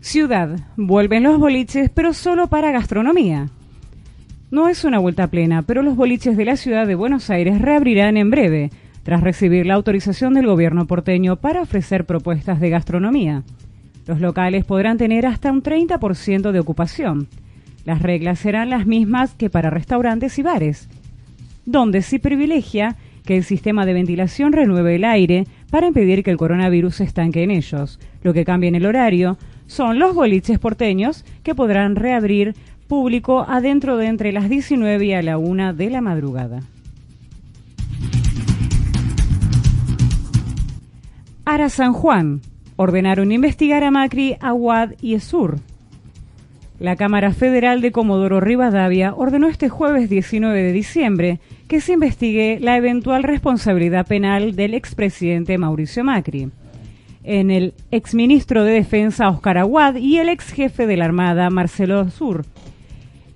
Ciudad. 0.00 0.58
Vuelven 0.76 1.22
los 1.22 1.38
boliches, 1.38 1.90
pero 1.90 2.14
solo 2.14 2.46
para 2.46 2.72
gastronomía. 2.72 3.50
No 4.50 4.68
es 4.68 4.84
una 4.84 4.98
vuelta 4.98 5.26
plena, 5.26 5.60
pero 5.60 5.82
los 5.82 5.96
boliches 5.96 6.34
de 6.36 6.46
la 6.46 6.56
ciudad 6.56 6.86
de 6.86 6.94
Buenos 6.94 7.28
Aires 7.28 7.60
reabrirán 7.60 8.16
en 8.16 8.30
breve, 8.30 8.70
tras 9.02 9.20
recibir 9.20 9.66
la 9.66 9.74
autorización 9.74 10.32
del 10.32 10.46
gobierno 10.46 10.86
porteño 10.86 11.36
para 11.36 11.60
ofrecer 11.60 12.06
propuestas 12.06 12.58
de 12.58 12.70
gastronomía. 12.70 13.42
Los 14.06 14.20
locales 14.20 14.64
podrán 14.64 14.96
tener 14.96 15.26
hasta 15.26 15.52
un 15.52 15.62
30% 15.62 16.52
de 16.52 16.60
ocupación. 16.60 17.28
Las 17.88 18.02
reglas 18.02 18.38
serán 18.38 18.68
las 18.68 18.86
mismas 18.86 19.32
que 19.32 19.48
para 19.48 19.70
restaurantes 19.70 20.38
y 20.38 20.42
bares, 20.42 20.90
donde 21.64 22.02
se 22.02 22.18
privilegia 22.18 22.96
que 23.24 23.38
el 23.38 23.44
sistema 23.44 23.86
de 23.86 23.94
ventilación 23.94 24.52
renueve 24.52 24.96
el 24.96 25.04
aire 25.04 25.46
para 25.70 25.86
impedir 25.86 26.22
que 26.22 26.30
el 26.30 26.36
coronavirus 26.36 26.96
se 26.96 27.04
estanque 27.04 27.42
en 27.42 27.50
ellos. 27.50 27.98
Lo 28.22 28.34
que 28.34 28.44
cambia 28.44 28.68
en 28.68 28.74
el 28.74 28.84
horario 28.84 29.38
son 29.66 29.98
los 29.98 30.14
boliches 30.14 30.58
porteños 30.58 31.24
que 31.42 31.54
podrán 31.54 31.96
reabrir 31.96 32.54
público 32.88 33.46
adentro 33.48 33.96
de 33.96 34.08
entre 34.08 34.32
las 34.32 34.50
19 34.50 35.06
y 35.06 35.14
a 35.14 35.22
la 35.22 35.38
1 35.38 35.72
de 35.72 35.88
la 35.88 36.02
madrugada. 36.02 36.60
Ara 41.46 41.70
San 41.70 41.94
Juan 41.94 42.42
ordenaron 42.76 43.32
investigar 43.32 43.82
a 43.82 43.90
Macri, 43.90 44.36
Aguad 44.40 44.90
y 45.00 45.14
Esur. 45.14 45.56
La 46.80 46.94
Cámara 46.94 47.32
Federal 47.32 47.80
de 47.80 47.90
Comodoro 47.90 48.40
Rivadavia 48.40 49.12
ordenó 49.12 49.48
este 49.48 49.68
jueves 49.68 50.08
19 50.08 50.62
de 50.62 50.72
diciembre 50.72 51.40
que 51.66 51.80
se 51.80 51.94
investigue 51.94 52.58
la 52.60 52.76
eventual 52.76 53.24
responsabilidad 53.24 54.06
penal 54.06 54.54
del 54.54 54.74
expresidente 54.74 55.58
Mauricio 55.58 56.04
Macri. 56.04 56.50
En 57.24 57.50
el 57.50 57.74
exministro 57.90 58.62
de 58.62 58.74
Defensa 58.74 59.28
Oscar 59.28 59.58
Aguad 59.58 59.96
y 59.96 60.18
el 60.18 60.28
ex 60.28 60.52
jefe 60.52 60.86
de 60.86 60.96
la 60.96 61.06
Armada 61.06 61.50
Marcelo 61.50 62.10
Sur, 62.10 62.44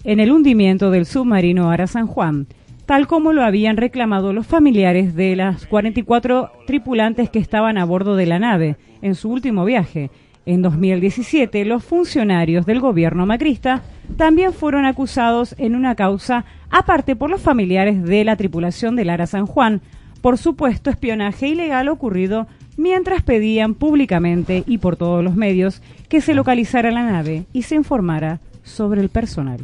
en 0.05 0.21
el 0.21 0.31
hundimiento 0.31 0.93
del 0.93 1.05
submarino 1.05 1.69
Ara 1.69 1.89
San 1.89 2.07
Juan, 2.07 2.47
tal 2.87 3.09
como 3.09 3.33
lo 3.33 3.43
habían 3.43 3.77
reclamado 3.77 4.33
los 4.33 4.47
familiares 4.47 5.17
de 5.17 5.35
las 5.35 5.67
44 5.67 6.53
tripulantes 6.69 7.29
que 7.29 7.41
estaban 7.41 7.77
a 7.77 7.85
bordo 7.85 8.15
de 8.15 8.27
la 8.27 8.39
nave 8.39 8.77
en 9.03 9.17
su 9.17 9.31
último 9.31 9.65
viaje. 9.65 10.11
En 10.45 10.61
2017, 10.63 11.65
los 11.65 11.85
funcionarios 11.85 12.67
del 12.67 12.81
gobierno 12.81 13.27
macrista 13.27 13.83
también 14.17 14.53
fueron 14.53 14.85
acusados 14.87 15.55
en 15.59 15.77
una 15.77 15.95
causa 15.95 16.45
aparte 16.71 17.15
por 17.15 17.31
los 17.31 17.41
familiares 17.41 18.03
de 18.03 18.25
la 18.25 18.37
tripulación 18.37 18.97
del 18.97 19.11
Ara 19.11 19.27
San 19.27 19.47
Juan 19.47 19.81
por 20.21 20.39
supuesto 20.39 20.89
espionaje 20.89 21.49
ilegal 21.49 21.89
ocurrido 21.89 22.47
mientras 22.77 23.23
pedían 23.23 23.75
públicamente 23.75 24.65
y 24.67 24.79
por 24.79 24.97
todos 24.97 25.23
los 25.23 25.35
medios 25.35 25.83
que 26.09 26.21
se 26.21 26.35
localizara 26.35 26.91
la 26.91 27.03
nave 27.03 27.45
y 27.53 27.63
se 27.63 27.75
informara 27.75 28.41
sobre 28.63 29.01
el 29.01 29.09
personal. 29.09 29.61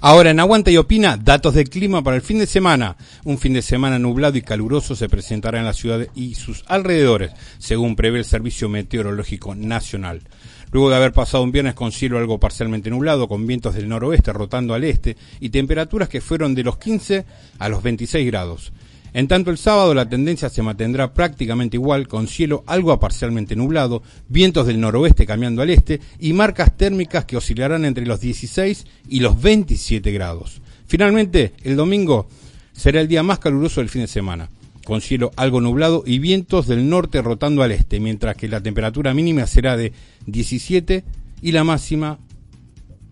Ahora 0.00 0.30
en 0.30 0.38
Aguanta 0.38 0.70
y 0.70 0.76
Opina, 0.76 1.16
datos 1.16 1.54
del 1.54 1.68
clima 1.68 2.04
para 2.04 2.14
el 2.14 2.22
fin 2.22 2.38
de 2.38 2.46
semana. 2.46 2.96
Un 3.24 3.36
fin 3.36 3.52
de 3.52 3.62
semana 3.62 3.98
nublado 3.98 4.38
y 4.38 4.42
caluroso 4.42 4.94
se 4.94 5.08
presentará 5.08 5.58
en 5.58 5.64
la 5.64 5.72
ciudad 5.72 6.06
y 6.14 6.36
sus 6.36 6.62
alrededores, 6.68 7.32
según 7.58 7.96
prevé 7.96 8.20
el 8.20 8.24
Servicio 8.24 8.68
Meteorológico 8.68 9.56
Nacional. 9.56 10.22
Luego 10.70 10.90
de 10.90 10.96
haber 10.96 11.12
pasado 11.12 11.42
un 11.42 11.50
viernes 11.50 11.74
con 11.74 11.90
cielo 11.90 12.16
algo 12.16 12.38
parcialmente 12.38 12.90
nublado, 12.90 13.26
con 13.26 13.44
vientos 13.44 13.74
del 13.74 13.88
noroeste 13.88 14.32
rotando 14.32 14.72
al 14.72 14.84
este 14.84 15.16
y 15.40 15.50
temperaturas 15.50 16.08
que 16.08 16.20
fueron 16.20 16.54
de 16.54 16.62
los 16.62 16.78
15 16.78 17.24
a 17.58 17.68
los 17.68 17.82
26 17.82 18.24
grados. 18.24 18.72
En 19.12 19.28
tanto 19.28 19.50
el 19.50 19.58
sábado 19.58 19.94
la 19.94 20.08
tendencia 20.08 20.48
se 20.48 20.62
mantendrá 20.62 21.14
prácticamente 21.14 21.76
igual, 21.76 22.08
con 22.08 22.28
cielo 22.28 22.64
algo 22.66 22.98
parcialmente 23.00 23.56
nublado, 23.56 24.02
vientos 24.28 24.66
del 24.66 24.80
noroeste 24.80 25.26
cambiando 25.26 25.62
al 25.62 25.70
este 25.70 26.00
y 26.18 26.32
marcas 26.32 26.76
térmicas 26.76 27.24
que 27.24 27.36
oscilarán 27.36 27.84
entre 27.84 28.06
los 28.06 28.20
16 28.20 28.86
y 29.08 29.20
los 29.20 29.40
27 29.40 30.12
grados. 30.12 30.60
Finalmente, 30.86 31.52
el 31.62 31.76
domingo 31.76 32.28
será 32.72 33.00
el 33.00 33.08
día 33.08 33.22
más 33.22 33.38
caluroso 33.38 33.80
del 33.80 33.90
fin 33.90 34.02
de 34.02 34.08
semana, 34.08 34.50
con 34.84 35.00
cielo 35.00 35.32
algo 35.36 35.60
nublado 35.60 36.02
y 36.06 36.18
vientos 36.18 36.66
del 36.66 36.88
norte 36.88 37.20
rotando 37.22 37.62
al 37.62 37.72
este, 37.72 38.00
mientras 38.00 38.36
que 38.36 38.48
la 38.48 38.62
temperatura 38.62 39.14
mínima 39.14 39.46
será 39.46 39.76
de 39.76 39.92
17 40.26 41.04
y 41.42 41.52
la 41.52 41.64
máxima 41.64 42.18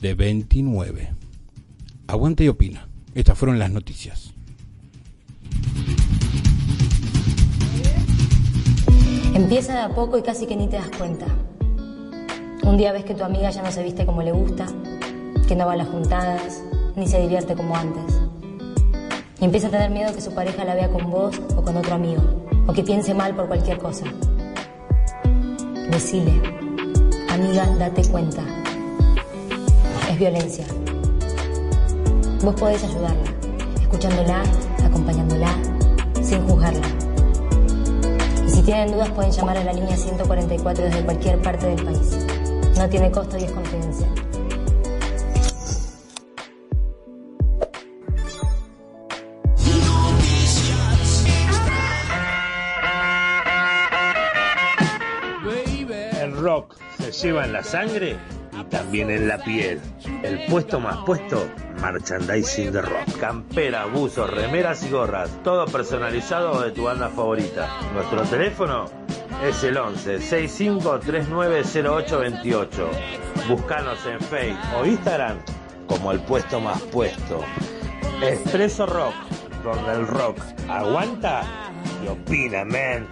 de 0.01 0.15
29. 0.15 1.13
Aguanta 2.07 2.45
y 2.45 2.49
opina. 2.49 2.89
Estas 3.15 3.37
fueron 3.39 3.59
las 3.59 3.71
noticias. 3.71 4.36
Empieza 9.35 9.75
de 9.75 9.81
a 9.81 9.89
poco 9.91 10.19
y 10.19 10.23
casi 10.23 10.47
que 10.47 10.57
ni 10.57 10.67
te 10.67 10.77
das 10.77 10.91
cuenta. 10.99 11.27
Un 12.65 12.77
día 12.77 12.93
ves 12.93 13.05
que 13.05 13.15
tu 13.15 13.23
amiga 13.23 13.51
ya 13.51 13.63
no 13.63 13.71
se 13.71 13.83
viste 13.83 14.05
como 14.05 14.23
le 14.23 14.33
gusta, 14.33 14.67
que 15.47 15.55
no 15.55 15.67
va 15.67 15.75
a 15.75 15.77
las 15.77 15.89
juntadas, 15.89 16.63
ni 16.97 17.07
se 17.07 17.21
divierte 17.21 17.55
como 17.55 17.77
antes. 17.77 18.19
Y 19.39 19.45
empieza 19.45 19.69
a 19.69 19.71
tener 19.71 19.91
miedo 19.91 20.15
que 20.15 20.21
su 20.21 20.35
pareja 20.35 20.65
la 20.65 20.75
vea 20.75 20.91
con 20.91 21.11
vos 21.11 21.41
o 21.55 21.63
con 21.63 21.77
otro 21.77 21.95
amigo, 21.95 22.23
o 22.67 22.73
que 22.73 22.83
piense 22.83 23.15
mal 23.15 23.37
por 23.37 23.47
cualquier 23.47 23.79
cosa. 23.79 24.07
Decile, 25.91 26.33
amiga, 27.29 27.67
date 27.79 28.03
cuenta. 28.09 28.43
Es 30.11 30.19
violencia. 30.19 30.65
Vos 32.43 32.55
podés 32.55 32.83
ayudarla, 32.83 33.31
escuchándola, 33.81 34.43
acompañándola, 34.97 35.49
sin 36.23 36.43
juzgarla. 36.49 36.87
Y 38.47 38.51
si 38.51 38.63
tienen 38.63 38.93
dudas 38.93 39.11
pueden 39.11 39.31
llamar 39.31 39.59
a 39.59 39.65
la 39.65 39.73
línea 39.75 39.95
144 39.95 40.85
desde 40.85 41.05
cualquier 41.05 41.39
parte 41.43 41.67
del 41.67 41.85
país. 41.85 42.17
No 42.79 42.89
tiene 42.89 43.11
costo 43.11 43.37
y 43.37 43.45
es 43.45 43.53
confidencial. 43.53 44.11
El 56.23 56.37
rock 56.39 56.77
se 56.99 57.13
lleva 57.13 57.45
en 57.45 57.53
la 57.53 57.63
sangre 57.63 58.17
también 58.71 59.11
en 59.11 59.29
la 59.29 59.39
piel. 59.39 59.81
El 60.23 60.45
puesto 60.47 60.81
más 60.81 60.99
puesto, 61.05 61.49
merchandising 61.81 62.73
de 62.73 62.83
rock. 62.83 63.19
Campera, 63.21 63.87
buzos, 63.87 64.31
remeras 64.31 64.83
y 64.85 64.91
gorras, 64.91 65.31
todo 65.43 65.67
personalizado 65.67 66.61
de 66.62 66.71
tu 66.73 66.85
banda 66.85 67.09
favorita. 67.09 67.69
Nuestro 67.95 68.23
teléfono 68.23 68.87
es 69.45 69.62
el 69.64 69.77
11 69.77 70.21
65 70.21 71.01
39 71.01 71.62
0828. 71.64 72.91
Búscanos 73.49 73.99
en 74.07 74.21
Facebook 74.21 74.81
o 74.81 74.87
Instagram 74.87 75.39
como 75.87 76.12
el 76.12 76.21
puesto 76.21 76.61
más 76.61 76.81
puesto. 76.83 77.41
Expreso 78.23 78.87
Rock, 78.87 79.14
donde 79.62 79.93
el 79.93 80.07
rock 80.07 80.39
aguanta 80.69 81.43
y 82.05 82.09
opina, 82.09 82.64
man. 82.64 83.07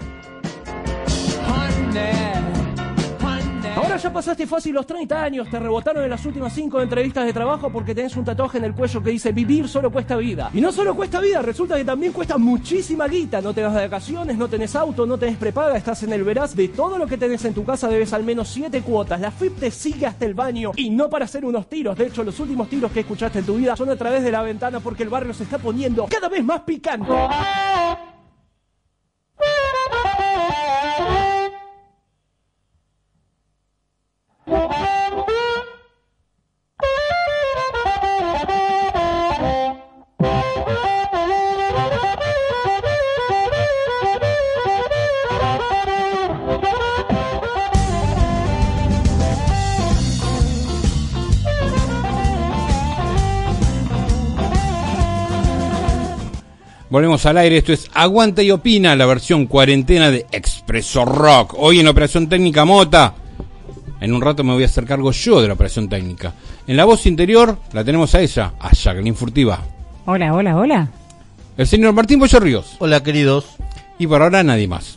Ya 4.02 4.12
pasaste 4.12 4.46
fácil 4.46 4.74
los 4.74 4.86
30 4.86 5.22
años, 5.22 5.48
te 5.48 5.58
rebotaron 5.58 6.02
en 6.02 6.10
las 6.10 6.26
últimas 6.26 6.52
5 6.52 6.80
entrevistas 6.82 7.24
de 7.24 7.32
trabajo 7.32 7.70
porque 7.70 7.94
tenés 7.94 8.16
un 8.16 8.24
tatuaje 8.24 8.58
en 8.58 8.64
el 8.64 8.74
cuello 8.74 9.00
que 9.00 9.10
dice 9.10 9.30
vivir 9.30 9.68
solo 9.68 9.90
cuesta 9.90 10.16
vida. 10.16 10.50
Y 10.52 10.60
no 10.60 10.72
solo 10.72 10.96
cuesta 10.96 11.20
vida, 11.20 11.40
resulta 11.40 11.76
que 11.76 11.84
también 11.84 12.12
cuesta 12.12 12.36
muchísima 12.36 13.06
guita. 13.06 13.40
No 13.40 13.54
te 13.54 13.62
vas 13.62 13.72
de 13.72 13.82
vacaciones, 13.82 14.36
no 14.36 14.48
tenés 14.48 14.74
auto, 14.74 15.06
no 15.06 15.16
tenés 15.16 15.36
prepaga, 15.36 15.76
estás 15.76 16.02
en 16.02 16.12
el 16.12 16.24
veraz. 16.24 16.56
De 16.56 16.68
todo 16.68 16.98
lo 16.98 17.06
que 17.06 17.16
tenés 17.16 17.44
en 17.44 17.54
tu 17.54 17.64
casa 17.64 17.88
debes 17.88 18.12
al 18.12 18.24
menos 18.24 18.48
7 18.48 18.82
cuotas. 18.82 19.20
La 19.20 19.30
FIP 19.30 19.60
te 19.60 19.70
sigue 19.70 20.06
hasta 20.06 20.26
el 20.26 20.34
baño 20.34 20.72
y 20.76 20.90
no 20.90 21.08
para 21.08 21.26
hacer 21.26 21.44
unos 21.44 21.68
tiros. 21.68 21.96
De 21.96 22.06
hecho, 22.06 22.24
los 22.24 22.38
últimos 22.40 22.68
tiros 22.68 22.90
que 22.90 23.00
escuchaste 23.00 23.38
en 23.38 23.46
tu 23.46 23.54
vida 23.54 23.76
son 23.76 23.90
a 23.90 23.96
través 23.96 24.24
de 24.24 24.32
la 24.32 24.42
ventana 24.42 24.80
porque 24.80 25.04
el 25.04 25.08
barrio 25.08 25.32
se 25.32 25.44
está 25.44 25.58
poniendo 25.58 26.06
cada 26.06 26.28
vez 26.28 26.44
más 26.44 26.60
picante. 26.62 27.12
Volvemos 56.94 57.26
al 57.26 57.38
aire, 57.38 57.56
esto 57.56 57.72
es 57.72 57.90
Aguanta 57.92 58.40
y 58.40 58.52
Opina, 58.52 58.94
la 58.94 59.04
versión 59.04 59.46
cuarentena 59.46 60.12
de 60.12 60.26
Expreso 60.30 61.04
Rock. 61.04 61.56
Hoy 61.58 61.80
en 61.80 61.88
Operación 61.88 62.28
Técnica 62.28 62.64
Mota. 62.64 63.14
En 64.00 64.12
un 64.12 64.22
rato 64.22 64.44
me 64.44 64.52
voy 64.52 64.62
a 64.62 64.66
hacer 64.66 64.84
cargo 64.84 65.10
yo 65.10 65.42
de 65.42 65.48
la 65.48 65.54
operación 65.54 65.88
técnica. 65.88 66.34
En 66.68 66.76
la 66.76 66.84
voz 66.84 67.04
interior 67.06 67.58
la 67.72 67.82
tenemos 67.82 68.14
a 68.14 68.20
ella, 68.20 68.52
a 68.60 68.70
Jacqueline 68.72 69.16
Furtiva. 69.16 69.60
Hola, 70.06 70.32
hola, 70.34 70.56
hola. 70.56 70.88
El 71.56 71.66
señor 71.66 71.94
Martín 71.94 72.20
Pollo 72.20 72.38
Ríos. 72.38 72.76
Hola, 72.78 73.02
queridos. 73.02 73.44
Y 73.98 74.06
por 74.06 74.22
ahora 74.22 74.44
nadie 74.44 74.68
más. 74.68 74.96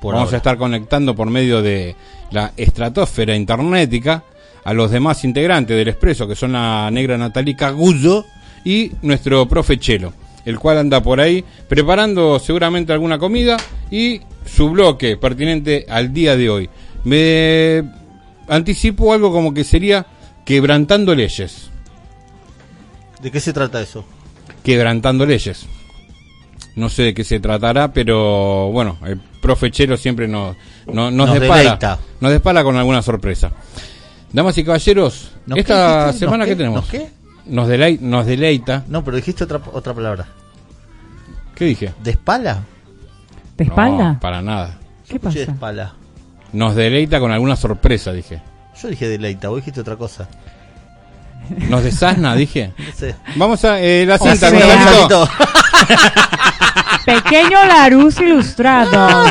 Por 0.00 0.14
Vamos 0.14 0.28
ahora. 0.28 0.36
a 0.36 0.38
estar 0.38 0.56
conectando 0.56 1.16
por 1.16 1.28
medio 1.30 1.62
de 1.62 1.96
la 2.30 2.52
estratosfera 2.56 3.34
internetica 3.34 4.22
a 4.62 4.72
los 4.72 4.88
demás 4.88 5.24
integrantes 5.24 5.76
del 5.76 5.88
Expreso, 5.88 6.28
que 6.28 6.36
son 6.36 6.52
la 6.52 6.88
negra 6.92 7.18
Natalie 7.18 7.56
Cagullo 7.56 8.24
y 8.64 8.92
nuestro 9.02 9.48
profe 9.48 9.80
Chelo, 9.80 10.12
el 10.44 10.58
cual 10.58 10.78
anda 10.78 11.02
por 11.02 11.20
ahí 11.20 11.44
preparando 11.68 12.38
seguramente 12.38 12.92
alguna 12.92 13.18
comida 13.18 13.56
y 13.90 14.20
su 14.44 14.70
bloque 14.70 15.16
pertinente 15.16 15.86
al 15.88 16.12
día 16.12 16.36
de 16.36 16.50
hoy. 16.50 16.70
Me 17.04 17.82
anticipo 18.48 19.12
algo 19.12 19.32
como 19.32 19.52
que 19.54 19.64
sería 19.64 20.06
quebrantando 20.44 21.14
leyes. 21.14 21.70
¿De 23.22 23.30
qué 23.30 23.40
se 23.40 23.52
trata 23.52 23.80
eso? 23.80 24.04
Quebrantando 24.62 25.24
leyes. 25.26 25.66
No 26.76 26.88
sé 26.88 27.02
de 27.04 27.14
qué 27.14 27.24
se 27.24 27.38
tratará, 27.40 27.92
pero 27.92 28.70
bueno, 28.72 28.98
el 29.06 29.18
profe 29.40 29.70
Chelo 29.70 29.96
siempre 29.96 30.26
nos, 30.26 30.56
nos, 30.86 31.12
nos 31.12 31.28
Nos 31.28 31.40
depara, 31.40 31.62
deleita. 31.62 31.98
nos 32.20 32.32
depara 32.32 32.64
con 32.64 32.76
alguna 32.76 33.00
sorpresa. 33.00 33.52
Damas 34.32 34.58
y 34.58 34.64
caballeros, 34.64 35.30
¿Nos 35.46 35.54
qué 35.54 35.60
esta 35.60 36.12
semana 36.12 36.38
¿Nos 36.38 36.46
que 36.46 36.52
qué? 36.52 36.56
tenemos 36.56 36.80
¿Nos 36.80 36.90
qué? 36.90 37.08
Nos, 37.46 37.68
delei- 37.68 37.98
nos 38.00 38.26
deleita. 38.26 38.84
No, 38.88 39.04
pero 39.04 39.16
dijiste 39.16 39.44
otra, 39.44 39.60
otra 39.72 39.92
palabra. 39.94 40.26
¿Qué 41.54 41.64
dije? 41.66 41.92
¿De 42.02 42.10
espala? 42.12 42.62
¿De 43.56 43.64
espalda? 43.64 44.12
No, 44.14 44.20
para 44.20 44.42
nada. 44.42 44.78
¿Qué 45.08 45.16
Escuché 45.16 45.40
de 45.40 45.46
pasa? 45.46 45.52
espala. 45.54 45.92
nos 46.52 46.74
deleita 46.74 47.20
con 47.20 47.30
alguna 47.32 47.56
sorpresa, 47.56 48.12
dije. 48.12 48.40
Yo 48.80 48.88
dije 48.88 49.08
deleita, 49.08 49.48
vos 49.48 49.58
dijiste 49.58 49.80
otra 49.82 49.96
cosa. 49.96 50.28
Nos 51.68 51.84
desasna, 51.84 52.34
dije. 52.36 52.72
No 52.78 52.92
sé. 52.94 53.14
Vamos 53.36 53.64
a 53.64 53.78
eh, 53.80 54.04
la 54.06 54.18
cinta, 54.18 54.36
sea, 54.50 54.50
Gonzalito. 54.50 55.28
Pequeño 57.04 57.58
Larus 57.68 58.18
ilustrado. 58.20 59.24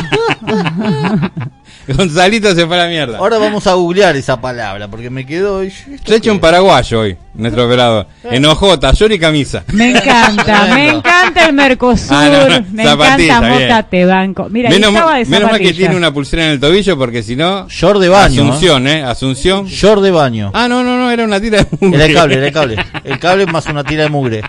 Gonzalito 1.96 2.54
se 2.54 2.66
fue 2.66 2.76
a 2.80 2.84
la 2.84 2.88
mierda. 2.88 3.18
Ahora 3.18 3.38
vamos 3.38 3.66
a 3.66 3.74
googlear 3.74 4.16
esa 4.16 4.40
palabra 4.40 4.88
porque 4.88 5.10
me 5.10 5.26
quedó. 5.26 5.62
y- 5.64 5.68
¿esto 5.68 5.90
Se 6.06 6.14
ha 6.14 6.16
hecho 6.16 6.22
qué 6.24 6.30
un 6.30 6.40
paraguayo 6.40 7.00
hoy, 7.00 7.16
nuestro 7.34 7.64
operador. 7.66 8.06
En 8.24 8.44
ojota, 8.46 8.92
short 8.92 9.12
y 9.12 9.18
camisa. 9.18 9.64
Me 9.72 9.90
encanta, 9.90 10.74
me 10.74 10.88
encanta 10.88 11.46
el 11.46 11.52
Mercosur, 11.52 12.16
Ah, 12.16 12.28
no, 12.48 12.60
no, 12.60 12.66
me 12.72 12.84
zapatilla, 12.88 13.36
encanta. 13.36 13.58
Mótate 13.60 14.04
Banco. 14.06 14.46
Mira, 14.50 14.70
menos, 14.70 14.90
estaba 14.94 15.16
de 15.18 15.24
menos 15.26 15.50
mal 15.50 15.60
que 15.60 15.72
tiene 15.74 15.96
una 15.96 16.12
pulsera 16.12 16.44
en 16.46 16.50
el 16.52 16.60
tobillo 16.60 16.96
porque 16.96 17.22
si 17.22 17.36
no... 17.36 17.68
Short 17.68 18.00
de 18.00 18.08
baño. 18.08 18.42
Asunción, 18.44 18.88
¿eh? 18.88 19.02
Asunción. 19.02 19.66
Short 19.66 20.02
de 20.02 20.10
baño. 20.10 20.50
Ah, 20.54 20.68
no, 20.68 20.82
no, 20.82 20.96
no, 20.96 21.10
era 21.10 21.24
una 21.24 21.40
tira 21.40 21.58
de 21.64 21.66
mugre. 21.80 21.96
Era 21.96 22.06
el 22.06 22.14
cable, 22.14 22.34
era 22.36 22.46
el 22.46 22.52
cable. 22.52 22.86
El 23.04 23.18
cable 23.18 23.46
más 23.46 23.66
una 23.66 23.84
tira 23.84 24.04
de 24.04 24.08
mugre. 24.08 24.42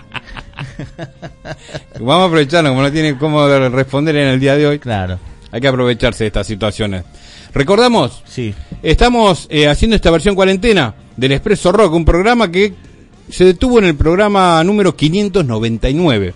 Vamos 2.00 2.22
a 2.22 2.26
aprovecharlo, 2.26 2.70
como 2.70 2.82
no 2.82 2.92
tiene 2.92 3.16
cómo 3.18 3.46
responder 3.68 4.16
en 4.16 4.28
el 4.28 4.40
día 4.40 4.56
de 4.56 4.66
hoy. 4.66 4.78
Claro. 4.78 5.18
Hay 5.52 5.60
que 5.60 5.68
aprovecharse 5.68 6.24
de 6.24 6.28
estas 6.28 6.46
situaciones. 6.46 7.04
Recordamos, 7.56 8.22
Sí. 8.26 8.54
estamos 8.82 9.46
eh, 9.50 9.66
haciendo 9.68 9.96
esta 9.96 10.10
versión 10.10 10.34
cuarentena 10.34 10.94
del 11.16 11.32
Expreso 11.32 11.72
Rock, 11.72 11.94
un 11.94 12.04
programa 12.04 12.50
que 12.50 12.74
se 13.30 13.44
detuvo 13.46 13.78
en 13.78 13.86
el 13.86 13.94
programa 13.96 14.62
número 14.62 14.94
599. 14.94 16.34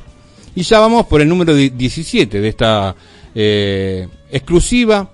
Y 0.55 0.63
ya 0.63 0.81
vamos 0.81 1.07
por 1.07 1.21
el 1.21 1.29
número 1.29 1.55
di- 1.55 1.69
17 1.69 2.41
de 2.41 2.49
esta 2.49 2.95
eh, 3.35 4.09
exclusiva 4.31 5.11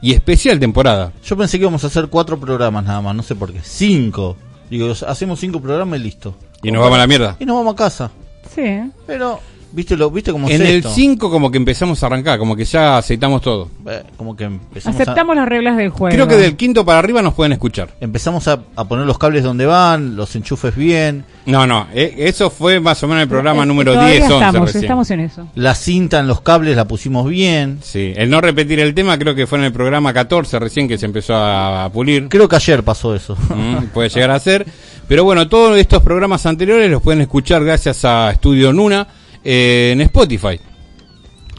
y 0.00 0.12
especial 0.12 0.60
temporada. 0.60 1.12
Yo 1.24 1.36
pensé 1.36 1.58
que 1.58 1.62
íbamos 1.64 1.82
a 1.82 1.88
hacer 1.88 2.06
cuatro 2.08 2.38
programas 2.38 2.84
nada 2.84 3.00
más, 3.02 3.14
no 3.16 3.22
sé 3.24 3.34
por 3.34 3.52
qué. 3.52 3.58
Cinco. 3.62 4.36
Digo, 4.70 4.92
hacemos 5.06 5.40
cinco 5.40 5.60
programas 5.60 5.98
y 5.98 6.02
listo. 6.04 6.36
Y 6.62 6.70
nos 6.70 6.82
vamos 6.82 6.96
a 6.96 7.00
la 7.00 7.06
mierda. 7.08 7.36
Y 7.40 7.44
nos 7.44 7.56
vamos 7.56 7.74
a 7.74 7.76
casa. 7.76 8.10
Sí. 8.54 8.62
Pero, 9.06 9.40
¿viste 9.72 9.96
lo 9.96 10.10
viste 10.10 10.32
cómo 10.32 10.48
En 10.48 10.54
es 10.62 10.68
el 10.68 10.76
esto? 10.76 10.90
5 10.90 11.30
como 11.30 11.50
que 11.50 11.56
empezamos 11.58 12.02
a 12.02 12.06
arrancar, 12.06 12.38
como 12.38 12.56
que 12.56 12.64
ya 12.64 12.98
aceitamos 12.98 13.42
todo. 13.42 13.68
Eh, 13.86 14.02
como 14.16 14.36
que 14.36 14.44
empezamos 14.44 15.00
Aceptamos 15.00 15.36
las 15.36 15.48
reglas 15.48 15.76
del 15.76 15.90
juego. 15.90 16.14
Creo 16.14 16.28
que 16.28 16.36
del 16.36 16.56
quinto 16.56 16.84
para 16.84 16.98
arriba 16.98 17.22
nos 17.22 17.34
pueden 17.34 17.52
escuchar. 17.52 17.90
empezamos 18.00 18.48
a, 18.48 18.60
a 18.76 18.84
poner 18.84 19.06
los 19.06 19.18
cables 19.18 19.42
donde 19.44 19.66
van, 19.66 20.16
los 20.16 20.34
enchufes 20.36 20.74
bien, 20.74 21.24
No, 21.46 21.66
no, 21.66 21.86
eh, 21.94 22.14
eso 22.18 22.50
fue 22.50 22.80
más 22.80 23.02
o 23.02 23.08
menos 23.08 23.22
el 23.22 23.28
programa 23.28 23.62
Eh, 23.62 23.66
número 23.66 23.92
todavía 23.92 24.14
10, 24.14 24.22
11 24.30 24.34
estamos, 24.34 24.66
recién. 24.66 24.84
estamos 24.84 25.10
en 25.10 25.20
eso. 25.20 25.48
la 25.54 25.74
cinta 25.74 26.18
en 26.20 26.26
los 26.26 26.40
cables 26.40 26.76
la 26.76 26.86
pusimos 26.86 27.28
bien. 27.28 27.78
Sí, 27.82 28.12
el 28.16 28.30
no 28.30 28.40
repetir 28.40 28.80
el 28.80 28.94
tema 28.94 29.18
creo 29.18 29.34
que 29.34 29.46
fue 29.46 29.58
en 29.58 29.64
el 29.64 29.72
programa 29.72 30.12
14 30.12 30.58
recién 30.58 30.88
que 30.88 30.98
se 30.98 31.06
empezó 31.06 31.34
a, 31.34 31.84
a 31.84 31.92
pulir. 31.92 32.28
Creo 32.28 32.48
que 32.48 32.56
ayer 32.56 32.82
pasó 32.82 33.14
eso. 33.14 33.36
Mm, 33.58 33.86
puede 33.92 34.08
llegar 34.08 34.30
a 34.30 34.38
ser. 34.38 34.66
Pero 35.08 35.24
bueno, 35.24 35.48
todos 35.48 35.76
estos 35.78 36.02
programas 36.02 36.44
anteriores 36.46 36.88
los 36.90 37.02
pueden 37.02 37.20
escuchar 37.22 37.64
gracias 37.64 38.04
a 38.04 38.30
Estudio 38.30 38.72
Nuna 38.72 39.06
eh, 39.44 39.90
en 39.92 40.00
Spotify. 40.02 40.60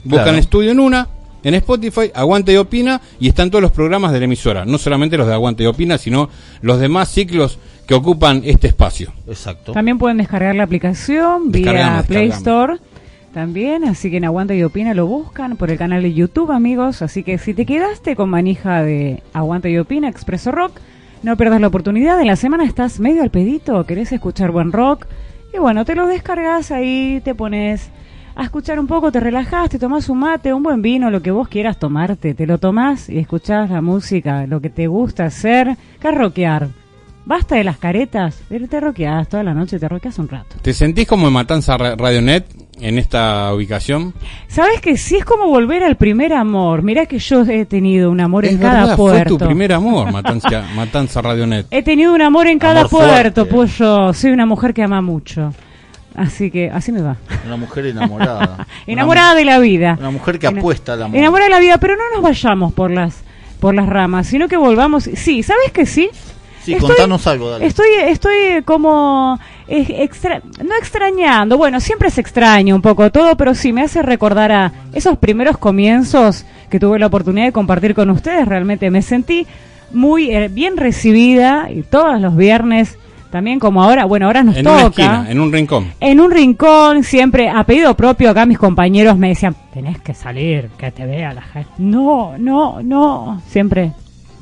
Buscan 0.03 0.23
Claro. 0.23 0.37
Estudio 0.37 0.73
Nuna 0.73 1.07
en 1.43 1.53
Spotify, 1.55 2.11
Aguante 2.13 2.53
y 2.53 2.57
Opina, 2.57 3.01
y 3.19 3.29
están 3.29 3.49
todos 3.49 3.61
los 3.61 3.71
programas 3.71 4.11
de 4.11 4.19
la 4.19 4.25
emisora. 4.25 4.65
No 4.65 4.77
solamente 4.77 5.17
los 5.17 5.27
de 5.27 5.33
Aguante 5.33 5.63
y 5.63 5.67
Opina, 5.67 5.97
sino 5.97 6.29
los 6.61 6.79
demás 6.79 7.09
ciclos 7.09 7.59
que 7.87 7.93
ocupan 7.93 8.41
este 8.45 8.67
espacio. 8.67 9.11
Exacto. 9.27 9.71
También 9.71 9.97
pueden 9.97 10.17
descargar 10.17 10.55
la 10.55 10.63
aplicación 10.63 11.51
vía 11.51 12.03
Play. 12.07 12.29
Store. 12.29 12.75
También, 13.33 13.83
así 13.83 14.09
que 14.09 14.17
en 14.17 14.25
Aguanta 14.25 14.55
y 14.55 14.63
Opina 14.63 14.93
lo 14.93 15.05
buscan 15.05 15.55
por 15.55 15.69
el 15.69 15.77
canal 15.77 16.01
de 16.01 16.13
YouTube, 16.13 16.51
amigos. 16.51 17.01
Así 17.01 17.23
que 17.23 17.37
si 17.37 17.53
te 17.53 17.65
quedaste 17.65 18.15
con 18.15 18.29
manija 18.29 18.81
de 18.83 19.21
Aguanta 19.33 19.69
y 19.69 19.77
Opina, 19.77 20.09
Expreso 20.09 20.51
Rock, 20.51 20.79
no 21.21 21.37
pierdas 21.37 21.61
la 21.61 21.67
oportunidad. 21.67 22.19
En 22.19 22.27
la 22.27 22.35
semana 22.35 22.63
estás 22.65 22.99
medio 22.99 23.21
al 23.21 23.29
pedito, 23.29 23.85
querés 23.85 24.11
escuchar 24.11 24.51
buen 24.51 24.71
rock. 24.71 25.05
Y 25.53 25.57
bueno, 25.59 25.83
te 25.85 25.95
lo 25.95 26.07
descargas 26.07 26.71
ahí, 26.71 27.21
te 27.23 27.33
pones 27.35 27.89
a 28.35 28.43
escuchar 28.43 28.79
un 28.79 28.87
poco, 28.87 29.11
te 29.11 29.19
relajás, 29.19 29.69
te 29.69 29.79
tomás 29.79 30.07
un 30.09 30.19
mate, 30.19 30.53
un 30.53 30.63
buen 30.63 30.81
vino, 30.81 31.09
lo 31.09 31.21
que 31.21 31.31
vos 31.31 31.47
quieras 31.47 31.77
tomarte. 31.77 32.33
Te 32.33 32.45
lo 32.47 32.57
tomás 32.57 33.09
y 33.09 33.17
escuchás 33.17 33.69
la 33.69 33.81
música, 33.81 34.45
lo 34.47 34.61
que 34.61 34.69
te 34.69 34.87
gusta 34.87 35.25
hacer, 35.25 35.75
rockear. 36.01 36.67
Basta 37.25 37.55
de 37.55 37.63
las 37.63 37.77
caretas, 37.77 38.41
pero 38.47 38.67
te 38.67 38.79
roqueás 38.79 39.27
toda 39.27 39.43
la 39.43 39.53
noche, 39.53 39.77
te 39.77 39.87
roqueás 39.89 40.17
un 40.19 40.29
rato. 40.29 40.55
¿Te 40.61 40.73
sentís 40.73 41.07
como 41.07 41.27
en 41.27 41.33
Matanza 41.33 41.77
Ra- 41.77 41.95
Radionet 41.95 42.45
en 42.81 42.97
esta 42.97 43.53
ubicación? 43.53 44.13
¿Sabes 44.47 44.81
que 44.81 44.97
sí 44.97 45.17
es 45.17 45.25
como 45.25 45.47
volver 45.47 45.83
al 45.83 45.95
primer 45.95 46.33
amor? 46.33 46.81
Mirá 46.83 47.05
que 47.05 47.19
yo 47.19 47.43
he 47.43 47.65
tenido 47.65 48.11
un 48.11 48.19
amor 48.19 48.45
en 48.45 48.57
cada 48.57 48.95
puerto. 48.95 49.29
fue 49.29 49.37
tu 49.37 49.45
primer 49.45 49.73
amor, 49.73 50.11
Matanza, 50.11 50.65
Matanza 50.75 51.21
Radionet. 51.21 51.67
He 51.71 51.83
tenido 51.83 52.13
un 52.13 52.21
amor 52.21 52.47
en 52.47 52.59
cada 52.59 52.81
Amor 52.81 52.89
puerto, 52.89 53.45
fuerte. 53.45 53.45
pues 53.45 53.77
yo 53.77 54.13
soy 54.13 54.31
una 54.31 54.45
mujer 54.45 54.73
que 54.73 54.83
ama 54.83 55.01
mucho. 55.01 55.53
Así 56.15 56.51
que 56.51 56.69
así 56.69 56.91
me 56.91 57.01
va. 57.01 57.15
Una 57.45 57.55
mujer 57.55 57.85
enamorada. 57.85 58.67
Enamorada 58.87 59.35
de 59.35 59.45
la 59.45 59.59
vida. 59.59 59.95
Una 59.99 60.11
mujer 60.11 60.39
que 60.39 60.47
apuesta 60.47 60.93
al 60.93 61.03
amor. 61.03 61.17
Enamorada 61.17 61.45
de 61.49 61.55
la 61.55 61.59
vida, 61.59 61.77
pero 61.77 61.95
no 61.95 62.03
nos 62.13 62.21
vayamos 62.21 62.73
por 62.73 62.91
las 62.91 63.23
por 63.59 63.75
las 63.75 63.87
ramas, 63.87 64.27
sino 64.27 64.47
que 64.47 64.57
volvamos. 64.57 65.03
Sí, 65.03 65.43
¿sabes 65.43 65.71
que 65.71 65.85
sí? 65.85 66.09
Sí, 66.63 66.75
contanos 66.75 67.25
algo, 67.27 67.49
dale. 67.51 67.65
Estoy, 67.65 67.87
estoy 68.07 68.61
como 68.65 69.39
extra- 69.69 70.41
no 70.63 70.75
extrañando, 70.79 71.57
bueno, 71.57 71.79
siempre 71.79 72.09
se 72.09 72.21
extraña 72.21 72.73
un 72.75 72.81
poco 72.81 73.11
todo, 73.11 73.35
pero 73.37 73.53
sí 73.55 73.71
me 73.71 73.81
hace 73.83 74.01
recordar 74.01 74.51
a 74.51 74.71
esos 74.93 75.17
primeros 75.17 75.57
comienzos 75.57 76.45
que 76.69 76.79
tuve 76.79 76.99
la 76.99 77.07
oportunidad 77.07 77.45
de 77.45 77.51
compartir 77.51 77.93
con 77.95 78.09
ustedes. 78.09 78.47
Realmente 78.47 78.89
me 78.91 79.01
sentí 79.01 79.45
muy 79.91 80.31
eh, 80.31 80.47
bien 80.49 80.77
recibida 80.77 81.69
y 81.71 81.81
todos 81.83 82.19
los 82.21 82.35
viernes, 82.35 82.97
también 83.31 83.59
como 83.59 83.83
ahora, 83.83 84.05
bueno, 84.05 84.25
ahora 84.25 84.43
nos 84.43 84.57
En 84.57 84.63
toca. 84.63 84.75
una 84.77 84.87
esquina, 84.87 85.25
en 85.29 85.39
un 85.39 85.51
rincón. 85.51 85.87
En 85.99 86.19
un 86.19 86.31
rincón, 86.31 87.03
siempre 87.03 87.49
a 87.49 87.63
pedido 87.63 87.95
propio, 87.95 88.29
acá 88.31 88.45
mis 88.47 88.57
compañeros 88.57 89.17
me 89.17 89.29
decían, 89.29 89.55
tenés 89.73 89.99
que 90.01 90.13
salir, 90.15 90.69
que 90.77 90.91
te 90.91 91.05
vea 91.05 91.33
la 91.33 91.41
gente. 91.43 91.69
No, 91.77 92.37
no, 92.39 92.81
no, 92.81 93.41
siempre 93.47 93.91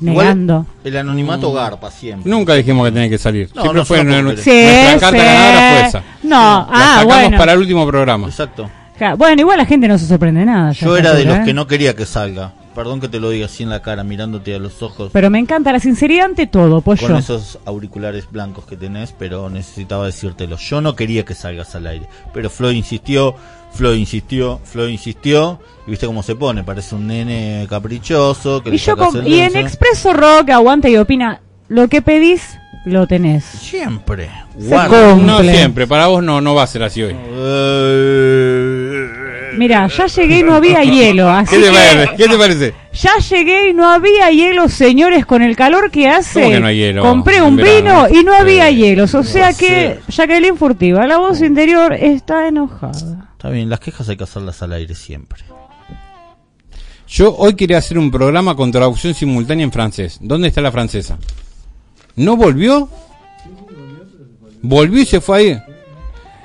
Igual, 0.00 0.26
negando. 0.26 0.66
el 0.84 0.96
anonimato 0.96 1.52
garpa 1.52 1.90
siempre. 1.90 2.30
Nunca 2.30 2.54
dijimos 2.54 2.86
que 2.86 2.92
tenía 2.92 3.08
que 3.08 3.18
salir. 3.18 3.48
No, 3.54 3.62
Siempre 3.62 3.80
no, 3.80 3.84
fue 3.84 3.96
no 3.96 4.02
en- 4.02 4.08
puedo 4.08 4.22
nuestra. 4.22 4.44
Sí, 4.44 4.98
carta 5.00 5.10
sí. 5.10 5.16
ganadora 5.16 5.78
fue 5.78 5.88
esa. 5.88 6.02
No, 6.22 6.36
La 6.36 6.66
ah, 6.70 6.86
sacamos 7.00 7.04
bueno. 7.16 7.38
para 7.38 7.52
el 7.52 7.58
último 7.58 7.86
programa. 7.86 8.26
Exacto. 8.28 8.70
Ja, 8.98 9.14
Bueno, 9.14 9.40
igual 9.40 9.58
la 9.58 9.66
gente 9.66 9.86
no 9.88 9.96
se 9.98 10.06
sorprende 10.06 10.44
nada. 10.44 10.72
Yo 10.72 10.96
era 10.96 11.14
de 11.14 11.24
los 11.24 11.38
que 11.40 11.54
no 11.54 11.66
quería 11.66 11.94
que 11.94 12.04
salga. 12.06 12.52
Perdón 12.74 13.00
que 13.00 13.08
te 13.08 13.18
lo 13.18 13.30
diga 13.30 13.46
así 13.46 13.64
en 13.64 13.70
la 13.70 13.82
cara, 13.82 14.04
mirándote 14.04 14.54
a 14.54 14.58
los 14.60 14.82
ojos. 14.82 15.10
Pero 15.12 15.30
me 15.30 15.40
encanta 15.40 15.72
la 15.72 15.80
sinceridad 15.80 16.26
ante 16.26 16.46
todo, 16.46 16.80
pues 16.80 17.00
con 17.00 17.08
yo. 17.10 17.18
esos 17.18 17.58
auriculares 17.64 18.30
blancos 18.30 18.66
que 18.66 18.76
tenés, 18.76 19.12
pero 19.18 19.50
necesitaba 19.50 20.06
decírtelo. 20.06 20.56
Yo 20.58 20.80
no 20.80 20.94
quería 20.94 21.24
que 21.24 21.34
salgas 21.34 21.74
al 21.74 21.88
aire, 21.88 22.06
pero 22.32 22.50
Flo 22.50 22.70
insistió, 22.70 23.34
Flo 23.72 23.94
insistió, 23.94 24.60
Flo 24.64 24.88
insistió, 24.88 25.60
y 25.86 25.90
viste 25.90 26.06
cómo 26.06 26.22
se 26.22 26.34
pone, 26.34 26.64
parece 26.64 26.94
un 26.94 27.06
nene 27.06 27.66
caprichoso. 27.68 28.62
Que 28.62 28.70
Y, 28.70 28.72
le 28.72 28.78
yo 28.78 28.94
y 29.24 29.40
en. 29.40 29.56
Expreso 29.56 30.12
Rock 30.12 30.50
aguanta 30.50 30.88
y 30.88 30.96
opina, 30.96 31.40
lo 31.68 31.86
que 31.88 32.02
pedís, 32.02 32.58
lo 32.84 33.06
tenés. 33.06 33.44
Siempre. 33.44 34.30
Se 34.58 34.66
Guarda. 34.66 35.10
cumple. 35.12 35.26
No 35.26 35.42
siempre, 35.42 35.86
para 35.86 36.06
vos 36.08 36.22
no, 36.22 36.40
no 36.40 36.54
va 36.54 36.64
a 36.64 36.66
ser 36.66 36.82
así 36.82 37.02
hoy. 37.02 37.14
Mira, 39.56 39.88
ya 39.88 40.06
llegué 40.06 40.38
y 40.38 40.42
no 40.44 40.54
había 40.54 40.84
hielo, 40.84 41.28
así 41.28 41.56
¿Qué 41.56 41.62
te, 41.62 41.70
parece? 41.72 42.16
¿Qué 42.16 42.28
te 42.28 42.38
parece? 42.38 42.74
ya 42.92 43.16
llegué 43.18 43.70
y 43.70 43.74
no 43.74 43.88
había 43.88 44.30
hielo, 44.30 44.68
señores, 44.68 45.26
con 45.26 45.42
el 45.42 45.56
calor 45.56 45.90
que 45.90 46.08
hace. 46.08 46.40
¿Cómo 46.40 46.52
que 46.52 46.60
no 46.60 46.66
hay 46.68 46.76
hielo 46.78 47.02
Compré 47.02 47.42
un 47.42 47.56
verano? 47.56 48.06
vino 48.08 48.20
y 48.20 48.24
no 48.24 48.34
había 48.34 48.70
hielos, 48.70 49.14
o 49.14 49.22
sea 49.24 49.52
que 49.52 49.98
Jacqueline 50.08 50.56
Furtiva, 50.56 51.06
la 51.06 51.18
voz 51.18 51.40
interior 51.40 51.92
está 51.92 52.46
enojada. 52.48 53.27
Está 53.38 53.50
bien, 53.50 53.70
las 53.70 53.78
quejas 53.78 54.08
hay 54.08 54.16
que 54.16 54.24
hacerlas 54.24 54.60
al 54.62 54.72
aire 54.72 54.96
siempre. 54.96 55.44
Yo 57.06 57.36
hoy 57.36 57.54
quería 57.54 57.78
hacer 57.78 57.96
un 57.96 58.10
programa 58.10 58.56
con 58.56 58.72
traducción 58.72 59.14
simultánea 59.14 59.62
en 59.62 59.70
francés. 59.70 60.18
¿Dónde 60.20 60.48
está 60.48 60.60
la 60.60 60.72
francesa? 60.72 61.20
¿No 62.16 62.36
volvió? 62.36 62.88
Volvió 64.60 65.02
y 65.02 65.06
se 65.06 65.20
fue 65.20 65.38
ahí. 65.38 65.62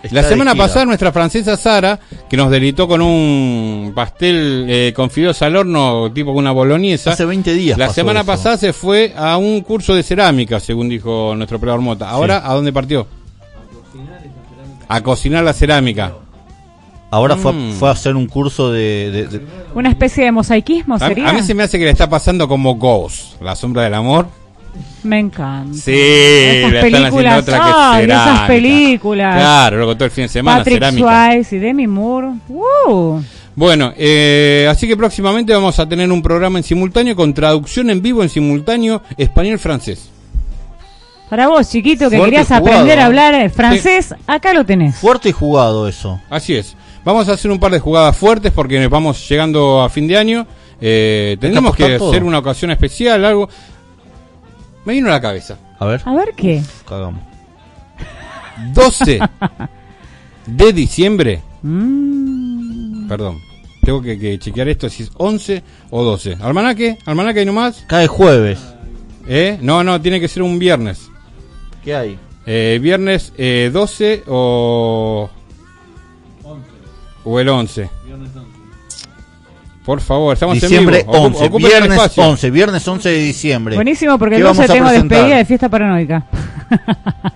Está 0.04 0.22
La 0.22 0.30
semana 0.30 0.54
pasada 0.54 0.86
nuestra 0.86 1.12
francesa 1.12 1.58
Sara, 1.58 2.00
que 2.30 2.38
nos 2.38 2.52
delitó 2.52 2.88
con 2.88 3.02
un 3.02 3.92
pastel 3.96 4.68
eh, 4.70 4.94
con 4.96 5.10
fideos 5.10 5.42
al 5.42 5.56
horno 5.56 6.12
tipo 6.14 6.30
una 6.30 6.52
boloñesa. 6.52 7.14
Hace 7.14 7.26
20 7.26 7.54
días. 7.56 7.76
La 7.80 7.88
pasó 7.88 7.96
semana 7.96 8.20
eso. 8.20 8.28
pasada 8.28 8.58
se 8.58 8.72
fue 8.72 9.16
a 9.18 9.38
un 9.38 9.62
curso 9.62 9.96
de 9.96 10.04
cerámica, 10.04 10.60
según 10.60 10.90
dijo 10.90 11.34
nuestro 11.36 11.58
operador 11.58 11.82
Mota. 11.82 12.08
Ahora, 12.08 12.48
¿a 12.48 12.54
dónde 12.54 12.72
partió? 12.72 13.08
A 14.88 15.02
cocinar 15.02 15.44
la 15.44 15.54
cerámica. 15.54 16.14
Ahora 17.14 17.38
fue, 17.38 17.54
Mm. 17.54 17.70
a, 17.70 17.74
fue 17.76 17.90
a 17.90 17.92
hacer 17.92 18.16
un 18.16 18.26
curso 18.26 18.72
de. 18.72 19.12
de- 19.12 19.28
de- 19.28 19.42
Una 19.76 19.90
especie 19.90 20.24
de 20.26 20.32
mosaicismo 20.32 20.96
A, 20.96 21.00
sería. 21.00 21.30
a 21.30 21.34
mí 21.34 21.44
se 21.44 21.54
me 21.54 21.62
hace 21.64 21.78
que 21.78 21.86
le 21.86 21.92
está 21.92 22.10
pasando 22.10 22.48
como 22.48 22.74
Ghost, 22.76 23.40
la 23.42 23.56
sombra 23.56 23.84
del 23.84 23.94
amor. 23.94 24.28
Me 25.04 25.20
encanta. 25.20 25.74
Sí, 25.78 25.92
Esas 25.94 26.72
le 26.72 26.78
están 26.80 27.06
haciendo 27.06 27.10
películas, 27.10 27.42
otra 27.44 27.98
que 28.00 28.04
esas 28.06 28.40
películas. 28.48 29.36
Claro, 29.36 29.78
luego 29.78 29.94
todo 29.96 30.06
el 30.06 30.12
fin 30.12 30.24
de 30.24 30.30
semana 30.30 30.58
Patrick 30.60 30.76
cerámica. 30.78 31.08
Swayze 31.32 31.56
y 31.56 31.60
Demi 31.60 31.86
Moore. 31.88 32.28
¡Uh! 32.50 33.20
Bueno, 33.56 33.94
eh, 33.96 34.68
así 34.72 34.88
que 34.88 34.98
próximamente 34.98 35.54
vamos 35.54 35.78
a 35.78 35.88
tener 35.88 36.12
un 36.12 36.24
programa 36.24 36.58
en 36.58 36.64
simultáneo 36.64 37.16
con 37.16 37.32
traducción 37.36 37.92
en 37.92 38.02
vivo 38.02 38.24
en 38.24 38.30
simultáneo 38.30 39.04
español-francés. 39.18 40.10
Para 41.30 41.48
vos, 41.48 41.70
chiquito, 41.70 42.10
que 42.10 42.18
Fuerte 42.18 42.36
querías 42.38 42.48
jugado, 42.48 42.66
aprender 42.68 42.98
a 43.00 43.02
¿eh? 43.02 43.06
hablar 43.06 43.34
eh, 43.36 43.50
francés, 43.50 44.14
acá 44.26 44.54
lo 44.54 44.66
tenés. 44.66 44.96
Fuerte 44.96 45.30
y 45.30 45.32
jugado 45.32 45.88
eso. 45.88 46.20
Así 46.30 46.56
es. 46.56 46.76
Vamos 47.06 47.28
a 47.30 47.34
hacer 47.34 47.52
un 47.52 47.60
par 47.60 47.72
de 47.72 47.80
jugadas 47.80 48.16
fuertes 48.16 48.52
porque 48.52 48.80
nos 48.80 48.90
vamos 48.90 49.28
llegando 49.28 49.82
a 49.82 49.90
fin 49.90 50.08
de 50.08 50.18
año. 50.18 50.48
Eh, 50.80 51.38
tendremos 51.40 51.76
que 51.76 51.98
todo. 51.98 52.10
hacer 52.10 52.24
una 52.24 52.40
ocasión 52.40 52.72
especial, 52.72 53.24
algo. 53.26 53.50
Me 54.86 54.94
vino 54.94 55.08
a 55.08 55.12
la 55.12 55.22
cabeza. 55.22 55.58
A 55.80 55.86
ver, 55.86 56.02
A 56.06 56.14
ver 56.14 56.34
qué. 56.36 56.62
cagamos. 56.88 57.22
12 58.74 59.20
de 60.48 60.74
diciembre. 60.74 61.42
Mm, 61.62 63.08
Perdón. 63.08 63.40
Tengo 63.84 64.02
que, 64.02 64.18
que 64.18 64.40
chequear 64.40 64.70
esto 64.70 64.90
si 64.90 65.04
es 65.04 65.12
11 65.18 65.62
o 65.90 66.04
12. 66.04 66.38
¿Almanaque? 66.42 66.98
¿Almanaque 67.06 67.40
hay 67.42 67.46
nomás? 67.46 67.84
Cae 67.88 68.08
jueves. 68.08 68.60
¿Eh? 69.28 69.58
No, 69.62 69.84
no, 69.84 70.00
tiene 70.02 70.20
que 70.22 70.28
ser 70.30 70.42
un 70.44 70.58
viernes. 70.58 71.10
¿Qué 71.84 71.96
hay? 71.96 72.18
Eh, 72.46 72.80
viernes 72.82 73.34
eh, 73.38 73.70
12 73.74 74.24
o... 74.28 75.30
O 77.26 77.40
el 77.40 77.50
11. 77.50 77.90
Por 79.86 80.00
favor, 80.00 80.34
estamos 80.34 80.56
Diciembre 80.62 81.02
en 81.02 81.08
vivo. 81.08 81.18
Ocu- 81.18 81.26
11. 81.28 81.46
ocupen 81.46 81.68
Viernes 81.68 81.92
espacio. 81.92 82.24
11. 82.24 82.52
Viernes 82.52 82.88
11 82.88 83.10
de 83.10 83.18
diciembre. 83.20 83.76
buenísimo, 83.76 84.18
porque 84.18 84.36
el 84.36 84.40
¿Qué 84.42 84.44
vamos 84.46 84.58
12 84.58 84.72
a 84.72 84.74
tengo 84.74 84.88
presentar? 84.90 85.18
despedida 85.18 85.38
de 85.38 85.46
fiesta 85.46 85.70
paranoica. 85.70 86.26
¿Ya, 86.70 87.32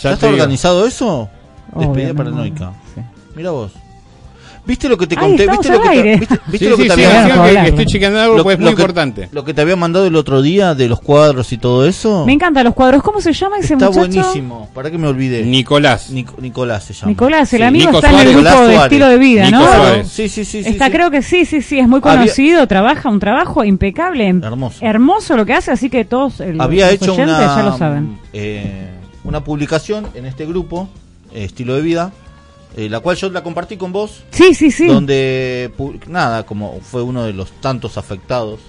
Ya 0.00 0.12
está 0.12 0.26
digo. 0.26 0.38
organizado 0.38 0.86
eso? 0.86 1.28
Despedida 1.74 2.10
Obvio, 2.10 2.14
paranoica. 2.16 2.64
no, 2.66 2.74
sí. 2.94 3.00
Mira 3.34 3.50
vos. 3.50 3.72
¿Viste 4.66 4.88
lo 4.88 4.96
que 4.96 5.06
te 5.06 5.14
conté? 5.14 5.46
¿Viste 5.46 5.68
lo 5.72 5.82
que 5.82 5.88
te, 5.90 6.16
viste, 6.16 6.38
viste 6.46 6.58
Sí, 6.58 6.70
lo 6.70 6.76
que 6.78 6.82
sí, 6.84 6.88
te 6.88 6.94
sí, 6.94 7.04
había 7.04 7.62
que 7.64 7.68
estoy 7.68 7.84
chequeando 7.86 8.18
algo, 8.20 8.36
lo- 8.38 8.42
pues 8.44 8.54
es 8.54 8.60
lo 8.60 8.66
muy 8.66 8.74
que- 8.76 8.80
importante. 8.82 9.28
Lo 9.30 9.44
que 9.44 9.52
te 9.52 9.60
había 9.60 9.76
mandado 9.76 10.06
el 10.06 10.16
otro 10.16 10.40
día 10.40 10.74
de 10.74 10.88
los 10.88 11.00
cuadros 11.02 11.52
y 11.52 11.58
todo 11.58 11.86
eso. 11.86 12.24
Me 12.24 12.32
encantan 12.32 12.64
los 12.64 12.72
cuadros. 12.72 13.02
¿Cómo 13.02 13.20
se 13.20 13.34
llama 13.34 13.58
ese 13.58 13.74
Está 13.74 13.88
muchacho? 13.90 13.98
buenísimo. 14.08 14.70
¿Para 14.72 14.90
qué 14.90 14.96
me 14.96 15.06
olvidé? 15.06 15.44
Nicolás. 15.44 16.10
Nic- 16.10 16.38
Nicolás 16.38 16.84
se 16.84 16.94
llama. 16.94 17.10
Nicolás, 17.10 17.52
el 17.52 17.58
Sí, 17.58 17.62
amigo 17.64 17.86
Nico 17.90 17.98
está 17.98 18.10
en 18.10 18.14
el 18.16 18.22
grupo 18.32 18.38
Nicolás 18.38 18.60
de 18.60 18.74
Suárez. 18.74 18.82
estilo 18.84 19.08
de 19.08 19.18
vida, 19.18 19.44
Nico 19.44 19.58
¿no? 19.58 19.66
Suárez. 19.66 20.08
Sí, 20.08 20.28
sí, 20.30 20.44
sí. 20.46 20.58
Está, 20.64 20.86
sí. 20.86 20.92
creo 20.92 21.10
que 21.10 21.20
sí, 21.22 21.44
sí, 21.44 21.60
sí, 21.60 21.78
es 21.78 21.86
muy 21.86 22.00
Había- 22.02 22.20
conocido, 22.20 22.66
trabaja 22.66 23.10
un 23.10 23.20
trabajo 23.20 23.64
impecable, 23.64 24.26
em- 24.28 24.42
Hermoso. 24.42 24.78
hermoso 24.80 25.36
lo 25.36 25.44
que 25.44 25.52
hace, 25.52 25.72
así 25.72 25.90
que 25.90 26.06
todos 26.06 26.40
el- 26.40 26.58
Había 26.58 26.86
los 26.86 26.94
hecho 26.94 27.12
oyentes 27.12 27.36
una, 27.36 27.56
ya 27.56 27.62
lo 27.64 27.76
saben. 27.76 28.18
eh, 28.32 28.88
una 29.24 29.44
publicación 29.44 30.06
en 30.14 30.24
este 30.24 30.46
grupo, 30.46 30.88
eh, 31.34 31.44
Estilo 31.44 31.74
de 31.74 31.82
Vida, 31.82 32.12
eh, 32.76 32.88
la 32.88 33.00
cual 33.00 33.16
yo 33.16 33.30
la 33.30 33.42
compartí 33.42 33.76
con 33.76 33.92
vos, 33.92 34.24
Sí, 34.30 34.54
sí, 34.54 34.70
sí. 34.70 34.86
donde, 34.86 35.70
nada, 36.08 36.44
como 36.44 36.80
fue 36.80 37.02
uno 37.02 37.24
de 37.24 37.32
los 37.32 37.50
tantos 37.60 37.96
afectados 37.98 38.60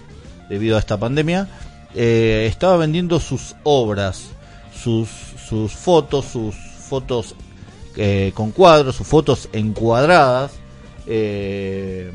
debido 0.49 0.75
a 0.75 0.79
esta 0.79 0.97
pandemia, 0.97 1.47
eh, 1.95 2.45
estaba 2.49 2.77
vendiendo 2.77 3.19
sus 3.19 3.55
obras, 3.63 4.29
sus, 4.73 5.07
sus 5.47 5.71
fotos, 5.73 6.25
sus 6.25 6.55
fotos 6.55 7.35
eh, 7.97 8.31
con 8.35 8.51
cuadros, 8.51 8.95
sus 8.95 9.07
fotos 9.07 9.49
encuadradas, 9.53 10.51
eh, 11.07 12.11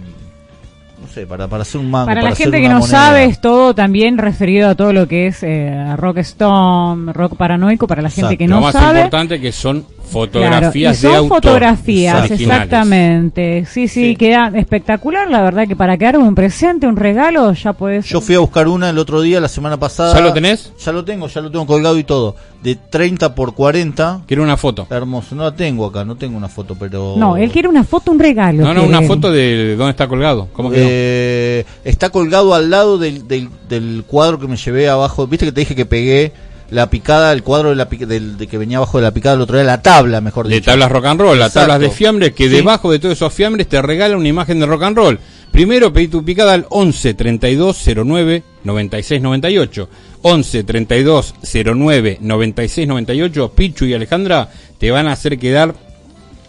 no 1.00 1.08
sé, 1.08 1.26
para, 1.26 1.48
para 1.48 1.62
hacer 1.62 1.80
un 1.80 1.90
mango. 1.90 2.06
Para 2.06 2.20
la 2.22 2.28
hacer 2.30 2.44
gente 2.46 2.60
que 2.60 2.68
no 2.68 2.80
moneda. 2.80 2.88
sabe, 2.90 3.24
es 3.24 3.40
todo 3.40 3.74
también 3.74 4.18
referido 4.18 4.68
a 4.68 4.74
todo 4.74 4.92
lo 4.92 5.08
que 5.08 5.28
es 5.28 5.42
eh, 5.42 5.96
rock 5.96 6.18
stone, 6.18 7.12
rock 7.14 7.36
paranoico, 7.36 7.86
para 7.86 8.02
la 8.02 8.10
gente 8.10 8.36
que 8.36 8.46
lo 8.46 8.56
no 8.56 8.60
más 8.60 8.72
sabe. 8.74 8.98
importante 8.98 9.40
que 9.40 9.50
son 9.50 9.86
Claro, 10.10 10.24
y 10.24 10.28
fotografías 10.28 10.98
son 10.98 11.10
de 11.10 11.16
autor. 11.16 11.36
fotografías, 11.42 12.14
originales. 12.30 12.40
exactamente. 12.40 13.64
Sí, 13.66 13.88
sí, 13.88 14.10
Sí. 14.10 14.16
queda 14.16 14.50
espectacular, 14.54 15.30
la 15.30 15.42
verdad 15.42 15.66
que 15.68 15.76
para 15.76 15.96
quedar 15.96 16.18
un 16.18 16.34
presente, 16.34 16.86
un 16.86 16.96
regalo, 16.96 17.52
ya 17.52 17.72
puedes... 17.72 18.06
Yo 18.06 18.20
fui 18.20 18.34
a 18.34 18.38
buscar 18.40 18.68
una 18.68 18.90
el 18.90 18.98
otro 18.98 19.20
día, 19.22 19.40
la 19.40 19.48
semana 19.48 19.78
pasada. 19.78 20.14
¿Ya 20.14 20.20
lo 20.20 20.32
tenés? 20.32 20.72
Ya 20.84 20.92
lo 20.92 21.04
tengo, 21.04 21.26
ya 21.28 21.40
lo 21.40 21.50
tengo 21.50 21.66
colgado 21.66 21.98
y 21.98 22.04
todo. 22.04 22.34
De 22.62 22.74
30 22.76 23.34
por 23.34 23.54
40. 23.54 24.22
Quiero 24.26 24.42
una 24.42 24.56
foto. 24.56 24.86
Hermoso. 24.90 25.34
No 25.34 25.44
la 25.44 25.54
tengo 25.56 25.86
acá, 25.86 26.04
no 26.04 26.16
tengo 26.16 26.36
una 26.36 26.48
foto, 26.48 26.76
pero. 26.78 27.14
No, 27.16 27.36
él 27.38 27.50
quiere 27.50 27.68
una 27.68 27.84
foto, 27.84 28.12
un 28.12 28.18
regalo. 28.18 28.62
No, 28.64 28.74
no, 28.74 28.84
una 28.84 28.98
él. 28.98 29.06
foto 29.06 29.32
de 29.32 29.76
dónde 29.76 29.92
está 29.92 30.08
colgado. 30.08 30.48
¿Cómo 30.52 30.70
que 30.70 30.76
no? 30.76 30.84
Eh, 30.86 31.64
Está 31.84 32.10
colgado 32.10 32.54
al 32.54 32.68
lado 32.68 32.98
del, 32.98 33.26
del, 33.26 33.48
del 33.68 34.04
cuadro 34.06 34.38
que 34.38 34.46
me 34.46 34.56
llevé 34.58 34.88
abajo. 34.90 35.26
Viste 35.26 35.46
que 35.46 35.52
te 35.52 35.60
dije 35.60 35.74
que 35.74 35.86
pegué 35.86 36.32
la 36.70 36.88
picada, 36.90 37.32
el 37.32 37.42
cuadro 37.42 37.70
de, 37.70 37.76
la, 37.76 37.84
del, 37.86 38.36
de 38.38 38.46
que 38.46 38.58
venía 38.58 38.76
abajo 38.78 38.98
de 38.98 39.02
la 39.04 39.12
picada 39.12 39.34
el 39.36 39.40
otro 39.42 39.56
día, 39.56 39.64
la 39.64 39.82
tabla, 39.82 40.20
mejor 40.20 40.46
de 40.48 40.54
dicho. 40.56 40.70
tablas 40.70 40.90
rock 40.90 41.06
and 41.06 41.20
roll, 41.20 41.38
las 41.38 41.52
tablas 41.52 41.80
de 41.80 41.90
fiambre 41.90 42.32
que 42.32 42.44
Sí. 42.44 42.50
debajo 42.56 42.90
de 42.92 42.98
todos 42.98 43.14
esos 43.16 43.32
fiambres 43.32 43.68
te 43.68 43.80
regala 43.82 44.16
una 44.16 44.28
imagen 44.28 44.60
de 44.60 44.66
rock 44.66 44.82
and 44.84 44.96
roll. 44.96 45.18
Primero 45.50 45.92
pedí 45.92 46.06
tu 46.08 46.24
picada 46.24 46.52
al 46.54 46.66
11 46.70 47.14
32 47.14 47.76
09 48.04 48.42
96 48.62 49.20
98. 49.20 49.88
11 50.22 50.64
32 50.64 51.34
09 51.74 52.18
96 52.20 52.86
98. 52.88 53.52
Pichu 53.56 53.84
y 53.86 53.94
Alejandra 53.94 54.48
te 54.78 54.90
van 54.92 55.08
a 55.08 55.12
hacer 55.12 55.38
quedar 55.38 55.74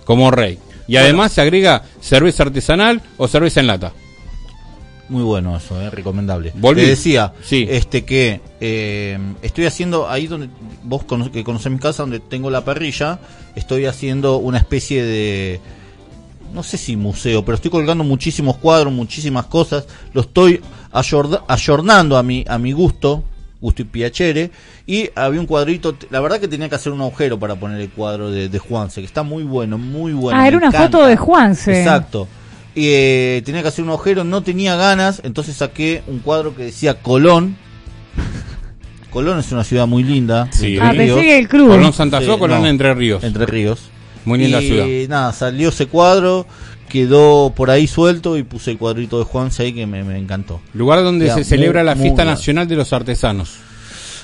como 0.05 0.30
rey. 0.30 0.59
Y 0.88 0.97
además 0.97 1.32
se 1.32 1.41
agrega 1.41 1.84
cerveza 1.99 2.43
artesanal 2.43 3.01
o 3.17 3.28
cerveza 3.28 3.59
en 3.61 3.67
lata. 3.67 3.93
Muy 5.12 5.24
bueno 5.24 5.55
eso, 5.57 5.80
eh, 5.82 5.89
recomendable. 5.89 6.53
Volví. 6.55 6.82
Te 6.82 6.88
decía 6.88 7.34
Sí. 7.43 7.68
este 7.70 8.05
que 8.05 8.39
eh, 8.62 9.20
estoy 9.41 9.66
haciendo 9.66 10.09
ahí 10.09 10.26
donde 10.26 10.47
vos 10.84 11.03
cono- 11.03 11.30
que 11.32 11.43
conocés 11.43 11.72
mi 11.72 11.80
casa, 11.80 12.03
donde 12.03 12.20
tengo 12.22 12.49
la 12.49 12.64
parrilla, 12.64 13.20
estoy 13.55 13.86
haciendo 13.86 14.38
una 14.38 14.57
especie 14.57 15.03
de 15.03 15.59
no 16.53 16.64
sé 16.64 16.78
si 16.78 16.95
museo, 16.95 17.43
pero 17.45 17.55
estoy 17.55 17.72
colgando 17.72 18.03
muchísimos 18.03 18.55
cuadros, 18.57 18.91
muchísimas 18.93 19.45
cosas, 19.47 19.86
lo 20.14 20.22
estoy 20.22 20.62
ayornando 21.47 22.18
a 22.18 22.24
mi 22.24 22.43
a 22.47 22.57
mi 22.57 22.72
gusto, 22.72 23.24
gusto 23.59 23.82
y 23.82 23.86
piacere, 23.86 24.51
y 24.88 25.09
había 25.16 25.39
un 25.39 25.45
cuadrito, 25.45 25.95
la 26.09 26.20
verdad 26.20 26.39
que 26.39 26.47
tenía 26.47 26.68
que 26.70 26.76
hacer 26.76 26.91
un 26.91 27.01
agujero 27.01 27.38
para 27.39 27.55
poner 27.55 27.80
el 27.80 27.89
cuadro 27.89 28.32
de, 28.32 28.49
de 28.49 28.59
Juanse, 28.59 29.01
que 29.01 29.07
está 29.07 29.24
muy 29.24 29.43
bueno, 29.43 29.78
muy 29.78 30.14
bueno. 30.14 30.39
Ah, 30.39 30.47
era 30.47 30.57
una 30.57 30.68
encanta. 30.68 30.88
foto 30.97 31.05
de 31.05 31.16
Juanse. 31.18 31.80
Exacto. 31.80 32.28
Y 32.74 32.86
eh, 32.88 33.41
tenía 33.45 33.61
que 33.61 33.67
hacer 33.67 33.84
un 33.84 33.89
agujero, 33.89 34.24
no 34.24 34.43
tenía 34.43 34.76
ganas, 34.76 35.22
entonces 35.26 35.57
saqué 35.57 36.03
un 36.07 36.19
cuadro 36.19 36.55
que 36.55 36.63
decía 36.63 37.01
Colón. 37.01 37.57
Colón 39.09 39.39
es 39.39 39.51
una 39.51 39.63
ciudad 39.63 39.88
muy 39.88 40.03
linda. 40.03 40.47
Sí. 40.51 40.78
Entre 40.78 40.82
Ah, 40.88 40.91
Ríos. 40.93 41.15
pensé 41.17 41.22
que 41.30 41.38
el 41.39 41.47
club. 41.49 41.67
Colón 41.69 41.93
Santa 41.93 42.19
Fe 42.19 42.26
Sí, 42.26 42.32
o 42.32 42.39
Colón 42.39 42.61
no. 42.61 42.67
Entre 42.67 42.93
Ríos. 42.93 43.24
Entre 43.24 43.45
Ríos. 43.45 43.89
Muy 44.24 44.39
linda 44.39 44.61
y, 44.61 44.67
ciudad. 44.67 44.86
nada, 45.09 45.34
salió 45.34 45.69
ese 45.69 45.88
cuadro, 45.88 46.45
quedó 46.88 47.51
por 47.55 47.72
ahí 47.72 47.88
suelto 47.88 48.38
y 48.38 48.43
puse 48.43 48.72
el 48.72 48.78
cuadrito 48.78 49.17
de 49.19 49.26
Juanse 49.26 49.63
ahí 49.63 49.74
que 49.74 49.86
me, 49.88 50.03
me 50.03 50.17
encantó. 50.17 50.61
Lugar 50.74 51.03
donde 51.03 51.30
se 51.32 51.43
celebra 51.43 51.84
la 51.84 51.95
fiesta 51.95 52.24
nacional 52.24 52.67
de 52.67 52.76
los 52.76 52.93
artesanos. 52.93 53.55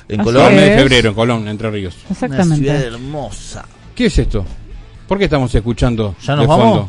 En 0.08 0.20
Así 0.20 0.24
Colón, 0.26 0.56
de 0.56 0.74
febrero 0.74 1.08
en 1.10 1.14
Colón, 1.14 1.48
Entre 1.48 1.70
Ríos. 1.70 1.94
una 2.08 2.14
ciudad 2.18 2.32
Exactamente. 2.40 2.86
hermosa. 2.86 3.66
¿Qué 3.94 4.06
es 4.06 4.18
esto? 4.18 4.46
¿Por 5.06 5.18
qué 5.18 5.24
estamos 5.24 5.54
escuchando 5.54 6.14
¿Ya 6.22 6.34
nos 6.36 6.42
de 6.44 6.46
vamos? 6.46 6.88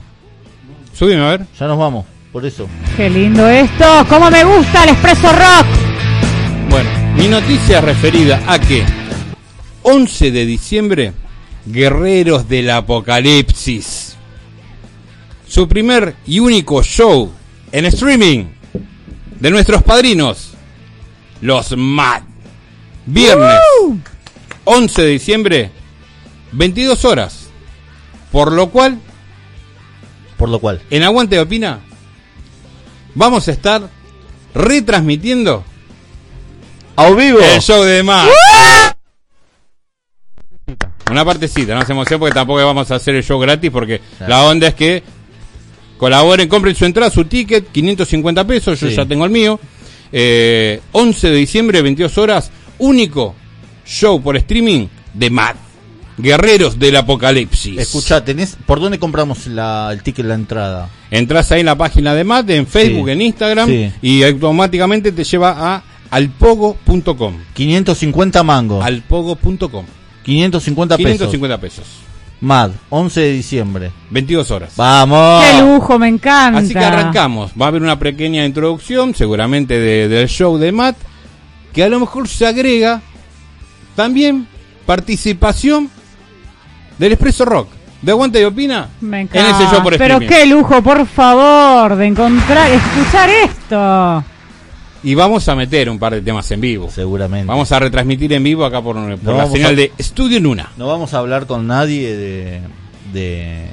Subime 1.00 1.22
a 1.22 1.30
ver. 1.30 1.46
Ya 1.58 1.66
nos 1.66 1.78
vamos, 1.78 2.06
por 2.34 2.46
eso. 2.46 2.68
Qué 2.98 3.10
lindo 3.10 3.48
esto. 3.48 3.86
¿Cómo 4.10 4.30
me 4.30 4.44
gusta 4.44 4.84
el 4.84 4.90
Expreso 4.90 5.32
Rock? 5.32 5.66
Bueno, 6.70 6.90
mi 7.16 7.30
noticia 7.30 7.78
es 7.78 7.84
referida 7.86 8.44
a 8.46 8.60
que 8.60 8.84
11 9.84 10.32
de 10.32 10.46
diciembre, 10.46 11.14
Guerreros 11.66 12.50
del 12.50 12.70
Apocalipsis. 12.70 14.18
Su 15.48 15.70
primer 15.70 16.18
y 16.28 16.40
único 16.40 16.84
show 16.84 17.32
en 17.72 17.86
streaming 17.86 18.48
de 19.40 19.52
nuestros 19.52 19.82
padrinos, 19.84 20.52
los 21.40 21.78
MAD. 21.78 22.24
Viernes 23.06 23.58
11 24.66 25.02
de 25.02 25.08
diciembre, 25.08 25.72
22 26.52 27.06
horas. 27.06 27.48
Por 28.34 28.52
lo 28.52 28.70
cual, 28.70 29.00
Por 30.40 30.50
lo 30.50 30.58
cual, 30.60 30.82
en 30.90 31.04
Aguante 31.04 31.40
Opina, 31.40 31.82
vamos 33.14 33.48
a 33.48 33.52
estar 33.52 33.88
retransmitiendo 34.56 35.64
¡A 36.96 37.10
vivo! 37.12 37.40
el 37.40 37.62
show 37.62 37.84
de 37.84 38.02
más. 38.02 38.28
Una 41.12 41.26
partecita, 41.26 41.74
no 41.76 41.86
se 41.86 41.92
emocionen 41.92 42.20
porque 42.20 42.34
tampoco 42.36 42.64
vamos 42.66 42.90
a 42.92 42.96
hacer 42.96 43.16
el 43.16 43.24
show 43.24 43.40
gratis 43.40 43.70
porque 43.72 44.00
Claro. 44.18 44.30
la 44.34 44.44
onda 44.46 44.68
es 44.68 44.76
que 44.76 45.04
colaboren, 45.98 46.48
compren 46.48 46.76
su 46.76 46.86
entrada, 46.86 47.10
su 47.12 47.26
ticket, 47.26 47.72
550 47.72 48.46
pesos, 48.46 48.80
yo 48.80 48.90
Sí. 48.90 48.96
ya 48.96 49.06
tengo 49.06 49.26
el 49.26 49.32
mío. 49.32 49.60
Eh, 50.12 50.80
11 50.94 51.30
de 51.30 51.36
diciembre, 51.36 51.82
22 51.82 52.18
horas, 52.18 52.52
único 52.78 53.36
show 53.86 54.22
por 54.22 54.38
streaming 54.38 54.88
de 55.14 55.30
MAD. 55.30 55.56
Guerreros 56.22 56.78
del 56.80 56.96
Apocalipsis. 56.98 57.78
Escucha, 57.80 58.24
tenés, 58.24 58.58
¿por 58.66 58.80
dónde 58.80 59.00
compramos 59.00 59.48
la, 59.48 59.90
el 59.92 60.04
ticket, 60.04 60.26
la 60.26 60.36
entrada? 60.36 60.90
Entras 61.12 61.52
ahí 61.52 61.62
en 61.62 61.66
la 61.68 61.76
página 61.78 62.14
de 62.14 62.24
MAD, 62.24 62.50
en 62.52 62.68
Facebook, 62.68 63.06
Sí. 63.08 63.12
en 63.12 63.22
Instagram, 63.22 63.70
Sí. 63.70 63.92
y 64.02 64.24
automáticamente 64.24 65.12
te 65.12 65.24
lleva 65.24 65.56
a 65.76 65.84
alpogo.com. 66.12 67.36
550 67.54 68.44
mangos. 68.44 68.84
Alpogo.com. 68.86 69.86
550 70.24 70.98
pesos. 70.98 71.12
550 71.12 71.58
pesos. 71.60 71.86
Mad, 72.42 72.72
11 72.90 73.20
de 73.20 73.32
diciembre. 73.34 73.92
22 74.12 74.50
horas. 74.52 74.74
¡Vamos! 74.78 75.44
¡Qué 75.44 75.62
lujo! 75.62 76.00
Me 76.00 76.08
encanta. 76.08 76.60
Así 76.60 76.74
que 76.74 76.80
arrancamos. 76.80 77.52
Va 77.60 77.66
a 77.66 77.68
haber 77.68 77.82
una 77.82 78.00
pequeña 78.00 78.46
introducción, 78.46 79.14
seguramente 79.14 79.78
de- 79.78 80.08
del 80.08 80.28
show 80.30 80.58
de 80.58 80.72
Matt, 80.72 80.96
que 81.74 81.84
a 81.84 81.90
lo 81.90 82.00
mejor 82.00 82.28
se 82.30 82.46
agrega 82.48 83.02
también 83.96 84.48
participación 84.86 85.90
del 87.00 87.14
Expreso 87.14 87.46
Rock. 87.46 87.70
¿De 88.02 88.12
Aguanta 88.12 88.40
y 88.40 88.44
Opina? 88.46 88.88
Me 89.02 89.22
En 89.22 89.28
encanta. 89.28 89.50
ese 89.64 89.72
show 89.76 89.84
por 89.84 89.98
Pero 89.98 90.14
streaming. 90.20 90.28
qué 90.28 90.46
lujo, 90.46 90.82
por 90.82 91.06
favor, 91.08 91.96
de 91.98 92.06
encontrar, 92.06 92.72
escuchar 92.72 93.30
esto. 93.30 94.24
Y 95.04 95.16
vamos 95.16 95.48
a 95.50 95.56
meter 95.56 95.90
un 95.90 95.98
par 96.00 96.14
de 96.14 96.22
temas 96.22 96.50
en 96.52 96.62
vivo. 96.62 96.90
Seguramente. 96.90 97.48
Vamos 97.48 97.72
a 97.72 97.80
retransmitir 97.80 98.32
en 98.34 98.44
vivo 98.44 98.64
acá 98.66 98.82
por, 98.82 98.96
por 98.96 99.24
No 99.34 99.38
la 99.38 99.48
señal 99.48 99.74
a- 99.74 99.76
de 99.76 99.92
Estudio 99.98 100.40
Nuna. 100.40 100.72
No 100.78 100.88
vamos 100.88 101.14
a 101.14 101.18
hablar 101.20 101.46
con 101.46 101.68
nadie 101.68 102.16
de, 102.16 102.62
de, 103.14 103.66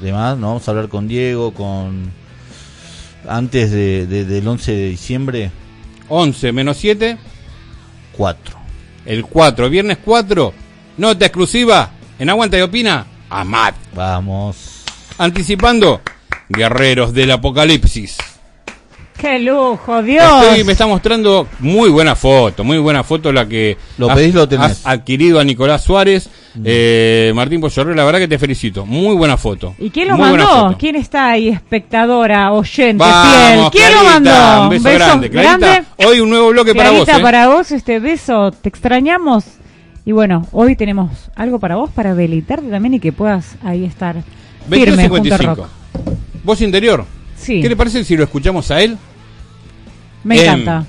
de 0.00 0.12
más, 0.12 0.36
no 0.38 0.48
vamos 0.48 0.66
a 0.66 0.70
hablar 0.72 0.88
con 0.88 1.06
Diego, 1.06 1.52
con 1.52 2.10
antes 3.28 3.70
de, 3.70 4.06
de- 4.06 4.24
del 4.24 4.46
11 4.46 4.72
de 4.72 4.88
diciembre, 4.90 5.50
11 6.08 6.52
menos 6.52 6.76
7, 6.78 7.16
4. 8.16 8.56
el 9.06 9.24
4, 9.24 9.70
viernes 9.70 9.98
4, 10.04 10.52
nota 10.96 11.26
exclusiva 11.26 11.90
en 12.18 12.30
Aguanta 12.30 12.58
y 12.58 12.62
Opina 12.62 13.06
a 13.30 13.44
Matt. 13.44 13.74
Vamos. 13.94 14.84
Anticipando 15.18 16.00
Guerreros 16.48 17.12
del 17.12 17.30
Apocalipsis. 17.32 18.16
Qué 19.18 19.40
lujo, 19.40 20.00
Dios. 20.00 20.44
Estoy- 20.44 20.62
me 20.62 20.70
está 20.72 20.86
mostrando 20.86 21.48
muy 21.58 21.90
buena 21.90 22.14
foto, 22.14 22.62
muy 22.62 22.78
buena 22.78 23.02
foto 23.02 23.32
la 23.32 23.48
que 23.48 23.76
Lo 23.98 24.08
has- 24.08 24.16
pedís, 24.16 24.32
lo 24.32 24.48
tenés. 24.48 24.70
has 24.70 24.86
adquirido 24.86 25.40
a 25.40 25.44
Nicolás 25.44 25.82
Suárez. 25.82 26.30
Eh, 26.64 27.32
Martín 27.34 27.60
Poyorre, 27.60 27.96
la 27.96 28.04
verdad 28.04 28.20
que 28.20 28.28
te 28.28 28.38
felicito. 28.38 28.86
Muy 28.86 29.16
buena 29.16 29.36
foto. 29.36 29.74
¿Y 29.78 29.90
quién 29.90 30.06
lo 30.08 30.16
Muy 30.16 30.30
mandó? 30.30 30.76
¿Quién 30.78 30.94
está 30.94 31.30
ahí, 31.30 31.48
espectadora, 31.48 32.52
oyente, 32.52 33.02
Vamos, 33.02 33.70
fiel? 33.70 33.70
¿Quién 33.72 33.98
lo 33.98 34.04
mandó? 34.04 34.62
Un 34.62 34.68
beso, 34.70 34.88
grande. 34.88 35.30
Clarita, 35.30 35.84
hoy 35.96 36.20
un 36.20 36.30
nuevo 36.30 36.50
bloque 36.50 36.72
para 36.76 36.92
vos. 36.92 37.08
¿eh? 37.08 37.12
para 37.20 37.48
vos, 37.48 37.72
este 37.72 37.98
beso, 37.98 38.52
te 38.52 38.68
extrañamos. 38.68 39.44
Y 40.08 40.12
bueno, 40.12 40.48
hoy 40.52 40.74
tenemos 40.74 41.10
algo 41.34 41.58
para 41.58 41.76
vos, 41.76 41.90
para 41.90 42.14
deleitarte 42.14 42.70
también 42.70 42.94
y 42.94 42.98
que 42.98 43.12
puedas 43.12 43.56
ahí 43.62 43.84
estar 43.84 44.22
firme 44.66 45.06
junto 45.06 45.34
a 45.34 45.38
22.55. 45.38 45.44
Rock. 45.54 45.68
Voz 46.44 46.62
interior. 46.62 47.04
Sí, 47.36 47.60
¿Qué 47.60 47.68
le 47.68 47.76
parece 47.76 48.02
si 48.04 48.16
lo 48.16 48.24
escuchamos 48.24 48.70
a 48.70 48.80
él? 48.80 48.96
me 50.24 50.40
encanta. 50.40 50.86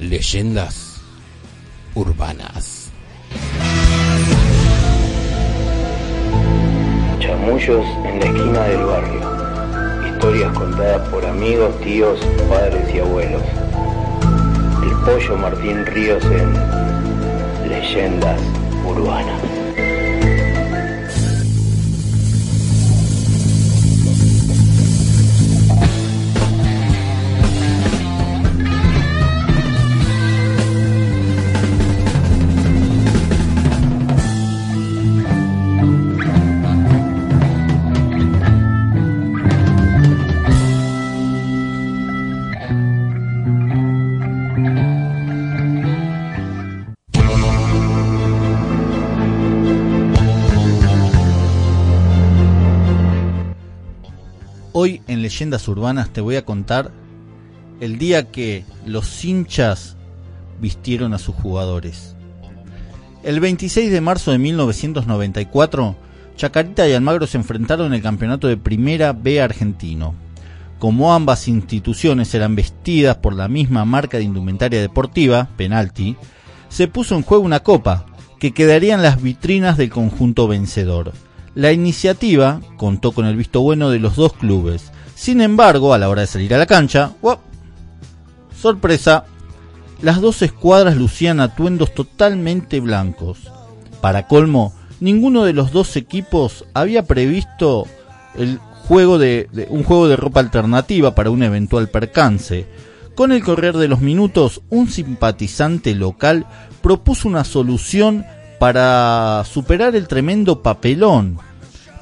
Leyendas 0.00 1.00
urbanas. 1.94 2.90
Chamullos 7.20 7.86
en 8.04 8.20
la 8.20 8.26
esquina 8.26 8.64
del 8.64 8.84
barrio. 8.84 10.12
Historias 10.12 10.52
contadas 10.52 11.08
por 11.08 11.24
amigos, 11.24 11.80
tíos, 11.80 12.20
padres 12.50 12.94
y 12.94 12.98
abuelos. 12.98 13.42
El 14.82 14.90
pollo 15.06 15.38
Martín 15.38 15.86
Ríos 15.86 16.22
en 16.26 16.87
Leyendas 17.88 18.38
Urbanas. 18.84 19.67
Leyendas 55.38 55.68
Urbanas 55.68 56.12
te 56.12 56.20
voy 56.20 56.34
a 56.34 56.44
contar 56.44 56.90
el 57.78 57.96
día 57.96 58.28
que 58.32 58.64
los 58.84 59.24
hinchas 59.24 59.96
vistieron 60.60 61.14
a 61.14 61.18
sus 61.18 61.36
jugadores. 61.36 62.16
El 63.22 63.38
26 63.38 63.92
de 63.92 64.00
marzo 64.00 64.32
de 64.32 64.38
1994, 64.38 65.94
Chacarita 66.34 66.88
y 66.88 66.92
Almagro 66.92 67.28
se 67.28 67.38
enfrentaron 67.38 67.86
en 67.86 67.92
el 67.92 68.02
campeonato 68.02 68.48
de 68.48 68.56
Primera 68.56 69.12
B 69.12 69.40
argentino. 69.40 70.12
Como 70.80 71.14
ambas 71.14 71.46
instituciones 71.46 72.34
eran 72.34 72.56
vestidas 72.56 73.18
por 73.18 73.32
la 73.32 73.46
misma 73.46 73.84
marca 73.84 74.18
de 74.18 74.24
indumentaria 74.24 74.80
deportiva, 74.80 75.50
Penalti, 75.56 76.16
se 76.68 76.88
puso 76.88 77.14
en 77.14 77.22
juego 77.22 77.44
una 77.44 77.60
copa 77.60 78.06
que 78.40 78.50
quedaría 78.50 78.94
en 78.94 79.02
las 79.02 79.22
vitrinas 79.22 79.76
del 79.76 79.90
conjunto 79.90 80.48
vencedor. 80.48 81.12
La 81.54 81.70
iniciativa 81.70 82.60
contó 82.76 83.12
con 83.12 83.24
el 83.24 83.36
visto 83.36 83.60
bueno 83.60 83.90
de 83.90 84.00
los 84.00 84.16
dos 84.16 84.32
clubes. 84.32 84.90
Sin 85.18 85.40
embargo, 85.40 85.92
a 85.92 85.98
la 85.98 86.08
hora 86.08 86.20
de 86.22 86.26
salir 86.28 86.54
a 86.54 86.58
la 86.58 86.66
cancha, 86.66 87.10
¡guap! 87.20 87.40
sorpresa, 88.56 89.24
las 90.00 90.20
dos 90.20 90.42
escuadras 90.42 90.96
lucían 90.96 91.40
atuendos 91.40 91.92
totalmente 91.92 92.78
blancos. 92.80 93.50
Para 94.00 94.28
colmo, 94.28 94.72
ninguno 95.00 95.44
de 95.44 95.52
los 95.52 95.72
dos 95.72 95.96
equipos 95.96 96.64
había 96.72 97.02
previsto 97.04 97.86
el 98.36 98.58
juego 98.86 99.18
de, 99.18 99.48
de- 99.52 99.66
un 99.70 99.82
juego 99.82 100.06
de 100.08 100.16
ropa 100.16 100.38
alternativa 100.40 101.14
para 101.16 101.30
un 101.30 101.42
eventual 101.42 101.88
percance. 101.88 102.66
Con 103.16 103.32
el 103.32 103.42
correr 103.42 103.76
de 103.76 103.88
los 103.88 104.00
minutos, 104.00 104.62
un 104.70 104.88
simpatizante 104.88 105.96
local 105.96 106.46
propuso 106.80 107.26
una 107.26 107.42
solución 107.42 108.24
para 108.60 109.42
superar 109.50 109.96
el 109.96 110.06
tremendo 110.06 110.62
papelón. 110.62 111.38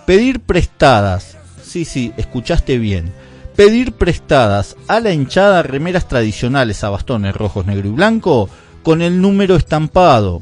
Pedir 0.06 0.40
prestadas, 0.40 1.38
sí, 1.66 1.84
sí, 1.84 2.12
escuchaste 2.16 2.78
bien, 2.78 3.12
pedir 3.56 3.92
prestadas 3.92 4.76
a 4.86 5.00
la 5.00 5.12
hinchada 5.12 5.62
remeras 5.62 6.08
tradicionales 6.08 6.84
a 6.84 6.90
bastones 6.90 7.34
rojos, 7.34 7.66
negro 7.66 7.88
y 7.88 7.92
blanco 7.92 8.48
con 8.82 9.02
el 9.02 9.20
número 9.20 9.56
estampado. 9.56 10.40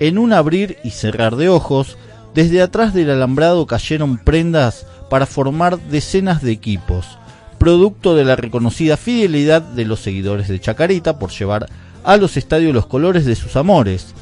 En 0.00 0.18
un 0.18 0.32
abrir 0.32 0.78
y 0.82 0.90
cerrar 0.90 1.36
de 1.36 1.48
ojos, 1.48 1.96
desde 2.34 2.62
atrás 2.62 2.94
del 2.94 3.10
alambrado 3.10 3.66
cayeron 3.66 4.18
prendas 4.18 4.86
para 5.10 5.26
formar 5.26 5.78
decenas 5.78 6.42
de 6.42 6.52
equipos, 6.52 7.18
producto 7.58 8.16
de 8.16 8.24
la 8.24 8.36
reconocida 8.36 8.96
fidelidad 8.96 9.62
de 9.62 9.84
los 9.84 10.00
seguidores 10.00 10.48
de 10.48 10.60
Chacarita 10.60 11.18
por 11.18 11.30
llevar 11.30 11.68
a 12.02 12.16
los 12.16 12.36
estadios 12.36 12.74
los 12.74 12.86
colores 12.86 13.24
de 13.24 13.36
sus 13.36 13.56
amores. 13.56 14.14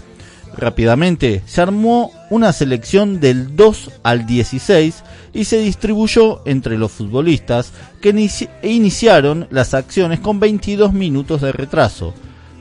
Rápidamente 0.56 1.42
se 1.46 1.62
armó 1.62 2.12
una 2.28 2.52
selección 2.52 3.20
del 3.20 3.56
2 3.56 3.90
al 4.02 4.26
16 4.26 5.02
y 5.32 5.44
se 5.44 5.58
distribuyó 5.58 6.42
entre 6.44 6.76
los 6.78 6.92
futbolistas 6.92 7.72
que 8.00 8.14
inici- 8.14 8.50
iniciaron 8.62 9.46
las 9.50 9.74
acciones 9.74 10.20
con 10.20 10.40
22 10.40 10.92
minutos 10.92 11.40
de 11.40 11.52
retraso. 11.52 12.12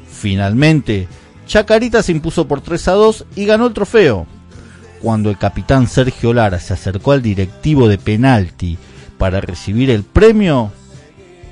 Finalmente, 0.10 1.08
Chacarita 1.48 2.02
se 2.04 2.12
impuso 2.12 2.48
por 2.48 2.62
3 2.62 2.88
a 2.88 2.92
2 2.94 3.26
y 3.36 3.46
ganó 3.46 3.68
el 3.68 3.74
trofeo. 3.74 4.26
Cuando 5.02 5.30
el 5.30 5.38
capitán 5.38 5.88
Sergio 5.88 6.34
Lara 6.34 6.60
se 6.60 6.74
acercó 6.74 7.12
al 7.12 7.22
directivo 7.22 7.88
de 7.88 7.98
penalti 7.98 8.78
para 9.18 9.42
recibir 9.42 9.90
el 9.90 10.04
premio, 10.04 10.72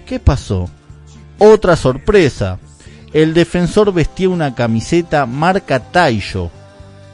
¿qué 0.05 0.19
pasó? 0.19 0.69
Otra 1.39 1.75
sorpresa. 1.75 2.59
El 3.11 3.33
defensor 3.33 3.91
vestía 3.91 4.29
una 4.29 4.53
camiseta 4.53 5.25
marca 5.25 5.79
Taiyo, 5.91 6.51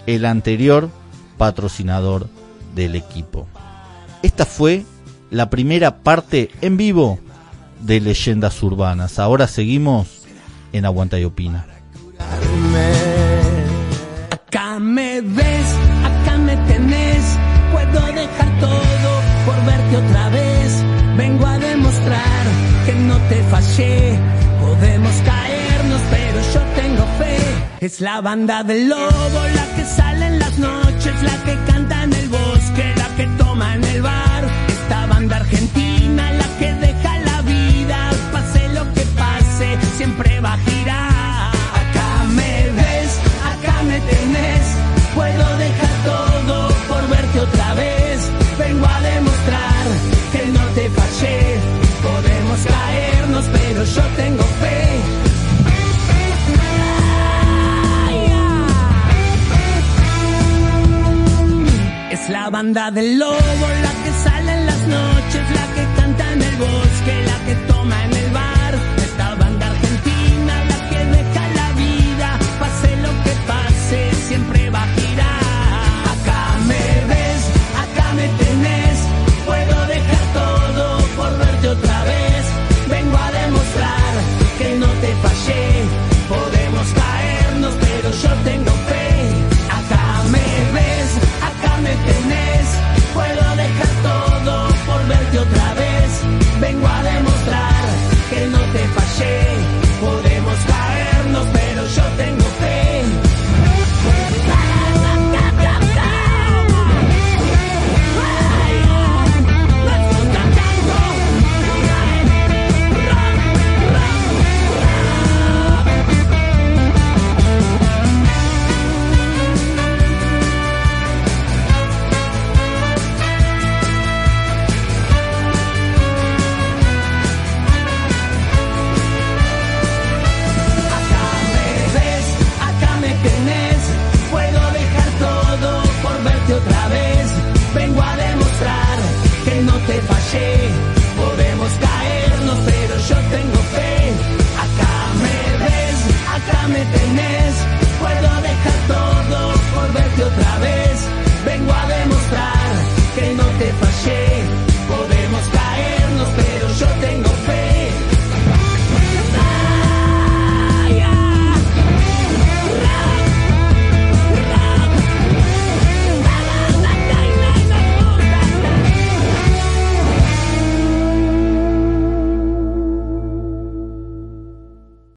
el 0.06 0.26
anterior 0.26 0.90
patrocinador 1.38 2.28
del 2.76 2.96
equipo. 2.96 3.48
Esta 4.22 4.46
fue 4.46 4.86
la 5.30 5.50
primera 5.50 5.98
parte 5.98 6.50
en 6.62 6.78
vivo 6.78 7.20
de 7.82 8.00
Leyendas 8.00 8.62
Urbanas. 8.64 9.20
Ahora 9.20 9.48
seguimos 9.48 10.26
en 10.74 10.86
Aguanta 10.86 11.20
y 11.20 11.26
Opina. 11.26 11.66
Acá 14.32 14.80
me 14.80 15.22
ves, 15.22 15.76
acá 16.04 16.38
me 16.38 16.56
tenés, 16.58 17.38
puedo 17.72 18.06
dejar 18.08 18.60
todo 18.60 19.22
por 19.46 19.66
verte 19.66 19.98
otra 19.98 20.30
vez. 20.30 20.84
Vengo 21.18 21.46
a 21.46 21.58
demostrar 21.60 22.46
que 22.86 22.94
no 22.94 23.18
te 23.30 23.44
fallé, 23.44 24.20
podemos 24.62 25.16
caernos, 25.26 26.02
pero 26.10 26.42
yo 26.54 26.62
tengo 26.82 27.06
fe. 27.18 27.38
Es 27.86 28.02
la 28.02 28.22
banda 28.22 28.64
del 28.64 28.90
lobo, 28.90 29.42
la 29.54 29.76
que 29.76 29.86
sale 29.86 30.28
en 30.28 30.40
las 30.40 30.58
noches, 30.58 31.24
la 31.24 31.44
que 31.44 31.72
Argentina 35.46 36.32
la 36.32 36.48
que 36.58 36.74
deja 36.74 37.20
la 37.20 37.42
vida, 37.44 37.98
pase 38.32 38.68
lo 38.70 38.84
que 38.96 39.02
pase, 39.22 39.78
siempre 39.96 40.40
va 40.40 40.54
a 40.54 40.58
girar. 40.58 41.52
Acá 41.82 42.10
me 42.38 42.54
ves, 42.80 43.12
acá 43.54 43.84
me 43.84 44.00
tenés, 44.12 44.66
puedo 45.14 45.46
dejar 45.66 45.96
todo 46.04 46.70
por 46.90 47.08
verte 47.10 47.40
otra 47.42 47.74
vez. 47.76 48.18
Vengo 48.58 48.88
a 48.88 49.02
demostrar 49.02 49.84
que 50.34 50.46
no 50.48 50.64
te 50.78 50.90
fallé, 50.98 51.60
podemos 52.08 52.60
caernos, 52.74 53.46
pero 53.54 53.84
yo 53.84 54.04
tengo 54.22 54.44
fe. 54.62 54.86
Es 62.12 62.30
la 62.30 62.50
banda 62.50 62.90
del 62.90 63.20
lobo 63.20 63.68
la 63.84 63.92
que 64.04 64.12
sale 64.24 64.35